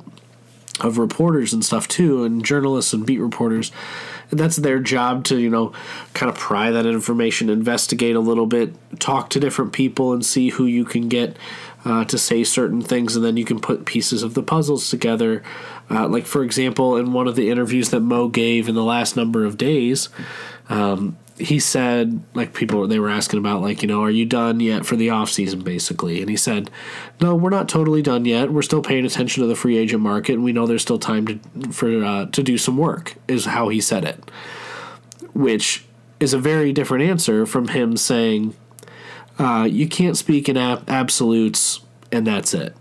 of 0.80 0.98
reporters 0.98 1.52
and 1.52 1.64
stuff 1.64 1.86
too, 1.86 2.24
and 2.24 2.44
journalists 2.44 2.92
and 2.92 3.06
beat 3.06 3.18
reporters. 3.18 3.70
That's 4.30 4.56
their 4.56 4.80
job 4.80 5.24
to, 5.24 5.38
you 5.38 5.50
know, 5.50 5.72
kind 6.14 6.30
of 6.30 6.36
pry 6.36 6.70
that 6.70 6.86
information, 6.86 7.48
investigate 7.48 8.16
a 8.16 8.20
little 8.20 8.46
bit, 8.46 8.74
talk 8.98 9.30
to 9.30 9.40
different 9.40 9.72
people, 9.72 10.12
and 10.12 10.24
see 10.24 10.48
who 10.48 10.66
you 10.66 10.84
can 10.84 11.08
get 11.08 11.36
uh, 11.84 12.04
to 12.06 12.18
say 12.18 12.42
certain 12.42 12.80
things, 12.80 13.14
and 13.14 13.24
then 13.24 13.36
you 13.36 13.44
can 13.44 13.60
put 13.60 13.84
pieces 13.84 14.22
of 14.22 14.34
the 14.34 14.42
puzzles 14.42 14.88
together. 14.88 15.42
Uh, 15.90 16.08
like, 16.08 16.26
for 16.26 16.42
example, 16.42 16.96
in 16.96 17.12
one 17.12 17.28
of 17.28 17.36
the 17.36 17.50
interviews 17.50 17.90
that 17.90 18.00
Mo 18.00 18.28
gave 18.28 18.68
in 18.68 18.74
the 18.74 18.82
last 18.82 19.16
number 19.16 19.44
of 19.44 19.58
days, 19.58 20.08
um, 20.68 21.16
he 21.36 21.58
said 21.58 22.22
like 22.34 22.54
people 22.54 22.86
they 22.86 23.00
were 23.00 23.10
asking 23.10 23.38
about 23.38 23.60
like 23.60 23.82
you 23.82 23.88
know 23.88 24.02
are 24.02 24.10
you 24.10 24.24
done 24.24 24.60
yet 24.60 24.86
for 24.86 24.96
the 24.96 25.10
off 25.10 25.30
season? 25.30 25.60
basically. 25.60 26.20
And 26.20 26.30
he 26.30 26.36
said 26.36 26.70
no 27.20 27.34
we're 27.34 27.50
not 27.50 27.68
totally 27.68 28.02
done 28.02 28.24
yet. 28.24 28.52
We're 28.52 28.62
still 28.62 28.82
paying 28.82 29.04
attention 29.04 29.42
to 29.42 29.46
the 29.46 29.56
free 29.56 29.76
agent 29.76 30.02
market 30.02 30.34
and 30.34 30.44
we 30.44 30.52
know 30.52 30.66
there's 30.66 30.82
still 30.82 30.98
time 30.98 31.26
to 31.26 31.72
for 31.72 32.04
uh, 32.04 32.26
to 32.26 32.42
do 32.42 32.56
some 32.58 32.76
work 32.76 33.14
is 33.26 33.46
how 33.46 33.68
he 33.68 33.80
said 33.80 34.04
it. 34.04 34.22
Which 35.32 35.84
is 36.20 36.32
a 36.32 36.38
very 36.38 36.72
different 36.72 37.04
answer 37.04 37.46
from 37.46 37.68
him 37.68 37.96
saying 37.96 38.54
uh, 39.38 39.66
you 39.68 39.88
can't 39.88 40.16
speak 40.16 40.48
in 40.48 40.56
ab- 40.56 40.88
absolutes 40.88 41.80
and 42.12 42.26
that's 42.26 42.54
it. 42.54 42.74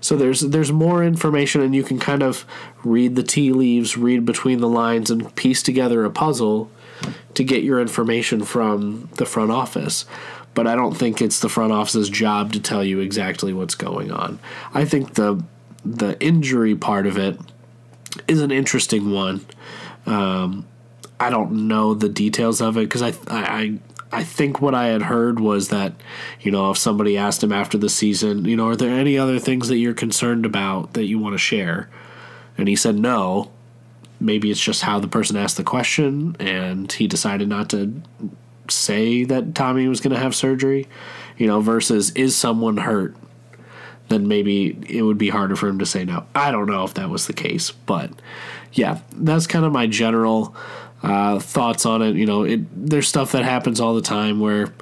So 0.00 0.16
there's 0.16 0.40
there's 0.40 0.72
more 0.72 1.04
information 1.04 1.60
and 1.60 1.74
you 1.74 1.82
can 1.82 1.98
kind 1.98 2.22
of 2.22 2.46
read 2.84 3.16
the 3.16 3.22
tea 3.22 3.52
leaves 3.52 3.96
read 3.96 4.24
between 4.24 4.60
the 4.60 4.68
lines 4.68 5.10
and 5.10 5.34
piece 5.34 5.62
together 5.62 6.04
a 6.04 6.10
puzzle 6.10 6.70
to 7.34 7.44
get 7.44 7.62
your 7.64 7.80
information 7.80 8.44
from 8.44 9.08
the 9.16 9.26
front 9.26 9.50
office. 9.50 10.04
but 10.54 10.66
I 10.66 10.76
don't 10.76 10.94
think 10.94 11.20
it's 11.20 11.40
the 11.40 11.48
front 11.48 11.72
office's 11.72 12.08
job 12.08 12.52
to 12.52 12.60
tell 12.60 12.84
you 12.84 13.00
exactly 13.00 13.52
what's 13.52 13.74
going 13.74 14.10
on. 14.10 14.38
I 14.72 14.84
think 14.84 15.14
the 15.14 15.42
the 15.84 16.18
injury 16.20 16.74
part 16.74 17.06
of 17.06 17.18
it 17.18 17.38
is 18.26 18.40
an 18.40 18.50
interesting 18.50 19.10
one. 19.10 19.44
Um, 20.06 20.66
I 21.20 21.28
don't 21.30 21.68
know 21.68 21.94
the 21.94 22.08
details 22.08 22.60
of 22.62 22.76
it 22.76 22.82
because 22.82 23.02
I, 23.02 23.12
I 23.28 23.78
I 24.12 24.22
think 24.22 24.60
what 24.60 24.74
I 24.74 24.86
had 24.86 25.02
heard 25.02 25.40
was 25.40 25.68
that 25.68 25.92
you 26.40 26.50
know 26.52 26.70
if 26.70 26.78
somebody 26.78 27.18
asked 27.18 27.42
him 27.42 27.52
after 27.52 27.76
the 27.76 27.88
season, 27.88 28.44
you 28.44 28.56
know, 28.56 28.68
are 28.68 28.76
there 28.76 28.90
any 28.90 29.18
other 29.18 29.38
things 29.38 29.68
that 29.68 29.78
you're 29.78 29.94
concerned 29.94 30.46
about 30.46 30.94
that 30.94 31.06
you 31.06 31.18
want 31.18 31.34
to 31.34 31.38
share? 31.38 31.90
And 32.56 32.68
he 32.68 32.76
said 32.76 32.96
no. 32.96 33.50
Maybe 34.24 34.50
it's 34.50 34.60
just 34.60 34.82
how 34.82 34.98
the 35.00 35.08
person 35.08 35.36
asked 35.36 35.58
the 35.58 35.64
question, 35.64 36.34
and 36.40 36.90
he 36.90 37.06
decided 37.06 37.48
not 37.48 37.68
to 37.70 38.00
say 38.70 39.24
that 39.24 39.54
Tommy 39.54 39.86
was 39.86 40.00
going 40.00 40.14
to 40.14 40.20
have 40.20 40.34
surgery. 40.34 40.88
You 41.36 41.46
know, 41.46 41.60
versus 41.60 42.10
is 42.12 42.34
someone 42.34 42.78
hurt? 42.78 43.14
Then 44.08 44.28
maybe 44.28 44.78
it 44.88 45.02
would 45.02 45.18
be 45.18 45.28
harder 45.28 45.56
for 45.56 45.68
him 45.68 45.78
to 45.78 45.86
say 45.86 46.04
no. 46.04 46.24
I 46.34 46.50
don't 46.50 46.66
know 46.66 46.84
if 46.84 46.94
that 46.94 47.10
was 47.10 47.26
the 47.26 47.32
case, 47.32 47.70
but 47.70 48.10
yeah, 48.72 49.00
that's 49.12 49.46
kind 49.46 49.64
of 49.64 49.72
my 49.72 49.86
general 49.86 50.54
uh, 51.02 51.38
thoughts 51.38 51.84
on 51.84 52.00
it. 52.00 52.16
You 52.16 52.24
know, 52.24 52.44
it 52.44 52.60
there's 52.90 53.08
stuff 53.08 53.32
that 53.32 53.44
happens 53.44 53.80
all 53.80 53.94
the 53.94 54.02
time 54.02 54.40
where, 54.40 54.72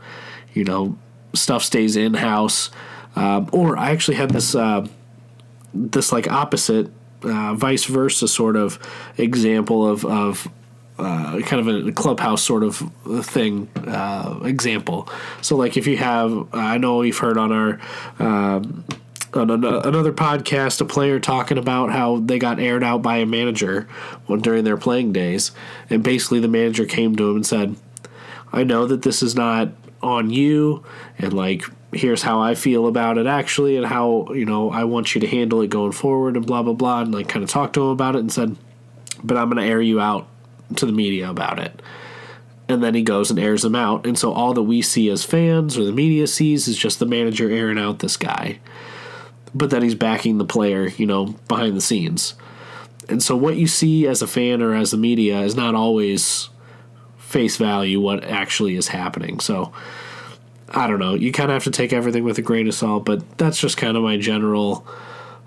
you 0.55 0.65
know, 0.65 0.97
stuff 1.35 1.65
stays 1.65 1.97
in 1.97 2.15
house. 2.15 2.71
Uh, 3.17 3.45
or 3.53 3.77
I 3.77 3.91
actually 3.91 4.17
had 4.17 4.31
this 4.31 4.55
uh, 4.55 4.87
this 5.75 6.13
like 6.13 6.31
opposite, 6.31 6.91
uh, 7.25 7.55
vice 7.55 7.85
versa 7.85 8.29
sort 8.29 8.57
of 8.57 8.79
example 9.19 9.87
of 9.87 10.05
of 10.05 10.49
uh, 10.99 11.41
kind 11.41 11.69
of 11.69 11.89
a 11.89 11.93
clubhouse 11.93 12.43
sort 12.43 12.63
of 12.63 12.77
thing 13.25 13.69
uh, 13.87 14.41
example. 14.45 15.09
So 15.41 15.57
like 15.57 15.77
if 15.77 15.87
you 15.87 15.97
have, 15.97 16.49
I 16.53 16.79
know 16.79 16.99
we've 16.99 17.19
heard 17.19 17.39
on 17.39 17.53
our. 17.53 17.81
Um, 18.19 18.85
on 19.35 19.49
another 19.49 20.13
podcast, 20.13 20.83
a 20.83 20.85
player 20.85 21.19
talking 21.19 21.57
about 21.57 21.91
how 21.91 22.19
they 22.19 22.39
got 22.39 22.61
aired 22.61 22.85
out 22.85 23.01
by 23.01 23.17
a 23.17 23.25
manager 23.25 23.89
during 24.43 24.63
their 24.65 24.77
playing 24.77 25.15
days, 25.15 25.53
and 25.89 26.03
basically 26.03 26.39
the 26.39 26.49
manager 26.49 26.85
came 26.85 27.17
to 27.17 27.31
him 27.31 27.37
and 27.37 27.47
said, 27.47 27.77
"I 28.53 28.63
know 28.63 28.87
that 28.87 29.01
this 29.01 29.23
is 29.23 29.35
not 29.35 29.71
on 30.03 30.29
you, 30.29 30.85
and 31.19 31.33
like 31.33 31.65
here's 31.93 32.23
how 32.23 32.41
I 32.41 32.55
feel 32.55 32.87
about 32.87 33.19
it 33.19 33.27
actually, 33.27 33.77
and 33.77 33.87
how 33.87 34.29
you 34.33 34.45
know 34.45 34.71
I 34.71 34.85
want 34.85 35.15
you 35.15 35.21
to 35.21 35.27
handle 35.27 35.61
it 35.63 35.71
going 35.71 35.93
forward, 35.93 36.37
and 36.37 36.47
blah 36.47 36.63
blah 36.63 36.75
blah," 36.75 37.03
and 37.03 37.13
like 37.13 37.29
kind 37.29 37.43
of 37.43 37.51
talked 37.51 37.75
to 37.75 37.83
him 37.83 37.89
about 37.89 38.17
it 38.17 38.21
and 38.21 38.33
said, 38.33 38.57
"But 39.23 39.37
I'm 39.37 39.51
to 39.51 39.63
air 39.63 39.81
you 39.81 40.01
out 40.01 40.27
to 40.77 40.87
the 40.87 40.93
media 40.93 41.31
about 41.31 41.59
it." 41.59 41.83
and 42.69 42.83
then 42.83 42.95
he 42.95 43.03
goes 43.03 43.29
and 43.29 43.39
airs 43.41 43.63
them 43.63 43.75
out. 43.75 44.07
And 44.07 44.17
so 44.17 44.33
all 44.33 44.55
that 44.55 44.63
we 44.63 44.81
see 44.81 45.11
as 45.11 45.25
fans 45.25 45.77
or 45.77 45.85
the 45.85 45.93
media 45.93 46.27
sees 46.27 46.69
is 46.69 46.79
just 46.79 47.01
the 47.01 47.05
manager 47.05 47.51
airing 47.51 47.77
out 47.77 47.99
this 47.99 48.17
guy 48.17 48.61
but 49.55 49.71
then 49.71 49.83
he's 49.83 49.95
backing 49.95 50.39
the 50.39 50.45
player, 50.45 50.89
you 50.89 51.07
know, 51.07 51.35
behind 51.49 51.77
the 51.77 51.81
scenes. 51.81 52.35
And 53.09 53.23
so 53.23 53.37
what 53.37 53.57
you 53.57 53.67
see 53.67 54.07
as 54.07 54.23
a 54.23 54.27
fan 54.27 54.63
or 54.63 54.75
as 54.75 54.93
the 54.93 54.97
media 54.97 55.41
is 55.41 55.55
not 55.55 55.75
always 55.75 56.49
face 57.19 57.57
value 57.57 58.01
what 58.01 58.25
actually 58.25 58.77
is 58.77 58.89
happening. 58.89 59.41
So 59.41 59.73
I 60.75 60.87
don't 60.87 60.99
know. 60.99 61.15
You 61.15 61.33
kind 61.33 61.51
of 61.51 61.55
have 61.55 61.65
to 61.65 61.71
take 61.71 61.93
everything 61.93 62.25
with 62.25 62.39
a 62.39 62.43
grain 62.43 62.67
of 62.67 62.75
salt, 62.75 63.05
but 63.05 63.39
that's 63.39 63.59
just 63.59 63.77
kind 63.77 63.97
of 63.97 64.03
my 64.03 64.17
general 64.17 64.87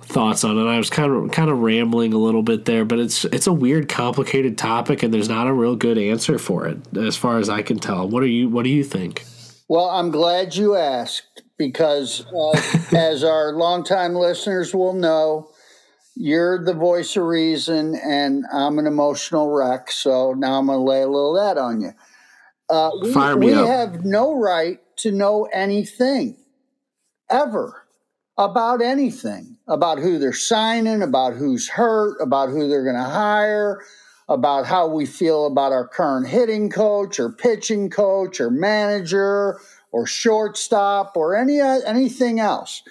thoughts 0.01 0.43
on 0.43 0.57
it. 0.57 0.69
I 0.69 0.77
was 0.77 0.89
kind 0.89 1.11
of 1.11 1.31
kind 1.31 1.49
of 1.49 1.59
rambling 1.59 2.13
a 2.13 2.17
little 2.17 2.43
bit 2.43 2.65
there, 2.65 2.85
but 2.85 2.99
it's 2.99 3.25
it's 3.25 3.47
a 3.47 3.53
weird, 3.53 3.89
complicated 3.89 4.57
topic, 4.57 5.03
and 5.03 5.13
there's 5.13 5.29
not 5.29 5.47
a 5.47 5.53
real 5.53 5.75
good 5.75 5.97
answer 5.97 6.37
for 6.37 6.67
it, 6.67 6.95
as 6.97 7.17
far 7.17 7.39
as 7.39 7.49
I 7.49 7.61
can 7.61 7.79
tell. 7.79 8.07
What 8.07 8.23
are 8.23 8.27
you 8.27 8.49
What 8.49 8.63
do 8.63 8.69
you 8.69 8.83
think? 8.83 9.25
Well, 9.67 9.89
I'm 9.89 10.11
glad 10.11 10.55
you 10.55 10.75
asked 10.75 11.41
because, 11.57 12.23
uh, 12.27 12.61
as 12.95 13.23
our 13.23 13.53
longtime 13.53 14.13
listeners 14.13 14.75
will 14.75 14.93
know, 14.93 15.49
you're 16.15 16.63
the 16.63 16.73
voice 16.73 17.15
of 17.15 17.23
reason, 17.23 17.95
and 17.95 18.45
I'm 18.53 18.77
an 18.77 18.85
emotional 18.85 19.49
wreck. 19.49 19.91
So 19.91 20.33
now 20.33 20.59
I'm 20.59 20.67
going 20.67 20.77
to 20.77 20.83
lay 20.83 21.01
a 21.01 21.07
little 21.07 21.35
of 21.35 21.43
that 21.43 21.59
on 21.59 21.81
you. 21.81 21.91
Uh, 22.69 22.91
we, 23.01 23.13
Fire 23.13 23.35
me 23.35 23.47
we 23.47 23.53
have 23.53 24.05
no 24.05 24.39
right 24.39 24.79
to 24.97 25.11
know 25.11 25.47
anything 25.53 26.37
ever 27.29 27.85
about 28.37 28.81
anything 28.81 29.57
about 29.67 29.97
who 29.97 30.19
they're 30.19 30.33
signing, 30.33 31.01
about 31.01 31.33
who's 31.33 31.69
hurt, 31.69 32.17
about 32.21 32.49
who 32.49 32.67
they're 32.67 32.83
going 32.83 32.95
to 32.95 33.03
hire, 33.03 33.81
about 34.27 34.65
how 34.65 34.87
we 34.87 35.05
feel 35.05 35.45
about 35.45 35.71
our 35.71 35.87
current 35.87 36.27
hitting 36.27 36.69
coach 36.69 37.19
or 37.19 37.31
pitching 37.31 37.89
coach 37.89 38.39
or 38.39 38.49
manager 38.49 39.59
or 39.91 40.05
shortstop 40.05 41.15
or 41.15 41.35
any 41.35 41.59
uh, 41.61 41.79
anything 41.85 42.39
else. 42.39 42.83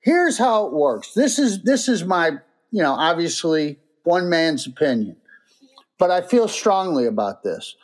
Here's 0.00 0.38
how 0.38 0.66
it 0.66 0.72
works. 0.72 1.14
This 1.14 1.38
is 1.38 1.62
this 1.64 1.88
is 1.88 2.04
my, 2.04 2.32
you 2.70 2.82
know, 2.82 2.92
obviously 2.92 3.78
one 4.04 4.28
man's 4.28 4.66
opinion. 4.66 5.16
But 5.98 6.10
I 6.10 6.20
feel 6.20 6.46
strongly 6.46 7.06
about 7.06 7.42
this. 7.42 7.74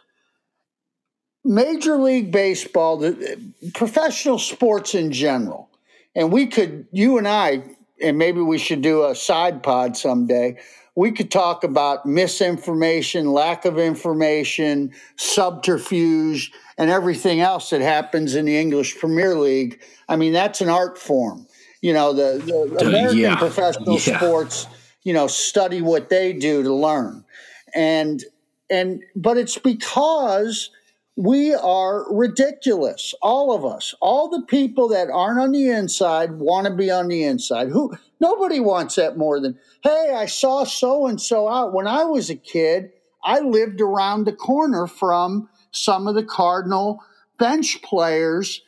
Major 1.44 1.96
League 1.96 2.30
Baseball, 2.30 2.98
the, 2.98 3.40
professional 3.74 4.38
sports 4.38 4.94
in 4.94 5.10
general, 5.12 5.68
and 6.14 6.32
we 6.32 6.46
could, 6.46 6.86
you 6.92 7.18
and 7.18 7.26
I, 7.26 7.62
and 8.00 8.18
maybe 8.18 8.40
we 8.40 8.58
should 8.58 8.82
do 8.82 9.04
a 9.04 9.14
side 9.14 9.62
pod 9.62 9.96
someday 9.96 10.58
we 10.94 11.10
could 11.10 11.30
talk 11.30 11.64
about 11.64 12.04
misinformation, 12.04 13.32
lack 13.32 13.64
of 13.64 13.78
information, 13.78 14.92
subterfuge, 15.16 16.52
and 16.76 16.90
everything 16.90 17.40
else 17.40 17.70
that 17.70 17.80
happens 17.80 18.34
in 18.34 18.44
the 18.44 18.58
English 18.58 18.98
Premier 18.98 19.36
League. 19.36 19.80
I 20.08 20.16
mean, 20.16 20.32
that's 20.32 20.60
an 20.60 20.68
art 20.68 20.98
form. 20.98 21.46
You 21.80 21.94
know, 21.94 22.12
the, 22.12 22.42
the 22.44 22.84
uh, 22.84 22.88
American 22.88 23.18
yeah. 23.18 23.36
professional 23.36 23.98
yeah. 23.98 24.18
sports, 24.18 24.66
you 25.02 25.14
know, 25.14 25.26
study 25.26 25.80
what 25.80 26.10
they 26.10 26.32
do 26.32 26.62
to 26.62 26.72
learn. 26.72 27.24
And 27.74 28.22
and 28.68 29.02
but 29.16 29.38
it's 29.38 29.58
because 29.58 30.70
we 31.16 31.54
are 31.54 32.12
ridiculous 32.12 33.14
all 33.20 33.54
of 33.54 33.64
us. 33.64 33.94
All 34.00 34.28
the 34.28 34.42
people 34.46 34.88
that 34.88 35.08
aren't 35.10 35.40
on 35.40 35.52
the 35.52 35.68
inside 35.68 36.32
want 36.32 36.66
to 36.66 36.74
be 36.74 36.90
on 36.90 37.08
the 37.08 37.24
inside. 37.24 37.68
Who 37.68 37.94
nobody 38.20 38.60
wants 38.60 38.94
that 38.94 39.18
more 39.18 39.40
than 39.40 39.58
hey 39.82 40.12
i 40.14 40.26
saw 40.26 40.64
so 40.64 41.06
and 41.06 41.20
so 41.20 41.48
out. 41.48 41.74
When 41.74 41.86
i 41.86 42.04
was 42.04 42.30
a 42.30 42.36
kid 42.36 42.90
i 43.22 43.40
lived 43.40 43.80
around 43.80 44.24
the 44.24 44.32
corner 44.32 44.86
from 44.86 45.48
some 45.70 46.06
of 46.06 46.14
the 46.14 46.24
cardinal 46.24 47.02
bench 47.38 47.82
players 47.82 48.62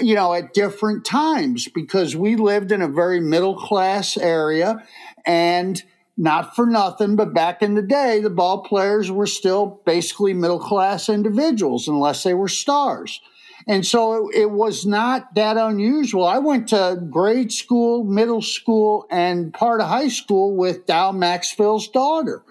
you 0.00 0.14
know 0.14 0.34
at 0.34 0.52
different 0.52 1.04
times 1.04 1.68
because 1.68 2.16
we 2.16 2.36
lived 2.36 2.72
in 2.72 2.82
a 2.82 2.88
very 2.88 3.20
middle 3.20 3.56
class 3.56 4.16
area 4.16 4.84
and 5.24 5.82
not 6.18 6.56
for 6.56 6.66
nothing, 6.66 7.14
but 7.14 7.32
back 7.32 7.62
in 7.62 7.74
the 7.74 7.82
day, 7.82 8.20
the 8.20 8.28
ball 8.28 8.64
players 8.64 9.10
were 9.10 9.26
still 9.26 9.80
basically 9.86 10.34
middle 10.34 10.58
class 10.58 11.08
individuals 11.08 11.86
unless 11.86 12.24
they 12.24 12.34
were 12.34 12.48
stars. 12.48 13.20
And 13.68 13.86
so 13.86 14.28
it, 14.28 14.42
it, 14.42 14.50
was 14.50 14.84
not 14.84 15.34
that 15.34 15.56
unusual. 15.56 16.26
I 16.26 16.38
went 16.38 16.68
to 16.68 17.00
grade 17.08 17.52
school, 17.52 18.02
middle 18.02 18.42
school, 18.42 19.06
and 19.10 19.54
part 19.54 19.80
of 19.80 19.88
high 19.88 20.08
school 20.08 20.56
with 20.56 20.86
Dal 20.86 21.12
Maxvill's 21.12 21.86
daughter 21.86 22.42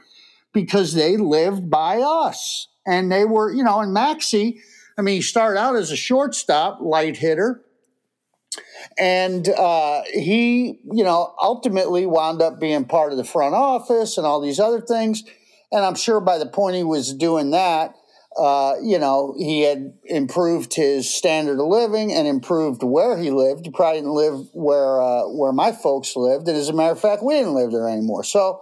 because 0.53 0.93
they 0.93 1.17
lived 1.17 1.69
by 1.69 1.99
us. 1.99 2.67
And 2.85 3.11
they 3.11 3.25
were, 3.25 3.51
you 3.51 3.63
know, 3.63 3.79
and 3.79 3.93
Maxie, 3.93 4.61
I 4.97 5.01
mean, 5.01 5.15
he 5.15 5.21
started 5.21 5.59
out 5.59 5.75
as 5.75 5.91
a 5.91 5.97
shortstop, 5.97 6.79
light 6.81 7.17
hitter, 7.17 7.61
and 8.97 9.47
uh, 9.49 10.01
he, 10.13 10.79
you 10.91 11.03
know, 11.03 11.33
ultimately 11.41 12.05
wound 12.05 12.41
up 12.41 12.59
being 12.59 12.85
part 12.85 13.11
of 13.11 13.17
the 13.17 13.23
front 13.23 13.55
office 13.55 14.17
and 14.17 14.25
all 14.25 14.41
these 14.41 14.59
other 14.59 14.81
things. 14.81 15.23
And 15.71 15.85
I'm 15.85 15.95
sure 15.95 16.19
by 16.19 16.37
the 16.37 16.45
point 16.45 16.75
he 16.75 16.83
was 16.83 17.13
doing 17.13 17.51
that, 17.51 17.93
uh, 18.37 18.75
you 18.83 18.99
know, 18.99 19.33
he 19.37 19.61
had 19.61 19.93
improved 20.05 20.75
his 20.75 21.13
standard 21.13 21.59
of 21.59 21.67
living 21.67 22.13
and 22.13 22.27
improved 22.27 22.83
where 22.83 23.17
he 23.17 23.31
lived. 23.31 23.65
He 23.65 23.71
probably 23.71 23.99
didn't 23.99 24.13
live 24.13 24.47
where 24.53 25.01
uh, 25.01 25.23
where 25.29 25.51
my 25.51 25.71
folks 25.71 26.15
lived, 26.15 26.47
and 26.47 26.55
as 26.55 26.69
a 26.69 26.73
matter 26.73 26.91
of 26.91 26.99
fact, 26.99 27.23
we 27.23 27.33
didn't 27.33 27.55
live 27.55 27.71
there 27.71 27.89
anymore. 27.89 28.23
So, 28.23 28.61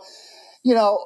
you 0.63 0.75
know, 0.75 1.05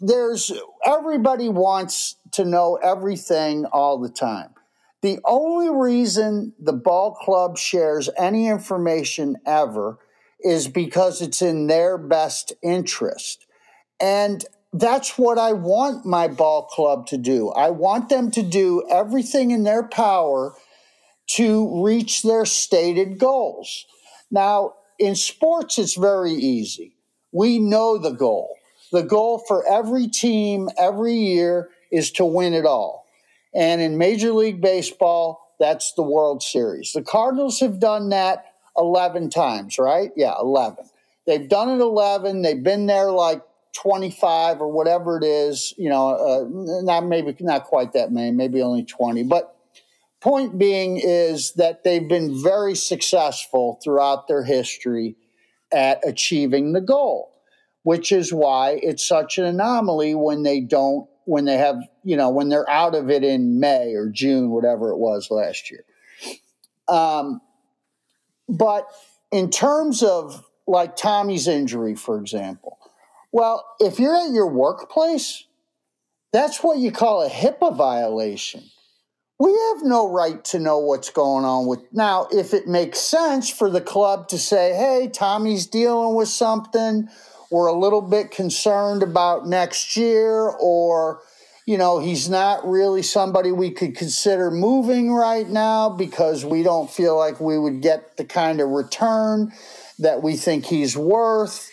there's 0.00 0.52
everybody 0.84 1.48
wants 1.48 2.16
to 2.32 2.44
know 2.44 2.78
everything 2.80 3.64
all 3.66 3.98
the 3.98 4.08
time. 4.08 4.54
The 5.02 5.18
only 5.24 5.70
reason 5.70 6.52
the 6.58 6.74
ball 6.74 7.12
club 7.12 7.56
shares 7.56 8.10
any 8.18 8.48
information 8.48 9.36
ever 9.46 9.98
is 10.40 10.68
because 10.68 11.22
it's 11.22 11.42
in 11.42 11.66
their 11.66 11.96
best 11.96 12.52
interest. 12.62 13.46
And 14.00 14.44
that's 14.72 15.18
what 15.18 15.38
I 15.38 15.52
want 15.52 16.06
my 16.06 16.28
ball 16.28 16.66
club 16.66 17.06
to 17.08 17.16
do. 17.16 17.50
I 17.50 17.70
want 17.70 18.08
them 18.08 18.30
to 18.32 18.42
do 18.42 18.84
everything 18.90 19.50
in 19.50 19.64
their 19.64 19.82
power 19.82 20.54
to 21.32 21.84
reach 21.84 22.22
their 22.22 22.44
stated 22.44 23.18
goals. 23.18 23.86
Now, 24.30 24.74
in 24.98 25.16
sports, 25.16 25.78
it's 25.78 25.94
very 25.94 26.32
easy. 26.32 26.94
We 27.32 27.58
know 27.58 27.98
the 27.98 28.10
goal. 28.10 28.54
The 28.92 29.02
goal 29.02 29.42
for 29.46 29.66
every 29.66 30.08
team 30.08 30.68
every 30.78 31.14
year 31.14 31.70
is 31.92 32.10
to 32.12 32.24
win 32.24 32.54
it 32.54 32.66
all. 32.66 32.99
And 33.54 33.80
in 33.80 33.98
Major 33.98 34.32
League 34.32 34.60
Baseball, 34.60 35.54
That's 35.58 35.92
the 35.94 36.02
World 36.02 36.42
Series. 36.42 36.92
The 36.92 37.02
Cardinals 37.02 37.60
have 37.60 37.80
done 37.80 38.10
that 38.10 38.46
11 38.76 39.30
times, 39.30 39.78
right? 39.78 40.10
Yeah, 40.16 40.34
11. 40.40 40.84
They've 41.26 41.48
done 41.48 41.68
it 41.70 41.82
11. 41.82 42.42
They've 42.42 42.62
been 42.62 42.86
there 42.86 43.10
like 43.10 43.42
25 43.74 44.60
or 44.60 44.70
whatever 44.70 45.16
it 45.16 45.24
is, 45.24 45.74
you 45.76 45.88
know, 45.88 46.08
uh, 46.10 46.44
not 46.82 47.06
maybe 47.06 47.36
not 47.40 47.64
quite 47.64 47.92
that 47.92 48.12
many, 48.12 48.30
maybe 48.32 48.62
only 48.62 48.84
20. 48.84 49.24
But 49.24 49.56
point 50.20 50.58
being 50.58 51.00
is 51.02 51.52
that 51.52 51.84
they've 51.84 52.08
been 52.08 52.42
very 52.42 52.74
successful 52.74 53.80
throughout 53.82 54.28
their 54.28 54.44
history 54.44 55.16
at 55.72 56.00
achieving 56.06 56.72
the 56.72 56.80
goal, 56.80 57.32
which 57.82 58.12
is 58.12 58.32
why 58.32 58.78
it's 58.82 59.06
such 59.06 59.38
an 59.38 59.44
anomaly 59.44 60.14
when 60.14 60.42
they 60.42 60.60
don't, 60.60 61.08
when 61.30 61.44
they 61.44 61.58
have, 61.58 61.76
you 62.02 62.16
know, 62.16 62.28
when 62.28 62.48
they're 62.48 62.68
out 62.68 62.96
of 62.96 63.08
it 63.08 63.22
in 63.22 63.60
May 63.60 63.94
or 63.94 64.08
June, 64.08 64.50
whatever 64.50 64.90
it 64.90 64.96
was 64.96 65.30
last 65.30 65.70
year. 65.70 65.84
Um, 66.88 67.40
but 68.48 68.88
in 69.30 69.48
terms 69.48 70.02
of 70.02 70.44
like 70.66 70.96
Tommy's 70.96 71.46
injury, 71.46 71.94
for 71.94 72.18
example, 72.18 72.78
well, 73.30 73.64
if 73.78 74.00
you're 74.00 74.16
at 74.16 74.32
your 74.32 74.48
workplace, 74.48 75.44
that's 76.32 76.64
what 76.64 76.78
you 76.78 76.90
call 76.90 77.22
a 77.24 77.30
HIPAA 77.30 77.76
violation. 77.76 78.64
We 79.38 79.52
have 79.52 79.84
no 79.84 80.10
right 80.10 80.44
to 80.46 80.58
know 80.58 80.78
what's 80.80 81.10
going 81.10 81.44
on 81.44 81.66
with 81.66 81.80
now. 81.92 82.26
If 82.32 82.52
it 82.54 82.66
makes 82.66 82.98
sense 82.98 83.48
for 83.48 83.70
the 83.70 83.80
club 83.80 84.26
to 84.28 84.38
say, 84.38 84.74
"Hey, 84.74 85.08
Tommy's 85.08 85.66
dealing 85.66 86.16
with 86.16 86.28
something," 86.28 87.08
we're 87.50 87.66
a 87.66 87.78
little 87.78 88.02
bit 88.02 88.30
concerned 88.30 89.02
about 89.02 89.46
next 89.46 89.96
year, 89.96 90.48
or 90.60 91.20
you 91.66 91.78
know, 91.78 91.98
he's 91.98 92.28
not 92.28 92.66
really 92.66 93.02
somebody 93.02 93.52
we 93.52 93.70
could 93.70 93.96
consider 93.96 94.50
moving 94.50 95.12
right 95.12 95.48
now 95.48 95.88
because 95.88 96.44
we 96.44 96.62
don't 96.62 96.90
feel 96.90 97.16
like 97.16 97.40
we 97.40 97.58
would 97.58 97.80
get 97.80 98.16
the 98.16 98.24
kind 98.24 98.60
of 98.60 98.70
return 98.70 99.52
that 99.98 100.22
we 100.22 100.36
think 100.36 100.66
he's 100.66 100.96
worth. 100.96 101.70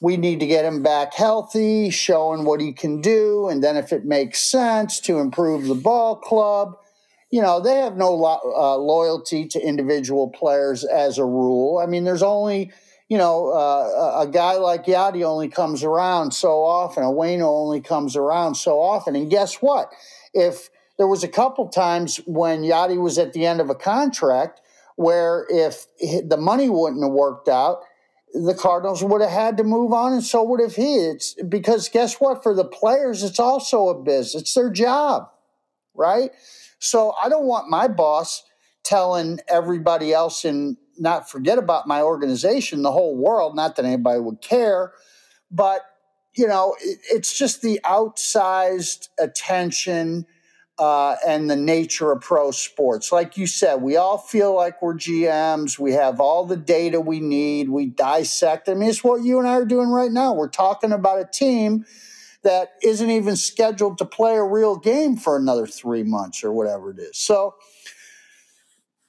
We 0.00 0.16
need 0.16 0.40
to 0.40 0.46
get 0.46 0.64
him 0.64 0.82
back 0.82 1.14
healthy, 1.14 1.90
showing 1.90 2.44
what 2.44 2.60
he 2.60 2.72
can 2.72 3.00
do. 3.00 3.48
And 3.48 3.62
then, 3.62 3.76
if 3.76 3.92
it 3.92 4.04
makes 4.04 4.40
sense 4.40 5.00
to 5.00 5.18
improve 5.18 5.66
the 5.66 5.74
ball 5.74 6.16
club, 6.16 6.76
you 7.30 7.42
know, 7.42 7.60
they 7.60 7.76
have 7.76 7.96
no 7.96 8.14
lo- 8.14 8.52
uh, 8.56 8.76
loyalty 8.76 9.46
to 9.48 9.60
individual 9.60 10.28
players 10.28 10.84
as 10.84 11.18
a 11.18 11.24
rule. 11.24 11.78
I 11.78 11.86
mean, 11.86 12.04
there's 12.04 12.22
only 12.22 12.72
you 13.10 13.18
know, 13.18 13.48
uh, 13.48 14.22
a 14.22 14.28
guy 14.28 14.54
like 14.54 14.84
Yadi 14.84 15.24
only 15.24 15.48
comes 15.48 15.82
around 15.82 16.30
so 16.32 16.62
often. 16.62 17.02
A 17.02 17.08
Waino 17.08 17.48
only 17.48 17.80
comes 17.80 18.14
around 18.14 18.54
so 18.54 18.80
often. 18.80 19.16
And 19.16 19.28
guess 19.28 19.56
what? 19.56 19.90
If 20.32 20.70
there 20.96 21.08
was 21.08 21.24
a 21.24 21.28
couple 21.28 21.68
times 21.68 22.18
when 22.24 22.62
Yadi 22.62 23.02
was 23.02 23.18
at 23.18 23.32
the 23.32 23.46
end 23.46 23.60
of 23.60 23.68
a 23.68 23.74
contract 23.74 24.60
where 24.94 25.44
if 25.50 25.86
the 25.98 26.36
money 26.38 26.68
wouldn't 26.68 27.02
have 27.02 27.12
worked 27.12 27.48
out, 27.48 27.80
the 28.32 28.54
Cardinals 28.54 29.02
would 29.02 29.20
have 29.20 29.30
had 29.30 29.56
to 29.56 29.64
move 29.64 29.92
on, 29.92 30.12
and 30.12 30.22
so 30.22 30.44
would 30.44 30.60
have 30.60 30.76
he. 30.76 30.98
It's 30.98 31.34
because 31.48 31.88
guess 31.88 32.20
what? 32.20 32.44
For 32.44 32.54
the 32.54 32.64
players, 32.64 33.24
it's 33.24 33.40
also 33.40 33.88
a 33.88 34.00
business. 34.00 34.42
It's 34.42 34.54
their 34.54 34.70
job, 34.70 35.28
right? 35.94 36.30
So 36.78 37.12
I 37.20 37.28
don't 37.28 37.46
want 37.46 37.68
my 37.68 37.88
boss 37.88 38.44
telling 38.84 39.40
everybody 39.48 40.12
else 40.12 40.44
in 40.44 40.76
not 41.00 41.30
forget 41.30 41.58
about 41.58 41.88
my 41.88 42.02
organization, 42.02 42.82
the 42.82 42.92
whole 42.92 43.16
world. 43.16 43.56
Not 43.56 43.76
that 43.76 43.84
anybody 43.84 44.20
would 44.20 44.40
care, 44.40 44.92
but 45.50 45.82
you 46.34 46.46
know, 46.46 46.76
it, 46.80 46.98
it's 47.10 47.36
just 47.36 47.62
the 47.62 47.80
outsized 47.84 49.08
attention 49.18 50.26
uh, 50.78 51.16
and 51.26 51.50
the 51.50 51.56
nature 51.56 52.10
of 52.10 52.22
pro 52.22 52.50
sports. 52.50 53.12
Like 53.12 53.36
you 53.36 53.46
said, 53.46 53.82
we 53.82 53.96
all 53.96 54.16
feel 54.16 54.54
like 54.54 54.80
we're 54.80 54.94
GMs. 54.94 55.78
We 55.78 55.92
have 55.92 56.20
all 56.20 56.46
the 56.46 56.56
data 56.56 57.00
we 57.00 57.20
need. 57.20 57.68
We 57.68 57.86
dissect. 57.86 58.68
I 58.68 58.74
mean, 58.74 58.88
it's 58.88 59.04
what 59.04 59.22
you 59.22 59.38
and 59.38 59.46
I 59.46 59.52
are 59.52 59.66
doing 59.66 59.88
right 59.88 60.10
now. 60.10 60.32
We're 60.32 60.48
talking 60.48 60.92
about 60.92 61.20
a 61.20 61.28
team 61.30 61.84
that 62.42 62.70
isn't 62.82 63.10
even 63.10 63.36
scheduled 63.36 63.98
to 63.98 64.06
play 64.06 64.36
a 64.36 64.42
real 64.42 64.76
game 64.76 65.16
for 65.16 65.36
another 65.36 65.66
three 65.66 66.02
months 66.02 66.42
or 66.42 66.52
whatever 66.52 66.90
it 66.90 66.98
is. 66.98 67.18
So 67.18 67.56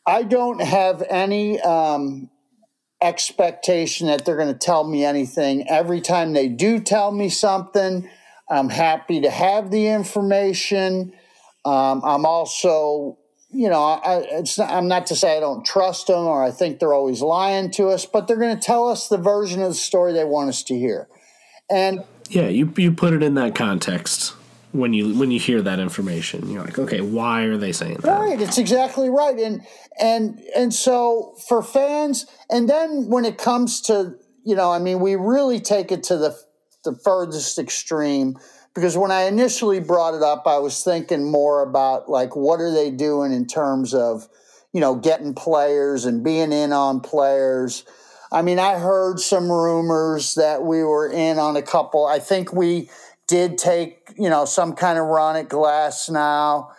I 0.05 0.23
don't 0.23 0.61
have 0.61 1.03
any 1.09 1.59
um, 1.61 2.29
expectation 3.01 4.07
that 4.07 4.25
they're 4.25 4.37
going 4.37 4.53
to 4.53 4.57
tell 4.57 4.83
me 4.83 5.05
anything. 5.05 5.67
Every 5.69 6.01
time 6.01 6.33
they 6.33 6.47
do 6.47 6.79
tell 6.79 7.11
me 7.11 7.29
something, 7.29 8.09
I'm 8.49 8.69
happy 8.69 9.21
to 9.21 9.29
have 9.29 9.71
the 9.71 9.87
information. 9.87 11.13
Um, 11.63 12.01
I'm 12.03 12.25
also, 12.25 13.17
you 13.51 13.69
know, 13.69 13.81
I, 13.81 14.43
not, 14.57 14.71
I'm 14.71 14.87
not 14.87 15.07
to 15.07 15.15
say 15.15 15.37
I 15.37 15.39
don't 15.39 15.65
trust 15.65 16.07
them 16.07 16.25
or 16.25 16.43
I 16.43 16.51
think 16.51 16.79
they're 16.79 16.93
always 16.93 17.21
lying 17.21 17.71
to 17.71 17.89
us, 17.89 18.05
but 18.05 18.27
they're 18.27 18.37
going 18.37 18.55
to 18.55 18.61
tell 18.61 18.87
us 18.87 19.07
the 19.07 19.17
version 19.17 19.61
of 19.61 19.69
the 19.69 19.75
story 19.75 20.13
they 20.13 20.25
want 20.25 20.49
us 20.49 20.63
to 20.63 20.77
hear. 20.77 21.07
And 21.69 22.03
yeah, 22.29 22.47
you 22.47 22.73
you 22.77 22.91
put 22.91 23.13
it 23.13 23.23
in 23.23 23.35
that 23.35 23.55
context 23.55 24.33
when 24.71 24.93
you 24.93 25.17
when 25.17 25.31
you 25.31 25.39
hear 25.39 25.61
that 25.61 25.79
information 25.79 26.49
you're 26.49 26.63
like 26.63 26.79
okay 26.79 27.01
why 27.01 27.43
are 27.43 27.57
they 27.57 27.71
saying 27.71 27.97
that? 27.97 28.19
Right 28.19 28.41
it's 28.41 28.57
exactly 28.57 29.09
right. 29.09 29.37
And 29.37 29.65
and 29.99 30.41
and 30.55 30.73
so 30.73 31.35
for 31.47 31.61
fans 31.61 32.25
and 32.49 32.69
then 32.69 33.07
when 33.07 33.25
it 33.25 33.37
comes 33.37 33.81
to 33.81 34.15
you 34.43 34.55
know 34.55 34.71
i 34.71 34.79
mean 34.79 34.99
we 34.99 35.15
really 35.15 35.59
take 35.59 35.91
it 35.91 36.03
to 36.03 36.17
the 36.17 36.37
the 36.83 36.95
furthest 37.03 37.59
extreme 37.59 38.37
because 38.73 38.97
when 38.97 39.11
i 39.11 39.23
initially 39.23 39.79
brought 39.79 40.15
it 40.15 40.23
up 40.23 40.47
i 40.47 40.57
was 40.57 40.83
thinking 40.83 41.29
more 41.29 41.61
about 41.61 42.09
like 42.09 42.35
what 42.35 42.59
are 42.59 42.71
they 42.71 42.89
doing 42.89 43.31
in 43.31 43.45
terms 43.45 43.93
of 43.93 44.27
you 44.73 44.79
know 44.79 44.95
getting 44.95 45.33
players 45.33 46.05
and 46.05 46.23
being 46.23 46.51
in 46.51 46.73
on 46.73 46.99
players. 46.99 47.83
I 48.31 48.41
mean 48.41 48.59
i 48.59 48.79
heard 48.79 49.19
some 49.19 49.51
rumors 49.51 50.35
that 50.35 50.63
we 50.63 50.83
were 50.83 51.09
in 51.09 51.37
on 51.37 51.55
a 51.55 51.61
couple. 51.61 52.05
I 52.05 52.19
think 52.19 52.53
we 52.53 52.89
did 53.27 53.57
take, 53.57 54.00
you 54.21 54.29
know, 54.29 54.45
some 54.45 54.73
kind 54.73 54.99
of 54.99 55.07
run 55.07 55.35
at 55.35 55.49
Glasnow. 55.49 56.71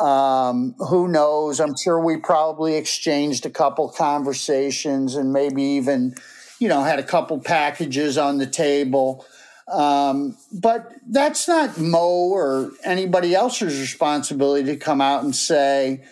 Um, 0.00 0.74
who 0.78 1.08
knows? 1.08 1.60
I'm 1.60 1.76
sure 1.76 2.02
we 2.02 2.16
probably 2.16 2.76
exchanged 2.76 3.44
a 3.44 3.50
couple 3.50 3.90
conversations 3.90 5.14
and 5.14 5.30
maybe 5.30 5.62
even, 5.62 6.14
you 6.58 6.68
know, 6.68 6.82
had 6.82 6.98
a 6.98 7.02
couple 7.02 7.38
packages 7.38 8.16
on 8.16 8.38
the 8.38 8.46
table. 8.46 9.26
Um, 9.68 10.38
but 10.50 10.90
that's 11.06 11.46
not 11.46 11.76
Mo 11.76 12.30
or 12.30 12.70
anybody 12.82 13.34
else's 13.34 13.78
responsibility 13.78 14.64
to 14.64 14.76
come 14.78 15.02
out 15.02 15.22
and 15.22 15.36
say, 15.36 16.02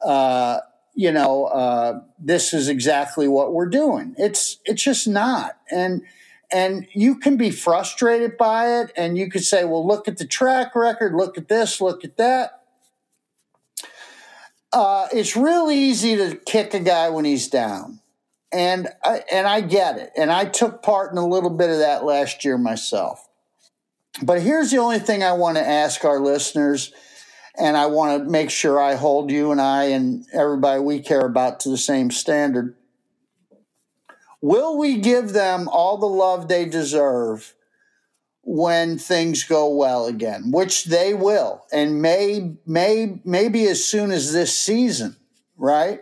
uh, 0.00 0.60
you 0.94 1.12
know, 1.12 1.44
uh, 1.44 2.00
this 2.18 2.54
is 2.54 2.70
exactly 2.70 3.28
what 3.28 3.52
we're 3.52 3.68
doing. 3.68 4.14
It's 4.16 4.56
it's 4.64 4.82
just 4.82 5.06
not. 5.06 5.58
And 5.70 6.02
and 6.52 6.86
you 6.92 7.16
can 7.16 7.36
be 7.36 7.50
frustrated 7.50 8.36
by 8.36 8.80
it 8.80 8.92
and 8.96 9.16
you 9.16 9.30
could 9.30 9.44
say 9.44 9.64
well 9.64 9.86
look 9.86 10.06
at 10.08 10.18
the 10.18 10.26
track 10.26 10.74
record 10.74 11.14
look 11.14 11.38
at 11.38 11.48
this 11.48 11.80
look 11.80 12.04
at 12.04 12.16
that. 12.16 12.62
Uh, 14.72 15.06
it's 15.12 15.36
real 15.36 15.70
easy 15.70 16.16
to 16.16 16.36
kick 16.46 16.72
a 16.72 16.80
guy 16.80 17.10
when 17.10 17.24
he's 17.24 17.48
down. 17.48 18.00
And 18.50 18.88
I, 19.04 19.22
and 19.30 19.46
I 19.46 19.60
get 19.60 19.98
it. 19.98 20.12
And 20.16 20.30
I 20.32 20.46
took 20.46 20.82
part 20.82 21.12
in 21.12 21.18
a 21.18 21.26
little 21.26 21.50
bit 21.50 21.70
of 21.70 21.78
that 21.78 22.04
last 22.04 22.44
year 22.44 22.56
myself. 22.56 23.28
But 24.22 24.42
here's 24.42 24.70
the 24.70 24.78
only 24.78 24.98
thing 24.98 25.22
I 25.22 25.32
want 25.32 25.56
to 25.56 25.66
ask 25.66 26.04
our 26.04 26.20
listeners 26.20 26.92
and 27.58 27.76
I 27.76 27.86
want 27.86 28.22
to 28.22 28.30
make 28.30 28.50
sure 28.50 28.80
I 28.80 28.94
hold 28.94 29.30
you 29.30 29.52
and 29.52 29.60
I 29.60 29.84
and 29.84 30.24
everybody 30.32 30.80
we 30.80 31.00
care 31.00 31.24
about 31.24 31.60
to 31.60 31.70
the 31.70 31.78
same 31.78 32.10
standard 32.10 32.74
Will 34.42 34.76
we 34.76 34.98
give 34.98 35.32
them 35.32 35.68
all 35.68 35.96
the 35.96 36.06
love 36.06 36.48
they 36.48 36.64
deserve 36.64 37.54
when 38.42 38.98
things 38.98 39.44
go 39.44 39.72
well 39.72 40.06
again? 40.06 40.50
Which 40.50 40.86
they 40.86 41.14
will, 41.14 41.64
and 41.72 42.02
may 42.02 42.56
may 42.66 43.20
maybe 43.24 43.68
as 43.68 43.84
soon 43.84 44.10
as 44.10 44.32
this 44.32 44.56
season, 44.58 45.16
right? 45.56 46.00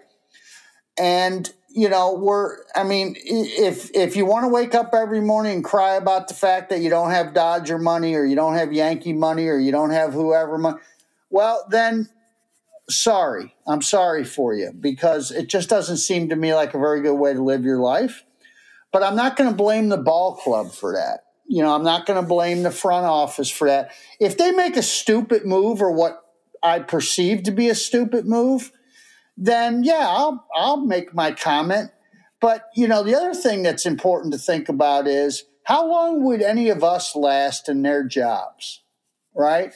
And 0.98 1.52
you 1.68 1.90
know, 1.90 2.14
we're 2.14 2.56
I 2.74 2.82
mean, 2.82 3.14
if 3.18 3.90
if 3.94 4.16
you 4.16 4.24
want 4.24 4.44
to 4.44 4.48
wake 4.48 4.74
up 4.74 4.94
every 4.94 5.20
morning 5.20 5.56
and 5.56 5.64
cry 5.64 5.96
about 5.96 6.28
the 6.28 6.34
fact 6.34 6.70
that 6.70 6.80
you 6.80 6.88
don't 6.88 7.10
have 7.10 7.34
Dodger 7.34 7.78
money 7.78 8.14
or 8.14 8.24
you 8.24 8.36
don't 8.36 8.54
have 8.54 8.72
Yankee 8.72 9.12
money 9.12 9.48
or 9.48 9.58
you 9.58 9.70
don't 9.70 9.90
have 9.90 10.14
whoever 10.14 10.56
money, 10.56 10.78
well, 11.28 11.66
then 11.68 12.08
sorry. 12.88 13.54
I'm 13.68 13.82
sorry 13.82 14.24
for 14.24 14.54
you 14.54 14.72
because 14.72 15.30
it 15.30 15.48
just 15.48 15.68
doesn't 15.68 15.98
seem 15.98 16.30
to 16.30 16.36
me 16.36 16.54
like 16.54 16.72
a 16.72 16.78
very 16.78 17.02
good 17.02 17.16
way 17.16 17.34
to 17.34 17.42
live 17.42 17.64
your 17.64 17.78
life. 17.78 18.24
But 18.92 19.02
I'm 19.02 19.16
not 19.16 19.36
going 19.36 19.50
to 19.50 19.56
blame 19.56 19.88
the 19.88 19.96
ball 19.96 20.36
club 20.36 20.72
for 20.72 20.94
that. 20.94 21.24
You 21.46 21.62
know, 21.62 21.74
I'm 21.74 21.84
not 21.84 22.06
going 22.06 22.20
to 22.20 22.26
blame 22.26 22.62
the 22.62 22.70
front 22.70 23.06
office 23.06 23.50
for 23.50 23.68
that. 23.68 23.92
If 24.20 24.36
they 24.36 24.52
make 24.52 24.76
a 24.76 24.82
stupid 24.82 25.44
move 25.44 25.82
or 25.82 25.90
what 25.90 26.22
I 26.62 26.78
perceive 26.80 27.44
to 27.44 27.50
be 27.50 27.68
a 27.68 27.74
stupid 27.74 28.26
move, 28.26 28.70
then 29.36 29.82
yeah, 29.84 30.06
I'll, 30.08 30.46
I'll 30.54 30.84
make 30.84 31.14
my 31.14 31.32
comment. 31.32 31.90
But, 32.40 32.66
you 32.74 32.88
know, 32.88 33.02
the 33.02 33.14
other 33.14 33.34
thing 33.34 33.62
that's 33.62 33.86
important 33.86 34.32
to 34.32 34.38
think 34.38 34.68
about 34.68 35.06
is 35.06 35.44
how 35.64 35.88
long 35.88 36.24
would 36.24 36.42
any 36.42 36.68
of 36.68 36.82
us 36.82 37.14
last 37.14 37.68
in 37.68 37.82
their 37.82 38.04
jobs, 38.04 38.82
right? 39.34 39.72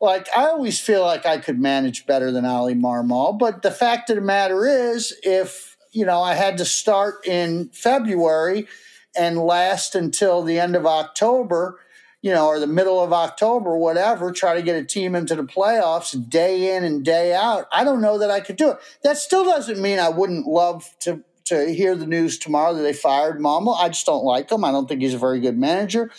like 0.00 0.28
I 0.36 0.46
always 0.46 0.80
feel 0.80 1.02
like 1.02 1.26
I 1.26 1.38
could 1.38 1.58
manage 1.58 2.06
better 2.06 2.30
than 2.30 2.44
Oli 2.44 2.74
Marmol. 2.74 3.38
But 3.38 3.62
the 3.62 3.70
fact 3.70 4.10
of 4.10 4.16
the 4.16 4.22
matter 4.22 4.66
is, 4.66 5.16
if 5.22 5.67
you 5.92 6.04
know 6.04 6.20
I 6.22 6.34
had 6.34 6.58
to 6.58 6.64
start 6.64 7.26
in 7.26 7.70
February 7.72 8.66
and 9.16 9.38
last 9.38 9.94
until 9.94 10.42
the 10.42 10.60
end 10.60 10.76
of 10.76 10.86
October, 10.86 11.80
you 12.22 12.32
know, 12.32 12.46
or 12.46 12.60
the 12.60 12.66
middle 12.66 13.02
of 13.02 13.12
October, 13.12 13.76
whatever, 13.76 14.32
try 14.32 14.54
to 14.54 14.62
get 14.62 14.76
a 14.76 14.84
team 14.84 15.14
into 15.14 15.34
the 15.34 15.42
playoffs 15.42 16.28
day 16.28 16.76
in 16.76 16.84
and 16.84 17.04
day 17.04 17.34
out. 17.34 17.66
I 17.72 17.84
don't 17.84 18.00
know 18.00 18.18
that 18.18 18.30
I 18.30 18.40
could 18.40 18.56
do 18.56 18.70
it. 18.70 18.78
That 19.02 19.18
still 19.18 19.44
doesn't 19.44 19.80
mean 19.80 19.98
I 19.98 20.08
wouldn't 20.08 20.46
love 20.46 20.88
to 21.00 21.24
to 21.46 21.72
hear 21.72 21.96
the 21.96 22.06
news 22.06 22.38
tomorrow 22.38 22.74
that 22.74 22.82
they 22.82 22.92
fired 22.92 23.40
Marmol. 23.40 23.74
I 23.78 23.88
just 23.88 24.04
don't 24.04 24.24
like 24.24 24.52
him. 24.52 24.64
I 24.64 24.70
don't 24.70 24.86
think 24.86 25.00
he's 25.00 25.14
a 25.14 25.18
very 25.18 25.40
good 25.40 25.58
manager, 25.58 26.10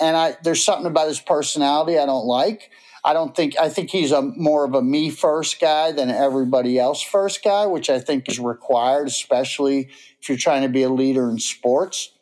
and 0.00 0.16
I 0.16 0.36
there's 0.42 0.64
something 0.64 0.86
about 0.86 1.08
his 1.08 1.20
personality 1.20 1.98
I 1.98 2.06
don't 2.06 2.26
like. 2.26 2.70
I 3.04 3.12
don't 3.12 3.34
think 3.34 3.58
I 3.58 3.68
think 3.68 3.90
he's 3.90 4.12
a 4.12 4.22
more 4.22 4.64
of 4.64 4.74
a 4.74 4.82
me 4.82 5.10
first 5.10 5.60
guy 5.60 5.92
than 5.92 6.10
everybody 6.10 6.78
else 6.78 7.00
first 7.00 7.44
guy, 7.44 7.66
which 7.66 7.90
I 7.90 8.00
think 8.00 8.28
is 8.28 8.38
required, 8.40 9.08
especially 9.08 9.88
if 10.20 10.28
you're 10.28 10.38
trying 10.38 10.62
to 10.62 10.68
be 10.68 10.82
a 10.82 10.90
leader 10.90 11.30
in 11.30 11.38
sports. 11.38 12.12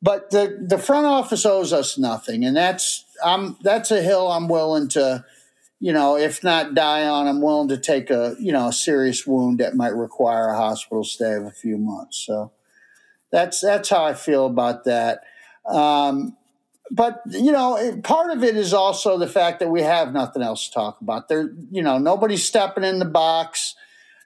But 0.00 0.30
the 0.30 0.64
the 0.68 0.78
front 0.78 1.06
office 1.06 1.46
owes 1.46 1.72
us 1.72 1.98
nothing, 1.98 2.44
and 2.44 2.56
that's 2.56 3.04
I'm 3.24 3.56
that's 3.62 3.90
a 3.90 4.02
hill 4.02 4.30
I'm 4.30 4.48
willing 4.48 4.88
to, 4.90 5.24
you 5.78 5.92
know, 5.92 6.16
if 6.16 6.42
not 6.42 6.74
die 6.74 7.06
on, 7.06 7.28
I'm 7.28 7.40
willing 7.40 7.68
to 7.68 7.78
take 7.78 8.10
a 8.10 8.34
you 8.40 8.52
know 8.52 8.68
a 8.68 8.72
serious 8.72 9.26
wound 9.26 9.58
that 9.60 9.76
might 9.76 9.94
require 9.94 10.48
a 10.48 10.56
hospital 10.56 11.04
stay 11.04 11.34
of 11.34 11.44
a 11.44 11.50
few 11.50 11.78
months. 11.78 12.24
So 12.24 12.52
that's 13.30 13.60
that's 13.60 13.88
how 13.88 14.04
I 14.04 14.14
feel 14.14 14.46
about 14.46 14.84
that. 14.84 15.22
Um, 15.66 16.36
but 16.92 17.22
you 17.26 17.50
know, 17.50 18.00
part 18.04 18.30
of 18.30 18.44
it 18.44 18.56
is 18.56 18.72
also 18.72 19.18
the 19.18 19.26
fact 19.26 19.58
that 19.58 19.70
we 19.70 19.82
have 19.82 20.12
nothing 20.12 20.42
else 20.42 20.68
to 20.68 20.74
talk 20.74 21.00
about. 21.00 21.28
There, 21.28 21.52
you 21.70 21.82
know, 21.82 21.98
nobody's 21.98 22.44
stepping 22.44 22.84
in 22.84 23.00
the 23.00 23.04
box, 23.04 23.74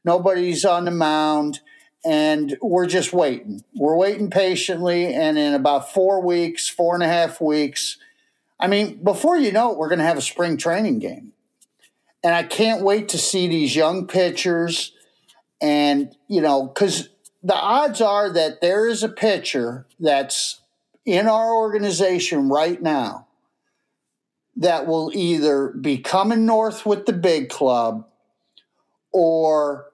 nobody's 0.04 0.64
on 0.64 0.84
the 0.84 0.90
mound 0.90 1.60
and 2.06 2.56
we're 2.62 2.86
just 2.86 3.12
waiting. 3.12 3.64
We're 3.74 3.96
waiting 3.96 4.30
patiently, 4.30 5.12
and 5.12 5.36
in 5.36 5.54
about 5.54 5.92
four 5.92 6.22
weeks, 6.24 6.68
four 6.68 6.94
and 6.94 7.02
a 7.02 7.08
half 7.08 7.40
weeks, 7.40 7.98
I 8.60 8.68
mean, 8.68 9.02
before 9.02 9.36
you 9.36 9.50
know 9.50 9.72
it, 9.72 9.78
we're 9.78 9.88
going 9.88 9.98
to 9.98 10.04
have 10.04 10.16
a 10.16 10.22
spring 10.22 10.56
training 10.56 11.00
game. 11.00 11.32
And 12.22 12.34
I 12.34 12.44
can't 12.44 12.84
wait 12.84 13.08
to 13.10 13.18
see 13.18 13.48
these 13.48 13.74
young 13.74 14.06
pitchers. 14.06 14.92
And, 15.60 16.16
you 16.28 16.40
know, 16.40 16.66
because 16.66 17.08
the 17.42 17.54
odds 17.54 18.00
are 18.00 18.32
that 18.32 18.60
there 18.60 18.86
is 18.86 19.02
a 19.02 19.08
pitcher 19.08 19.86
that's 19.98 20.60
in 21.07 21.28
our 21.28 21.54
organization 21.54 22.50
right 22.50 22.82
now 22.82 23.28
that 24.57 24.86
will 24.86 25.11
either 25.14 25.68
be 25.68 25.98
coming 25.98 26.44
north 26.44 26.84
with 26.84 27.07
the 27.07 27.12
big 27.12 27.48
club 27.48 28.07
or 29.12 29.86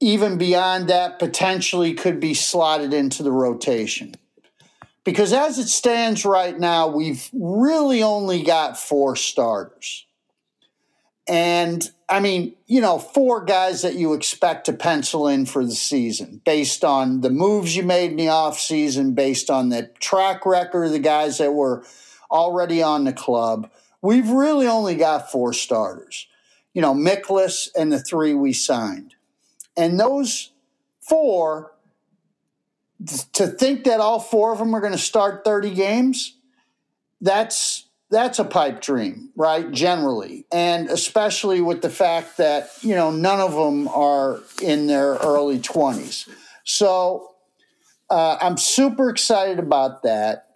even 0.00 0.36
beyond 0.36 0.88
that, 0.88 1.20
potentially 1.20 1.94
could 1.94 2.18
be 2.18 2.34
slotted 2.34 2.92
into 2.92 3.22
the 3.22 3.30
rotation. 3.30 4.12
Because 5.04 5.32
as 5.32 5.58
it 5.58 5.68
stands 5.68 6.24
right 6.24 6.58
now, 6.58 6.88
we've 6.88 7.28
really 7.32 8.02
only 8.02 8.42
got 8.42 8.76
four 8.76 9.14
starters. 9.14 10.04
And 11.28 11.88
I 12.12 12.20
mean, 12.20 12.54
you 12.66 12.82
know, 12.82 12.98
four 12.98 13.42
guys 13.42 13.80
that 13.80 13.94
you 13.94 14.12
expect 14.12 14.66
to 14.66 14.74
pencil 14.74 15.26
in 15.26 15.46
for 15.46 15.64
the 15.64 15.74
season 15.74 16.42
based 16.44 16.84
on 16.84 17.22
the 17.22 17.30
moves 17.30 17.74
you 17.74 17.82
made 17.82 18.10
in 18.10 18.18
the 18.18 18.26
offseason, 18.26 19.14
based 19.14 19.48
on 19.48 19.70
the 19.70 19.84
track 19.98 20.44
record 20.44 20.84
of 20.84 20.92
the 20.92 20.98
guys 20.98 21.38
that 21.38 21.54
were 21.54 21.86
already 22.30 22.82
on 22.82 23.04
the 23.04 23.14
club. 23.14 23.70
We've 24.02 24.28
really 24.28 24.66
only 24.66 24.94
got 24.94 25.32
four 25.32 25.54
starters. 25.54 26.26
You 26.74 26.82
know, 26.82 26.92
Mikolas 26.92 27.70
and 27.74 27.90
the 27.90 27.98
three 27.98 28.34
we 28.34 28.52
signed. 28.52 29.14
And 29.74 29.98
those 29.98 30.50
four, 31.00 31.72
to 33.32 33.46
think 33.46 33.84
that 33.84 34.00
all 34.00 34.20
four 34.20 34.52
of 34.52 34.58
them 34.58 34.74
are 34.74 34.80
going 34.80 34.92
to 34.92 34.98
start 34.98 35.46
30 35.46 35.70
games, 35.70 36.36
that's 37.22 37.86
that's 38.12 38.38
a 38.38 38.44
pipe 38.44 38.82
dream, 38.82 39.30
right? 39.34 39.70
Generally, 39.72 40.46
and 40.52 40.88
especially 40.88 41.60
with 41.60 41.80
the 41.80 41.90
fact 41.90 42.36
that 42.36 42.70
you 42.82 42.94
know 42.94 43.10
none 43.10 43.40
of 43.40 43.54
them 43.54 43.88
are 43.88 44.40
in 44.62 44.86
their 44.86 45.14
early 45.14 45.58
20s. 45.58 46.28
So 46.64 47.30
uh, 48.10 48.36
I'm 48.40 48.58
super 48.58 49.08
excited 49.08 49.58
about 49.58 50.02
that, 50.02 50.48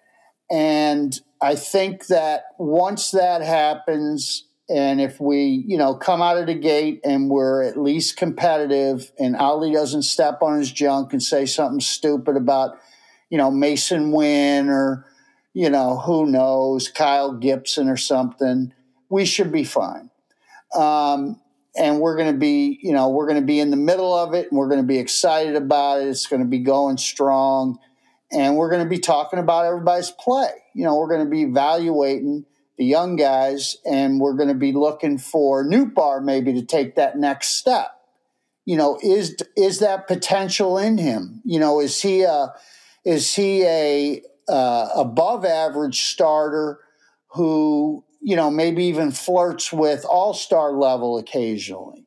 and 0.51 1.19
I 1.41 1.57
think 1.57 2.07
that 2.09 2.45
once 2.59 3.11
that 3.13 3.41
happens, 3.41 4.45
and 4.69 5.01
if 5.01 5.19
we, 5.19 5.65
you 5.67 5.79
know, 5.79 5.95
come 5.95 6.21
out 6.21 6.39
of 6.39 6.47
the 6.47 6.55
gate 6.55 7.01
and 7.05 7.31
we're 7.31 7.63
at 7.63 7.77
least 7.77 8.17
competitive 8.17 9.13
and 9.19 9.37
Oli 9.37 9.73
doesn't 9.73 10.03
step 10.03 10.43
on 10.43 10.59
his 10.59 10.73
junk 10.73 11.13
and 11.13 11.23
say 11.23 11.47
something 11.47 11.81
stupid 11.81 12.37
about, 12.37 12.79
you 13.31 13.39
know, 13.39 13.51
Masyn 13.51 14.13
Winn 14.13 14.69
or, 14.69 15.07
you 15.57 15.71
know, 15.71 15.99
who 15.99 16.27
knows, 16.27 16.89
Kyle 16.89 17.33
Gibson 17.33 17.89
or 17.89 17.97
something, 17.97 18.73
we 19.09 19.25
should 19.25 19.51
be 19.51 19.65
fine. 19.65 20.11
Um, 20.75 21.41
and 21.79 22.01
we're 22.01 22.17
going 22.17 22.33
to 22.33 22.39
be, 22.39 22.79
you 22.83 22.93
know, 22.93 23.09
we're 23.09 23.27
going 23.27 23.41
to 23.41 23.47
be 23.47 23.61
in 23.61 23.71
the 23.71 23.77
middle 23.77 24.15
of 24.15 24.35
it 24.35 24.51
and 24.51 24.59
we're 24.59 24.69
going 24.69 24.81
to 24.81 24.87
be 24.87 24.99
excited 24.99 25.57
about 25.57 26.03
it. 26.03 26.09
It's 26.09 26.27
going 26.27 26.43
to 26.43 26.49
be 26.49 26.59
going 26.59 26.99
strong. 26.99 27.79
And 28.33 28.57
we're 28.57 28.71
going 28.71 28.83
to 28.83 28.89
be 28.89 28.99
talking 28.99 29.39
about 29.39 29.67
everybody's 29.67 30.11
play. 30.11 30.51
You 30.75 30.85
know, 30.85 30.97
we're 30.97 31.09
going 31.09 31.25
to 31.25 31.31
be 31.31 31.43
evaluating– 31.43 32.45
the 32.77 32.85
young 32.85 33.17
guys, 33.17 33.77
and 33.85 34.21
we're 34.21 34.35
going 34.35 34.49
to 34.49 34.55
be 34.55 34.73
looking 34.73 35.19
for 35.19 35.65
Nootbaar 35.65 36.23
maybe 36.23 36.53
to 36.55 36.63
take 36.63 36.97
that 36.97 37.17
next 37.17 37.49
step. 37.57 37.91
You 38.65 38.77
know, 38.77 38.99
is 39.03 39.37
is 39.57 39.79
that 39.79 40.09
potential 40.09 40.77
in 40.77 40.99
him? 40.99 41.41
You 41.45 41.61
know, 41.61 41.81
is 41.81 42.03
he 42.03 42.23
a 42.23 42.53
is 43.05 43.35
he 43.35 43.65
a 43.65 44.23
uh, 44.49 44.89
above 44.95 45.45
average 45.45 46.03
starter 46.03 46.81
who 47.29 48.05
you 48.21 48.37
know 48.37 48.51
maybe 48.51 48.85
even 48.85 49.11
flirts 49.11 49.73
with 49.73 50.05
all 50.05 50.35
star 50.35 50.73
level 50.73 51.19
occasionally? 51.19 52.07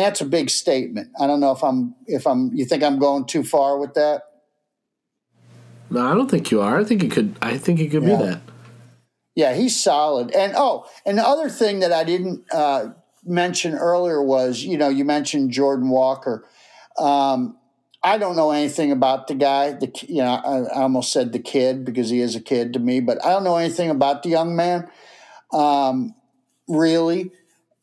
that's 0.00 0.20
a 0.20 0.24
big 0.24 0.50
statement. 0.50 1.10
I 1.18 1.26
don't 1.26 1.40
know 1.40 1.52
if 1.52 1.62
I'm 1.62 1.94
if 2.06 2.26
I'm. 2.26 2.54
You 2.54 2.64
think 2.64 2.82
I'm 2.82 2.98
going 2.98 3.26
too 3.26 3.42
far 3.42 3.78
with 3.78 3.94
that? 3.94 4.22
No, 5.90 6.06
I 6.06 6.14
don't 6.14 6.30
think 6.30 6.50
you 6.50 6.60
are. 6.60 6.78
I 6.78 6.84
think 6.84 7.02
it 7.02 7.10
could. 7.10 7.36
I 7.42 7.58
think 7.58 7.80
it 7.80 7.90
could 7.90 8.02
yeah. 8.02 8.16
be 8.16 8.24
that. 8.24 8.40
Yeah, 9.34 9.54
he's 9.54 9.80
solid. 9.80 10.30
And 10.32 10.54
oh, 10.56 10.86
and 11.04 11.18
the 11.18 11.26
other 11.26 11.48
thing 11.48 11.80
that 11.80 11.92
I 11.92 12.04
didn't 12.04 12.44
uh, 12.52 12.90
mention 13.24 13.74
earlier 13.74 14.22
was, 14.22 14.62
you 14.62 14.78
know, 14.78 14.88
you 14.88 15.04
mentioned 15.04 15.50
Jordan 15.50 15.90
Walker. 15.90 16.46
Um, 16.98 17.56
I 18.02 18.16
don't 18.18 18.36
know 18.36 18.50
anything 18.50 18.92
about 18.92 19.28
the 19.28 19.34
guy. 19.34 19.72
The 19.72 19.92
you 20.08 20.22
know, 20.22 20.32
I, 20.32 20.80
almost 20.82 21.12
said 21.12 21.32
the 21.32 21.38
kid 21.38 21.84
because 21.84 22.10
he 22.10 22.20
is 22.20 22.34
a 22.34 22.40
kid 22.40 22.72
to 22.72 22.78
me, 22.78 23.00
but 23.00 23.24
I 23.24 23.30
don't 23.30 23.44
know 23.44 23.56
anything 23.56 23.90
about 23.90 24.22
the 24.22 24.30
young 24.30 24.56
man, 24.56 24.90
um, 25.52 26.14
really. 26.66 27.30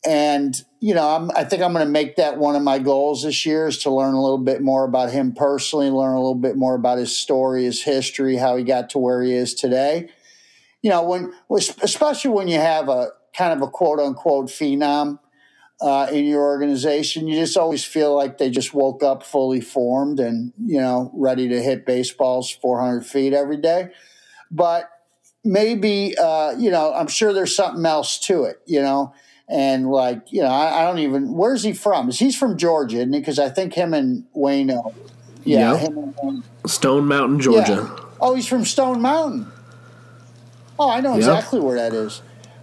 And 0.04 0.60
you 0.80 0.94
know, 0.94 1.08
I'm, 1.08 1.30
I 1.32 1.44
think 1.44 1.62
I'm 1.62 1.72
going 1.72 1.84
to 1.84 1.90
make 1.90 2.16
that 2.16 2.38
one 2.38 2.56
of 2.56 2.62
my 2.62 2.78
goals 2.78 3.22
this 3.22 3.44
year 3.44 3.66
is 3.66 3.78
to 3.78 3.90
learn 3.90 4.14
a 4.14 4.22
little 4.22 4.38
bit 4.38 4.62
more 4.62 4.84
about 4.84 5.10
him 5.10 5.32
personally, 5.32 5.90
learn 5.90 6.14
a 6.14 6.20
little 6.20 6.34
bit 6.34 6.56
more 6.56 6.74
about 6.74 6.98
his 6.98 7.16
story, 7.16 7.64
his 7.64 7.82
history, 7.82 8.36
how 8.36 8.56
he 8.56 8.64
got 8.64 8.90
to 8.90 8.98
where 8.98 9.22
he 9.22 9.32
is 9.32 9.54
today 9.54 10.08
you 10.82 10.90
know, 10.90 11.02
when 11.02 11.32
especially 11.82 12.30
when 12.30 12.48
you 12.48 12.58
have 12.58 12.88
a 12.88 13.10
kind 13.36 13.52
of 13.52 13.66
a 13.66 13.70
quote 13.70 13.98
unquote 13.98 14.46
phenom 14.46 15.18
uh, 15.80 16.08
in 16.10 16.24
your 16.24 16.42
organization, 16.42 17.28
you 17.28 17.38
just 17.38 17.56
always 17.56 17.84
feel 17.84 18.14
like 18.14 18.38
they 18.38 18.50
just 18.50 18.74
woke 18.74 19.02
up 19.02 19.22
fully 19.22 19.60
formed 19.60 20.18
and 20.18 20.52
you 20.58 20.80
know 20.80 21.10
ready 21.14 21.48
to 21.48 21.62
hit 21.62 21.86
baseballs 21.86 22.50
400 22.50 23.06
feet 23.06 23.32
every 23.32 23.58
day. 23.58 23.90
But 24.50 24.90
maybe 25.44 26.16
uh, 26.18 26.52
you 26.58 26.70
know, 26.70 26.92
I'm 26.92 27.08
sure 27.08 27.32
there's 27.32 27.54
something 27.54 27.86
else 27.86 28.18
to 28.20 28.44
it. 28.44 28.60
You 28.66 28.82
know. 28.82 29.14
And 29.50 29.90
like 29.90 30.30
you 30.30 30.42
know, 30.42 30.48
I, 30.48 30.82
I 30.82 30.84
don't 30.84 30.98
even. 30.98 31.32
Where's 31.32 31.62
he 31.62 31.72
from? 31.72 32.10
Is 32.10 32.18
he's 32.18 32.36
from 32.36 32.58
Georgia? 32.58 33.00
Is 33.00 33.06
Because 33.06 33.38
I 33.38 33.48
think 33.48 33.72
him 33.72 33.94
and 33.94 34.26
Wayne. 34.34 34.68
Yeah, 35.44 35.80
yep. 35.80 35.90
and, 36.22 36.44
Stone 36.66 37.06
Mountain, 37.06 37.40
Georgia. 37.40 37.88
Yeah. 37.90 38.04
Oh, 38.20 38.34
he's 38.34 38.46
from 38.46 38.66
Stone 38.66 39.00
Mountain. 39.00 39.50
Oh, 40.78 40.90
I 40.90 41.00
know 41.00 41.16
exactly 41.16 41.60
yep. 41.60 41.66
where 41.66 41.76
that 41.76 41.94
is. 41.94 42.20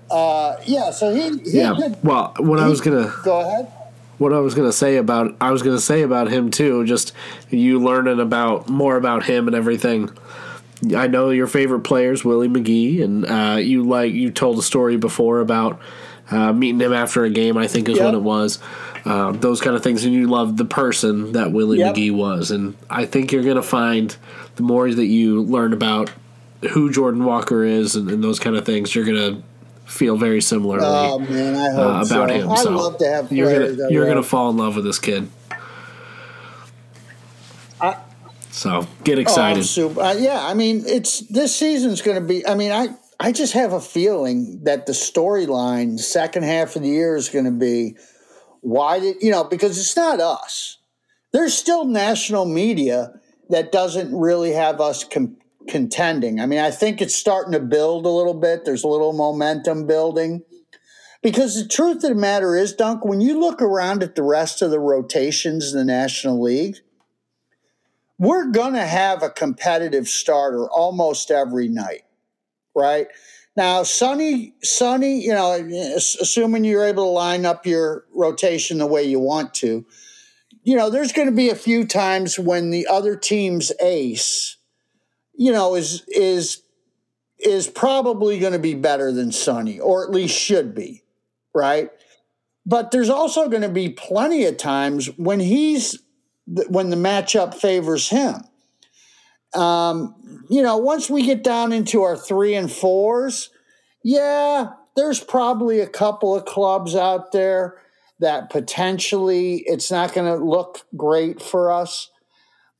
Uh, 0.09 0.55
yeah, 0.65 0.91
so 0.91 1.13
he, 1.13 1.37
he 1.39 1.57
yeah. 1.57 1.73
Did, 1.73 1.97
well, 2.03 2.33
what 2.37 2.59
he, 2.59 2.65
I 2.65 2.67
was 2.67 2.81
gonna 2.81 3.13
go 3.23 3.39
ahead. 3.39 3.71
What 4.17 4.33
I 4.33 4.39
was 4.39 4.53
gonna 4.53 4.71
say 4.71 4.97
about 4.97 5.35
I 5.41 5.51
was 5.51 5.61
gonna 5.61 5.79
say 5.79 6.03
about 6.03 6.29
him 6.29 6.51
too. 6.51 6.85
Just 6.85 7.13
you 7.49 7.79
learning 7.79 8.19
about 8.19 8.69
more 8.69 8.97
about 8.97 9.25
him 9.25 9.47
and 9.47 9.55
everything. 9.55 10.09
I 10.95 11.07
know 11.07 11.29
your 11.29 11.47
favorite 11.47 11.81
players, 11.81 12.23
Willie 12.23 12.49
McGee, 12.49 13.03
and 13.03 13.25
uh, 13.25 13.57
you 13.57 13.83
like 13.83 14.13
you 14.13 14.29
told 14.31 14.59
a 14.59 14.61
story 14.61 14.97
before 14.97 15.39
about 15.39 15.81
uh, 16.29 16.53
meeting 16.53 16.79
him 16.79 16.93
after 16.93 17.23
a 17.23 17.29
game. 17.29 17.57
I 17.57 17.67
think 17.67 17.89
is 17.89 17.97
yep. 17.97 18.05
when 18.05 18.15
it 18.15 18.23
was. 18.23 18.59
Uh, 19.05 19.31
those 19.33 19.61
kind 19.61 19.75
of 19.75 19.83
things, 19.83 20.03
and 20.03 20.13
you 20.13 20.27
love 20.27 20.57
the 20.57 20.65
person 20.65 21.33
that 21.33 21.51
Willie 21.51 21.77
yep. 21.77 21.95
McGee 21.95 22.11
was, 22.11 22.51
and 22.51 22.75
I 22.89 23.05
think 23.05 23.31
you're 23.31 23.43
gonna 23.43 23.61
find 23.61 24.15
the 24.55 24.63
more 24.63 24.91
that 24.91 25.05
you 25.05 25.41
learn 25.41 25.73
about 25.73 26.11
who 26.71 26.91
Jordan 26.91 27.23
Walker 27.23 27.63
is 27.63 27.95
and, 27.95 28.09
and 28.09 28.23
those 28.23 28.39
kind 28.39 28.55
of 28.55 28.65
things, 28.65 28.95
you're 28.95 29.05
gonna 29.05 29.41
feel 29.85 30.17
very 30.17 30.41
similarly 30.41 30.85
oh, 30.85 31.19
man, 31.19 31.55
I 31.55 31.71
hope 31.71 31.79
uh, 31.79 32.05
about 32.05 32.29
so. 32.29 32.35
him. 32.35 32.51
I'd 32.51 32.65
love 32.65 32.97
to 32.97 33.07
have 33.07 33.31
you're 33.31 33.69
gonna 33.69 33.91
you're 33.91 34.07
gonna 34.07 34.23
fall 34.23 34.49
in 34.49 34.57
love 34.57 34.75
with 34.75 34.85
this 34.85 34.99
kid. 34.99 35.29
I, 37.79 37.97
so 38.51 38.87
get 39.03 39.19
excited. 39.19 39.65
Oh. 39.77 39.99
Uh, 39.99 40.13
yeah, 40.13 40.39
I 40.41 40.53
mean, 40.53 40.83
it's 40.85 41.19
this 41.21 41.55
season's 41.55 42.01
to 42.01 42.21
be. 42.21 42.45
I 42.47 42.55
mean, 42.55 42.71
I 42.71 42.89
I 43.19 43.31
just 43.31 43.53
have 43.53 43.73
a 43.73 43.81
feeling 43.81 44.63
that 44.63 44.85
the 44.85 44.93
storyline 44.93 45.99
second 45.99 46.43
half 46.43 46.75
of 46.75 46.81
the 46.81 46.89
year 46.89 47.15
is 47.15 47.29
going 47.29 47.45
to 47.45 47.51
be 47.51 47.95
why 48.61 48.99
did 48.99 49.17
you 49.21 49.31
know 49.31 49.43
because 49.43 49.77
it's 49.77 49.95
not 49.95 50.19
us. 50.19 50.77
There's 51.31 51.53
still 51.53 51.85
national 51.85 52.45
media 52.45 53.19
that 53.49 53.71
doesn't 53.71 54.15
really 54.15 54.53
have 54.53 54.81
us 54.81 55.03
com- 55.03 55.37
contending. 55.67 56.39
I 56.39 56.45
mean, 56.45 56.59
I 56.59 56.71
think 56.71 57.01
it's 57.01 57.15
starting 57.15 57.53
to 57.53 57.59
build 57.59 58.05
a 58.05 58.09
little 58.09 58.33
bit. 58.33 58.65
There's 58.65 58.83
a 58.83 58.87
little 58.87 59.13
momentum 59.13 59.87
building. 59.87 60.43
Because 61.21 61.55
the 61.55 61.67
truth 61.67 62.03
of 62.03 62.09
the 62.09 62.15
matter 62.15 62.55
is, 62.55 62.73
Dunk, 62.73 63.03
when 63.03 63.19
you 63.19 63.39
look 63.39 63.61
around 63.61 64.03
at 64.03 64.15
the 64.15 64.23
rest 64.23 64.61
of 64.61 64.69
the 64.69 64.79
rotations 64.79 65.73
in 65.73 65.79
the 65.79 65.85
National 65.85 66.39
League, 66.39 66.77
we're 68.19 68.51
going 68.51 68.73
to 68.73 68.85
have 68.85 69.23
a 69.23 69.29
competitive 69.29 70.07
starter 70.07 70.69
almost 70.69 71.31
every 71.31 71.67
night, 71.67 72.03
right? 72.75 73.07
Now, 73.57 73.83
Sonny, 73.83 74.53
Sonny, 74.63 75.23
you 75.23 75.33
know, 75.33 75.53
assuming 75.95 76.63
you're 76.63 76.85
able 76.85 77.05
to 77.05 77.09
line 77.09 77.45
up 77.45 77.65
your 77.65 78.05
rotation 78.13 78.77
the 78.77 78.85
way 78.85 79.03
you 79.03 79.19
want 79.19 79.53
to, 79.55 79.85
you 80.63 80.75
know, 80.75 80.89
there's 80.89 81.13
going 81.13 81.29
to 81.29 81.35
be 81.35 81.49
a 81.49 81.55
few 81.55 81.85
times 81.85 82.37
when 82.37 82.71
the 82.71 82.87
other 82.87 83.15
team's 83.15 83.71
ace, 83.79 84.57
you 85.37 85.51
know, 85.51 85.75
is 85.75 86.03
is 86.07 86.61
is 87.39 87.67
probably 87.67 88.39
going 88.39 88.53
to 88.53 88.59
be 88.59 88.73
better 88.73 89.11
than 89.11 89.31
Sonny, 89.31 89.79
or 89.79 90.03
at 90.03 90.11
least 90.11 90.37
should 90.37 90.73
be, 90.73 91.03
right? 91.53 91.89
But 92.65 92.91
there's 92.91 93.09
also 93.09 93.47
going 93.47 93.61
to 93.61 93.69
be 93.69 93.89
plenty 93.89 94.45
of 94.45 94.57
times 94.57 95.07
when 95.17 95.39
he's 95.39 95.99
when 96.47 96.89
the 96.89 96.95
matchup 96.95 97.53
favors 97.53 98.09
him. 98.09 98.35
Um, 99.53 100.43
you 100.49 100.61
know, 100.61 100.77
once 100.77 101.09
we 101.09 101.25
get 101.25 101.43
down 101.43 101.71
into 101.71 102.03
our 102.03 102.17
three 102.17 102.55
and 102.55 102.71
fours, 102.71 103.49
yeah, 104.03 104.71
there's 104.95 105.19
probably 105.19 105.79
a 105.79 105.87
couple 105.87 106.35
of 106.35 106.45
clubs 106.45 106.95
out 106.95 107.31
there 107.31 107.77
that 108.19 108.49
potentially 108.49 109.63
it's 109.65 109.91
not 109.91 110.13
going 110.13 110.27
to 110.27 110.43
look 110.43 110.85
great 110.95 111.41
for 111.41 111.71
us 111.71 112.09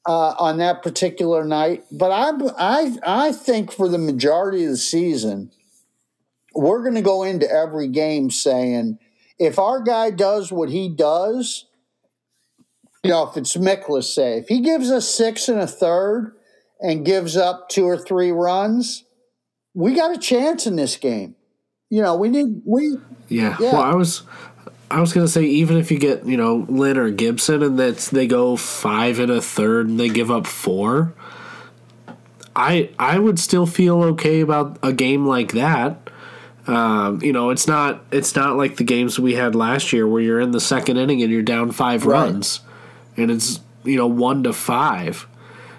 uh, 0.06 0.36
on 0.38 0.58
that 0.58 0.84
particular 0.84 1.44
night. 1.44 1.84
But 1.92 2.12
I, 2.12 2.32
I, 2.58 2.98
I 3.28 3.32
think 3.32 3.72
for 3.72 3.88
the 3.90 3.98
majority 3.98 4.64
of 4.64 4.72
the 4.72 4.78
season, 4.78 5.52
we're 6.54 6.82
going 6.82 6.96
to 6.96 7.02
go 7.02 7.24
into 7.24 7.50
every 7.50 7.88
game 7.88 8.30
saying, 8.30 9.00
if 9.38 9.60
our 9.60 9.82
guy 9.82 10.12
does 10.12 10.52
what 10.52 10.70
he 10.70 10.88
does, 10.88 11.66
you 13.04 13.12
know, 13.12 13.30
if 13.30 13.38
it's 13.38 13.56
Mikolas, 13.58 14.06
say, 14.06 14.38
if 14.38 14.48
he 14.48 14.62
gives 14.62 14.90
us 14.90 15.08
six 15.08 15.50
and 15.50 15.60
a 15.60 15.68
third 15.68 16.36
and 16.80 17.06
gives 17.06 17.36
up 17.36 17.70
two 17.70 17.86
or 17.86 17.98
three 17.98 18.32
runs, 18.32 19.04
we 19.74 19.94
got 19.94 20.16
a 20.16 20.18
chance 20.18 20.66
in 20.66 20.76
this 20.76 20.96
game. 20.96 21.36
You 21.90 22.02
know, 22.02 22.16
we 22.16 22.30
need 22.30 22.62
we. 22.66 22.98
Yeah. 23.28 23.58
yeah. 23.60 23.74
Well, 23.74 23.82
I 23.82 23.94
was 23.96 24.24
I 24.90 25.02
was 25.02 25.14
gonna 25.14 25.28
say 25.28 25.44
even 25.44 25.78
if 25.78 25.92
you 25.92 25.98
get 25.98 26.26
you 26.26 26.38
know 26.38 26.66
Lynn 26.70 26.98
or 26.98 27.10
Gibson 27.10 27.64
and 27.64 27.80
that's 27.80 28.10
they 28.10 28.28
go 28.28 28.56
five 28.56 29.20
and 29.20 29.32
a 29.32 29.42
third 29.42 29.88
and 29.88 30.00
they 30.00 30.10
give 30.10 30.30
up 30.30 30.46
four, 30.48 31.14
I 32.56 32.90
I 33.00 33.20
would 33.20 33.40
still 33.40 33.66
feel 33.66 34.04
okay 34.04 34.42
about 34.42 34.78
a 34.84 34.94
game 34.94 35.26
like 35.26 35.54
that. 35.54 36.10
Um, 36.68 37.22
you 37.22 37.34
know, 37.34 37.50
it's 37.50 37.68
not 37.68 38.04
it's 38.12 38.36
not 38.36 38.58
like 38.58 38.78
the 38.78 38.84
games 38.84 39.20
we 39.20 39.36
had 39.36 39.56
last 39.56 39.94
year 39.94 40.08
where 40.08 40.22
you're 40.22 40.40
in 40.40 40.52
the 40.52 40.60
second 40.60 40.98
inning 40.98 41.22
and 41.22 41.32
you're 41.32 41.42
down 41.42 41.72
five 41.72 42.06
right. 42.06 42.22
runs, 42.22 42.62
and 43.18 43.30
it's 43.32 43.60
you 43.84 43.98
know 43.98 44.08
one 44.08 44.44
to 44.44 44.54
five 44.54 45.28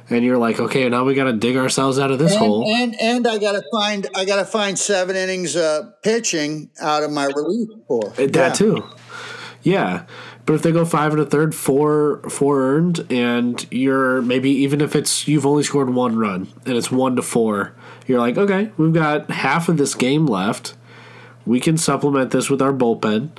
and 0.08 0.24
you're 0.24 0.38
like, 0.38 0.60
okay, 0.60 0.88
now 0.88 1.04
we 1.04 1.14
got 1.14 1.24
to 1.24 1.32
dig 1.32 1.56
ourselves 1.56 1.98
out 1.98 2.10
of 2.10 2.18
this 2.18 2.32
and, 2.32 2.40
hole. 2.40 2.64
And 2.68 2.94
and 3.00 3.26
I 3.26 3.38
got 3.38 3.52
to 3.52 3.62
find 3.72 4.06
I 4.14 4.24
got 4.24 4.36
to 4.36 4.44
find 4.44 4.78
seven 4.78 5.16
innings 5.16 5.56
uh, 5.56 5.90
pitching 6.02 6.70
out 6.80 7.02
of 7.02 7.10
my 7.10 7.26
relief 7.26 7.68
corps. 7.86 8.10
That 8.10 8.34
yeah. 8.34 8.52
too, 8.52 8.84
yeah. 9.62 10.06
But 10.44 10.54
if 10.54 10.62
they 10.62 10.70
go 10.70 10.84
five 10.84 11.12
and 11.12 11.20
a 11.20 11.26
third, 11.26 11.56
four 11.56 12.22
four 12.30 12.62
earned, 12.62 13.04
and 13.10 13.66
you're 13.72 14.22
maybe 14.22 14.50
even 14.50 14.80
if 14.80 14.94
it's 14.94 15.26
you've 15.26 15.44
only 15.44 15.64
scored 15.64 15.92
one 15.92 16.16
run 16.16 16.46
and 16.64 16.76
it's 16.76 16.90
one 16.90 17.16
to 17.16 17.22
four, 17.22 17.74
you're 18.06 18.20
like, 18.20 18.38
okay, 18.38 18.70
we've 18.76 18.92
got 18.92 19.28
half 19.30 19.68
of 19.68 19.76
this 19.76 19.96
game 19.96 20.26
left. 20.26 20.74
We 21.44 21.58
can 21.58 21.76
supplement 21.76 22.30
this 22.30 22.48
with 22.48 22.62
our 22.62 22.72
bullpen, 22.72 23.30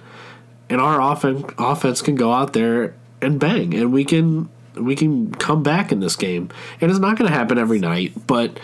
and 0.70 0.82
our 0.82 1.02
offense 1.02 1.46
offense 1.58 2.02
can 2.02 2.16
go 2.16 2.34
out 2.34 2.52
there 2.52 2.94
and 3.22 3.40
bang, 3.40 3.74
and 3.74 3.94
we 3.94 4.04
can 4.04 4.50
we 4.80 4.96
can 4.96 5.34
come 5.36 5.64
back 5.64 5.92
in 5.92 6.00
this 6.00 6.16
game. 6.16 6.50
And 6.82 6.92
it's 6.92 7.00
not 7.00 7.18
going 7.18 7.30
to 7.30 7.38
happen 7.38 7.58
every 7.58 7.80
night, 7.80 8.28
but 8.28 8.60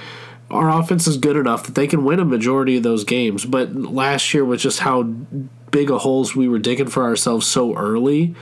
our 0.49 0.69
offense 0.69 1.07
is 1.07 1.17
good 1.17 1.35
enough 1.35 1.65
that 1.65 1.75
they 1.75 1.87
can 1.87 2.03
win 2.03 2.19
a 2.19 2.25
majority 2.25 2.77
of 2.77 2.83
those 2.83 3.03
games. 3.03 3.45
But 3.45 3.73
last 3.75 4.33
year, 4.33 4.45
with 4.45 4.59
just 4.59 4.79
how 4.79 5.03
big 5.71 5.89
a 5.89 5.97
holes 5.97 6.35
we 6.35 6.47
were 6.47 6.59
digging 6.59 6.87
for 6.87 7.03
ourselves 7.03 7.47
so 7.47 7.75
early, 7.75 8.35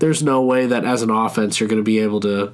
there's 0.00 0.22
no 0.22 0.42
way 0.42 0.66
that 0.66 0.84
as 0.84 1.02
an 1.02 1.10
offense 1.10 1.60
you're 1.60 1.68
going 1.68 1.80
to 1.80 1.84
be 1.84 2.00
able 2.00 2.20
to 2.20 2.52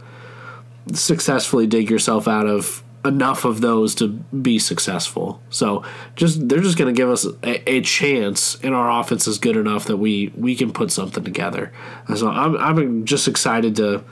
successfully 0.92 1.66
dig 1.66 1.90
yourself 1.90 2.28
out 2.28 2.46
of 2.46 2.82
enough 3.04 3.46
of 3.46 3.62
those 3.62 3.94
to 3.94 4.08
be 4.08 4.58
successful. 4.58 5.40
So 5.48 5.84
just 6.16 6.48
they're 6.48 6.60
just 6.60 6.76
going 6.76 6.94
to 6.94 6.98
give 6.98 7.08
us 7.08 7.26
a, 7.42 7.70
a, 7.70 7.80
chance, 7.80 8.58
and 8.62 8.74
our 8.74 9.00
offense 9.00 9.26
is 9.26 9.38
good 9.38 9.56
enough 9.56 9.86
that 9.86 9.96
we 9.96 10.32
we 10.36 10.54
can 10.54 10.72
put 10.72 10.92
something 10.92 11.24
together. 11.24 11.72
So 12.14 12.28
I'm 12.28 12.56
I'm 12.56 13.04
just 13.04 13.26
excited 13.26 13.76
to 13.76 14.04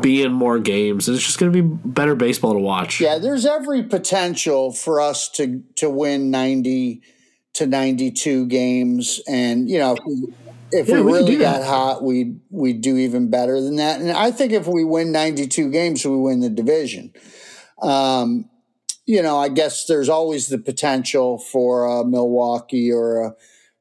be 0.00 0.22
in 0.22 0.32
more 0.32 0.58
games. 0.58 1.08
And 1.08 1.16
it's 1.16 1.26
just 1.26 1.38
going 1.38 1.52
to 1.52 1.62
be 1.62 1.68
better 1.84 2.14
baseball 2.14 2.52
to 2.52 2.58
watch. 2.58 3.00
Yeah, 3.00 3.18
there's 3.18 3.46
every 3.46 3.82
potential 3.82 4.72
for 4.72 5.00
us 5.00 5.28
to 5.30 5.62
to 5.76 5.90
win 5.90 6.30
90 6.30 7.02
to 7.54 7.66
92 7.66 8.46
games 8.46 9.20
and 9.28 9.70
you 9.70 9.78
know 9.78 9.96
if 10.74 10.88
yeah, 10.88 10.96
we, 10.96 11.02
we 11.02 11.12
really 11.12 11.36
got 11.36 11.62
hot, 11.62 12.02
we'd 12.02 12.40
we'd 12.50 12.80
do 12.80 12.96
even 12.96 13.30
better 13.30 13.60
than 13.60 13.76
that. 13.76 14.00
And 14.00 14.10
I 14.10 14.30
think 14.30 14.52
if 14.52 14.66
we 14.66 14.84
win 14.84 15.12
92 15.12 15.70
games, 15.70 16.04
we 16.04 16.16
win 16.16 16.40
the 16.40 16.50
division. 16.50 17.12
Um, 17.80 18.50
you 19.06 19.22
know, 19.22 19.38
I 19.38 19.50
guess 19.50 19.86
there's 19.86 20.08
always 20.08 20.48
the 20.48 20.58
potential 20.58 21.38
for 21.38 21.84
a 21.84 22.04
Milwaukee 22.04 22.90
or 22.90 23.20
a 23.20 23.34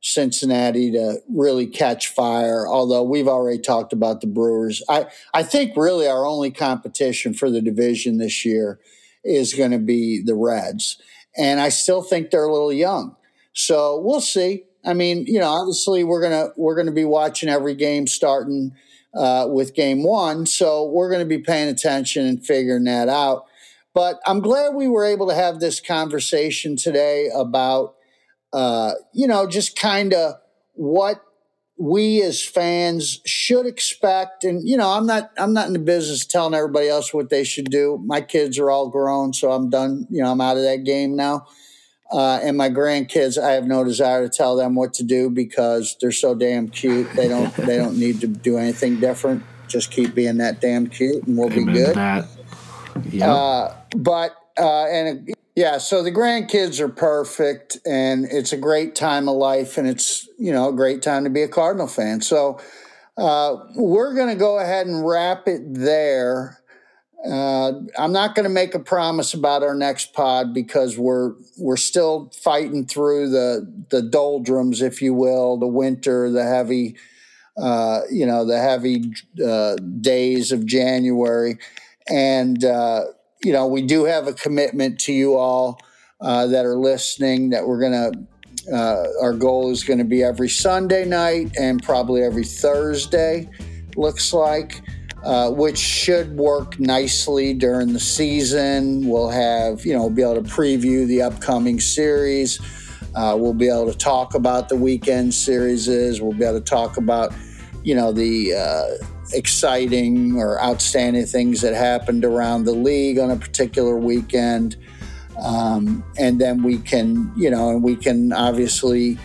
Cincinnati 0.03 0.91
to 0.91 1.19
really 1.29 1.65
catch 1.65 2.09
fire. 2.09 2.67
Although 2.67 3.03
we've 3.03 3.27
already 3.27 3.57
talked 3.59 3.93
about 3.93 4.19
the 4.19 4.27
Brewers, 4.27 4.83
I 4.89 5.07
I 5.33 5.43
think 5.43 5.77
really 5.77 6.07
our 6.07 6.25
only 6.25 6.51
competition 6.51 7.33
for 7.33 7.49
the 7.49 7.61
division 7.61 8.17
this 8.17 8.43
year 8.43 8.79
is 9.23 9.53
going 9.53 9.71
to 9.71 9.79
be 9.79 10.21
the 10.21 10.35
Reds, 10.35 11.01
and 11.37 11.61
I 11.61 11.69
still 11.69 12.01
think 12.01 12.29
they're 12.29 12.43
a 12.43 12.51
little 12.51 12.73
young. 12.73 13.15
So 13.53 13.99
we'll 14.01 14.21
see. 14.21 14.65
I 14.85 14.93
mean, 14.93 15.25
you 15.25 15.39
know, 15.39 15.49
obviously 15.49 16.03
we're 16.03 16.21
gonna 16.21 16.49
we're 16.57 16.75
gonna 16.75 16.91
be 16.91 17.05
watching 17.05 17.47
every 17.47 17.73
game 17.73 18.05
starting 18.05 18.73
uh, 19.15 19.47
with 19.49 19.73
game 19.73 20.03
one, 20.03 20.45
so 20.45 20.85
we're 20.85 21.09
to 21.17 21.25
be 21.25 21.37
paying 21.37 21.69
attention 21.69 22.25
and 22.25 22.45
figuring 22.45 22.83
that 22.83 23.07
out. 23.07 23.45
But 23.93 24.19
I'm 24.25 24.41
glad 24.41 24.73
we 24.73 24.89
were 24.89 25.05
able 25.05 25.29
to 25.29 25.35
have 25.35 25.61
this 25.61 25.79
conversation 25.79 26.75
today 26.75 27.29
about 27.33 27.95
uh, 28.53 28.93
you 29.13 29.27
know, 29.27 29.47
just 29.47 29.77
kind 29.77 30.13
of 30.13 30.35
what 30.73 31.23
we 31.77 32.21
as 32.21 32.43
fans 32.43 33.19
should 33.25 33.65
expect. 33.65 34.43
And 34.43 34.67
you 34.67 34.77
know, 34.77 34.89
I'm 34.89 35.05
not 35.05 35.31
I'm 35.37 35.53
not 35.53 35.67
in 35.67 35.73
the 35.73 35.79
business 35.79 36.25
telling 36.25 36.53
everybody 36.53 36.87
else 36.87 37.13
what 37.13 37.29
they 37.29 37.43
should 37.43 37.69
do. 37.69 38.01
My 38.05 38.21
kids 38.21 38.59
are 38.59 38.69
all 38.69 38.89
grown, 38.89 39.33
so 39.33 39.51
I'm 39.51 39.69
done. 39.69 40.07
You 40.09 40.23
know, 40.23 40.31
I'm 40.31 40.41
out 40.41 40.57
of 40.57 40.63
that 40.63 40.83
game 40.85 41.15
now. 41.15 41.47
Uh, 42.11 42.39
and 42.43 42.55
my 42.55 42.69
grandkids, 42.69 43.41
I 43.41 43.53
have 43.53 43.65
no 43.65 43.83
desire 43.83 44.21
to 44.21 44.29
tell 44.29 44.55
them 44.55 44.75
what 44.75 44.93
to 44.95 45.03
do 45.03 45.31
because 45.31 45.97
they're 45.99 46.11
so 46.11 46.35
damn 46.35 46.69
cute. 46.69 47.11
They 47.13 47.27
don't 47.27 47.53
they 47.55 47.77
don't 47.77 47.97
need 47.97 48.21
to 48.21 48.27
do 48.27 48.57
anything 48.57 48.99
different. 48.99 49.43
Just 49.67 49.89
keep 49.89 50.13
being 50.13 50.37
that 50.37 50.61
damn 50.61 50.87
cute, 50.87 51.23
and 51.23 51.35
we'll 51.35 51.51
Amen 51.51 51.65
be 51.65 51.73
good. 51.73 51.95
That. 51.95 52.27
Yep. 53.09 53.27
Uh, 53.27 53.73
but 53.97 54.42
uh, 54.57 54.85
and 54.85 55.33
yeah, 55.55 55.77
so 55.77 56.01
the 56.01 56.11
grandkids 56.11 56.79
are 56.79 56.89
perfect, 56.89 57.77
and 57.85 58.25
it's 58.25 58.53
a 58.53 58.57
great 58.57 58.95
time 58.95 59.29
of 59.29 59.35
life, 59.35 59.77
and 59.77 59.87
it's 59.87 60.27
you 60.39 60.51
know 60.51 60.69
a 60.69 60.73
great 60.73 61.01
time 61.01 61.23
to 61.25 61.29
be 61.29 61.43
a 61.43 61.47
Cardinal 61.47 61.87
fan. 61.87 62.21
So 62.21 62.59
uh, 63.17 63.57
we're 63.75 64.15
going 64.15 64.29
to 64.29 64.35
go 64.35 64.57
ahead 64.57 64.87
and 64.87 65.05
wrap 65.05 65.47
it 65.47 65.61
there. 65.73 66.59
Uh, 67.23 67.73
I'm 67.97 68.11
not 68.11 68.35
going 68.35 68.43
to 68.43 68.49
make 68.49 68.73
a 68.73 68.79
promise 68.79 69.33
about 69.33 69.63
our 69.63 69.75
next 69.75 70.13
pod 70.13 70.53
because 70.53 70.97
we're 70.97 71.33
we're 71.57 71.77
still 71.77 72.31
fighting 72.41 72.85
through 72.85 73.29
the 73.29 73.85
the 73.91 74.01
doldrums, 74.01 74.81
if 74.81 75.01
you 75.01 75.13
will, 75.13 75.57
the 75.57 75.67
winter, 75.67 76.31
the 76.31 76.43
heavy, 76.43 76.95
uh, 77.57 78.01
you 78.11 78.25
know, 78.25 78.43
the 78.43 78.59
heavy 78.59 79.13
uh, 79.45 79.75
days 80.01 80.51
of 80.51 80.65
January, 80.65 81.59
and 82.09 82.65
uh, 82.65 83.03
you 83.43 83.53
know, 83.53 83.67
we 83.67 83.81
do 83.81 84.05
have 84.05 84.27
a 84.27 84.33
commitment 84.33 84.99
to 85.01 85.13
you 85.13 85.35
all 85.35 85.79
uh, 86.21 86.47
that 86.47 86.65
are 86.65 86.77
listening 86.77 87.49
that 87.49 87.67
we're 87.67 87.79
going 87.79 87.91
to 87.91 88.11
Uh, 88.71 89.03
our 89.21 89.33
goal 89.33 89.71
is 89.71 89.83
going 89.83 89.99
to 89.99 90.05
be 90.05 90.23
every 90.23 90.47
Sunday 90.47 91.03
night 91.03 91.51
and 91.59 91.83
probably 91.83 92.23
every 92.23 92.45
Thursday, 92.45 93.49
looks 93.97 94.31
like, 94.31 94.81
uh, 95.25 95.49
which 95.51 95.77
should 95.77 96.37
work 96.37 96.79
nicely 96.79 97.53
during 97.53 97.91
the 97.91 97.99
season. 97.99 99.05
We'll 99.05 99.31
have, 99.31 99.85
you 99.85 99.93
know, 99.93 100.03
we'll 100.03 100.15
be 100.15 100.21
able 100.21 100.41
to 100.41 100.49
preview 100.49 101.05
the 101.07 101.23
upcoming 101.23 101.81
series. 101.81 102.59
Uh, 103.15 103.35
we'll 103.37 103.53
be 103.53 103.67
able 103.67 103.91
to 103.91 103.97
talk 103.97 104.33
about 104.33 104.69
the 104.69 104.77
weekend 104.77 105.33
series. 105.33 106.21
We'll 106.21 106.31
be 106.31 106.45
able 106.45 106.61
to 106.61 106.65
talk 106.65 106.95
about, 106.95 107.33
you 107.83 107.95
know, 107.95 108.13
the 108.13 108.53
uh, 108.53 109.05
exciting 109.33 110.35
or 110.37 110.61
outstanding 110.61 111.25
things 111.25 111.61
that 111.61 111.73
happened 111.73 112.23
around 112.25 112.65
the 112.65 112.73
league 112.73 113.19
on 113.19 113.31
a 113.31 113.35
particular 113.35 113.97
weekend. 113.97 114.75
Um, 115.41 116.03
and 116.17 116.39
then 116.39 116.63
we 116.63 116.77
can, 116.77 117.31
you 117.35 117.49
know, 117.49 117.69
and 117.69 117.83
we 117.83 117.95
can 117.95 118.31
obviously 118.33 119.17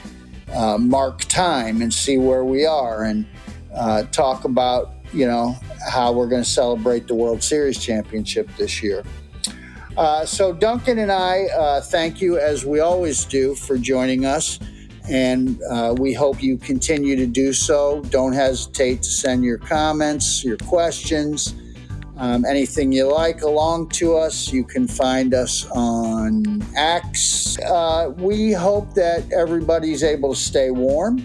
uh, 0.55 0.79
mark 0.79 1.21
time 1.21 1.83
and 1.83 1.93
see 1.93 2.17
where 2.17 2.45
we 2.45 2.65
are 2.65 3.05
and 3.05 3.27
uh, 3.75 4.05
talk 4.05 4.45
about, 4.45 4.95
you 5.13 5.27
know, 5.27 5.55
how 5.91 6.13
we're 6.13 6.29
going 6.29 6.43
to 6.43 6.49
celebrate 6.49 7.07
the 7.07 7.15
World 7.15 7.43
Series 7.43 7.79
championship 7.79 8.49
this 8.57 8.83
year. 8.83 9.05
Uh, 9.97 10.25
so, 10.25 10.53
Duncan 10.53 10.99
and 10.99 11.11
I 11.11 11.47
uh, 11.47 11.81
thank 11.81 12.21
you, 12.21 12.39
as 12.39 12.65
we 12.65 12.79
always 12.81 13.25
do, 13.25 13.55
for 13.55 13.77
joining 13.77 14.25
us. 14.25 14.61
And 15.09 15.61
uh, 15.71 15.95
we 15.99 16.13
hope 16.13 16.43
you 16.43 16.59
continue 16.59 17.17
to 17.17 17.27
do 17.27 17.53
so. 17.53 18.03
Don't 18.11 18.33
hesitate 18.33 19.03
to 19.03 19.11
send 19.11 19.45
your 19.45 19.59
comments, 19.59 20.45
your 20.45 20.59
questions 20.59 21.55
um, 22.19 22.45
anything 22.45 22.91
you 22.91 23.05
like 23.05 23.43
along 23.43 23.91
to 23.91 24.17
us, 24.17 24.53
you 24.53 24.65
can 24.65 24.89
find 24.89 25.35
us 25.35 25.71
on 25.71 26.65
X. 26.77 27.57
Uh, 27.61 28.13
we 28.17 28.51
hope 28.51 28.93
that 28.95 29.31
everybody's 29.33 30.03
able 30.03 30.35
to 30.35 30.41
stay 30.41 30.73
warm. 30.73 31.25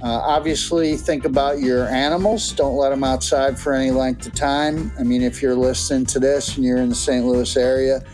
Uh, 0.00 0.20
obviously, 0.22 0.96
think 0.96 1.24
about 1.24 1.58
your 1.58 1.86
animals. 1.88 2.52
Don't 2.52 2.76
let 2.76 2.90
them 2.90 3.02
outside 3.02 3.58
for 3.58 3.72
any 3.72 3.90
length 3.90 4.26
of 4.26 4.34
time. 4.34 4.92
I 4.96 5.02
mean, 5.02 5.22
if 5.22 5.42
you're 5.42 5.56
listening 5.56 6.06
to 6.06 6.20
this 6.20 6.56
and 6.56 6.64
you're 6.64 6.78
in 6.78 6.88
the 6.88 6.94
St. 6.94 7.26
Louis 7.26 7.56
area, 7.56 8.04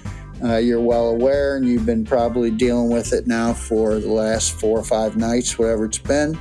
uh, 0.44 0.56
you're 0.56 0.80
well 0.80 1.08
aware 1.08 1.56
and 1.56 1.66
you've 1.66 1.86
been 1.86 2.04
probably 2.04 2.50
dealing 2.50 2.90
with 2.90 3.12
it 3.12 3.26
now 3.26 3.52
for 3.52 3.98
the 3.98 4.10
last 4.10 4.58
four 4.58 4.78
or 4.78 4.84
five 4.84 5.16
nights, 5.16 5.58
whatever 5.58 5.84
it's 5.84 5.98
been. 5.98 6.40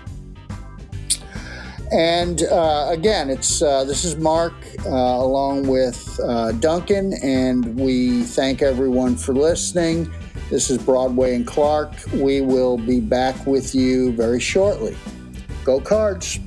And 1.91 2.43
uh, 2.43 2.87
again, 2.89 3.29
it's 3.29 3.61
uh, 3.61 3.83
this 3.83 4.05
is 4.05 4.15
Mark 4.15 4.53
uh, 4.85 4.89
along 4.89 5.67
with 5.67 6.19
uh, 6.23 6.53
Duncan, 6.53 7.13
and 7.21 7.75
we 7.75 8.23
thank 8.23 8.61
everyone 8.61 9.17
for 9.17 9.33
listening. 9.33 10.09
This 10.49 10.69
is 10.69 10.77
Broadway 10.77 11.35
and 11.35 11.45
Clark. 11.45 11.91
We 12.13 12.41
will 12.41 12.77
be 12.77 13.01
back 13.01 13.45
with 13.45 13.75
you 13.75 14.13
very 14.13 14.39
shortly. 14.39 14.95
Go 15.65 15.81
Cards! 15.81 16.39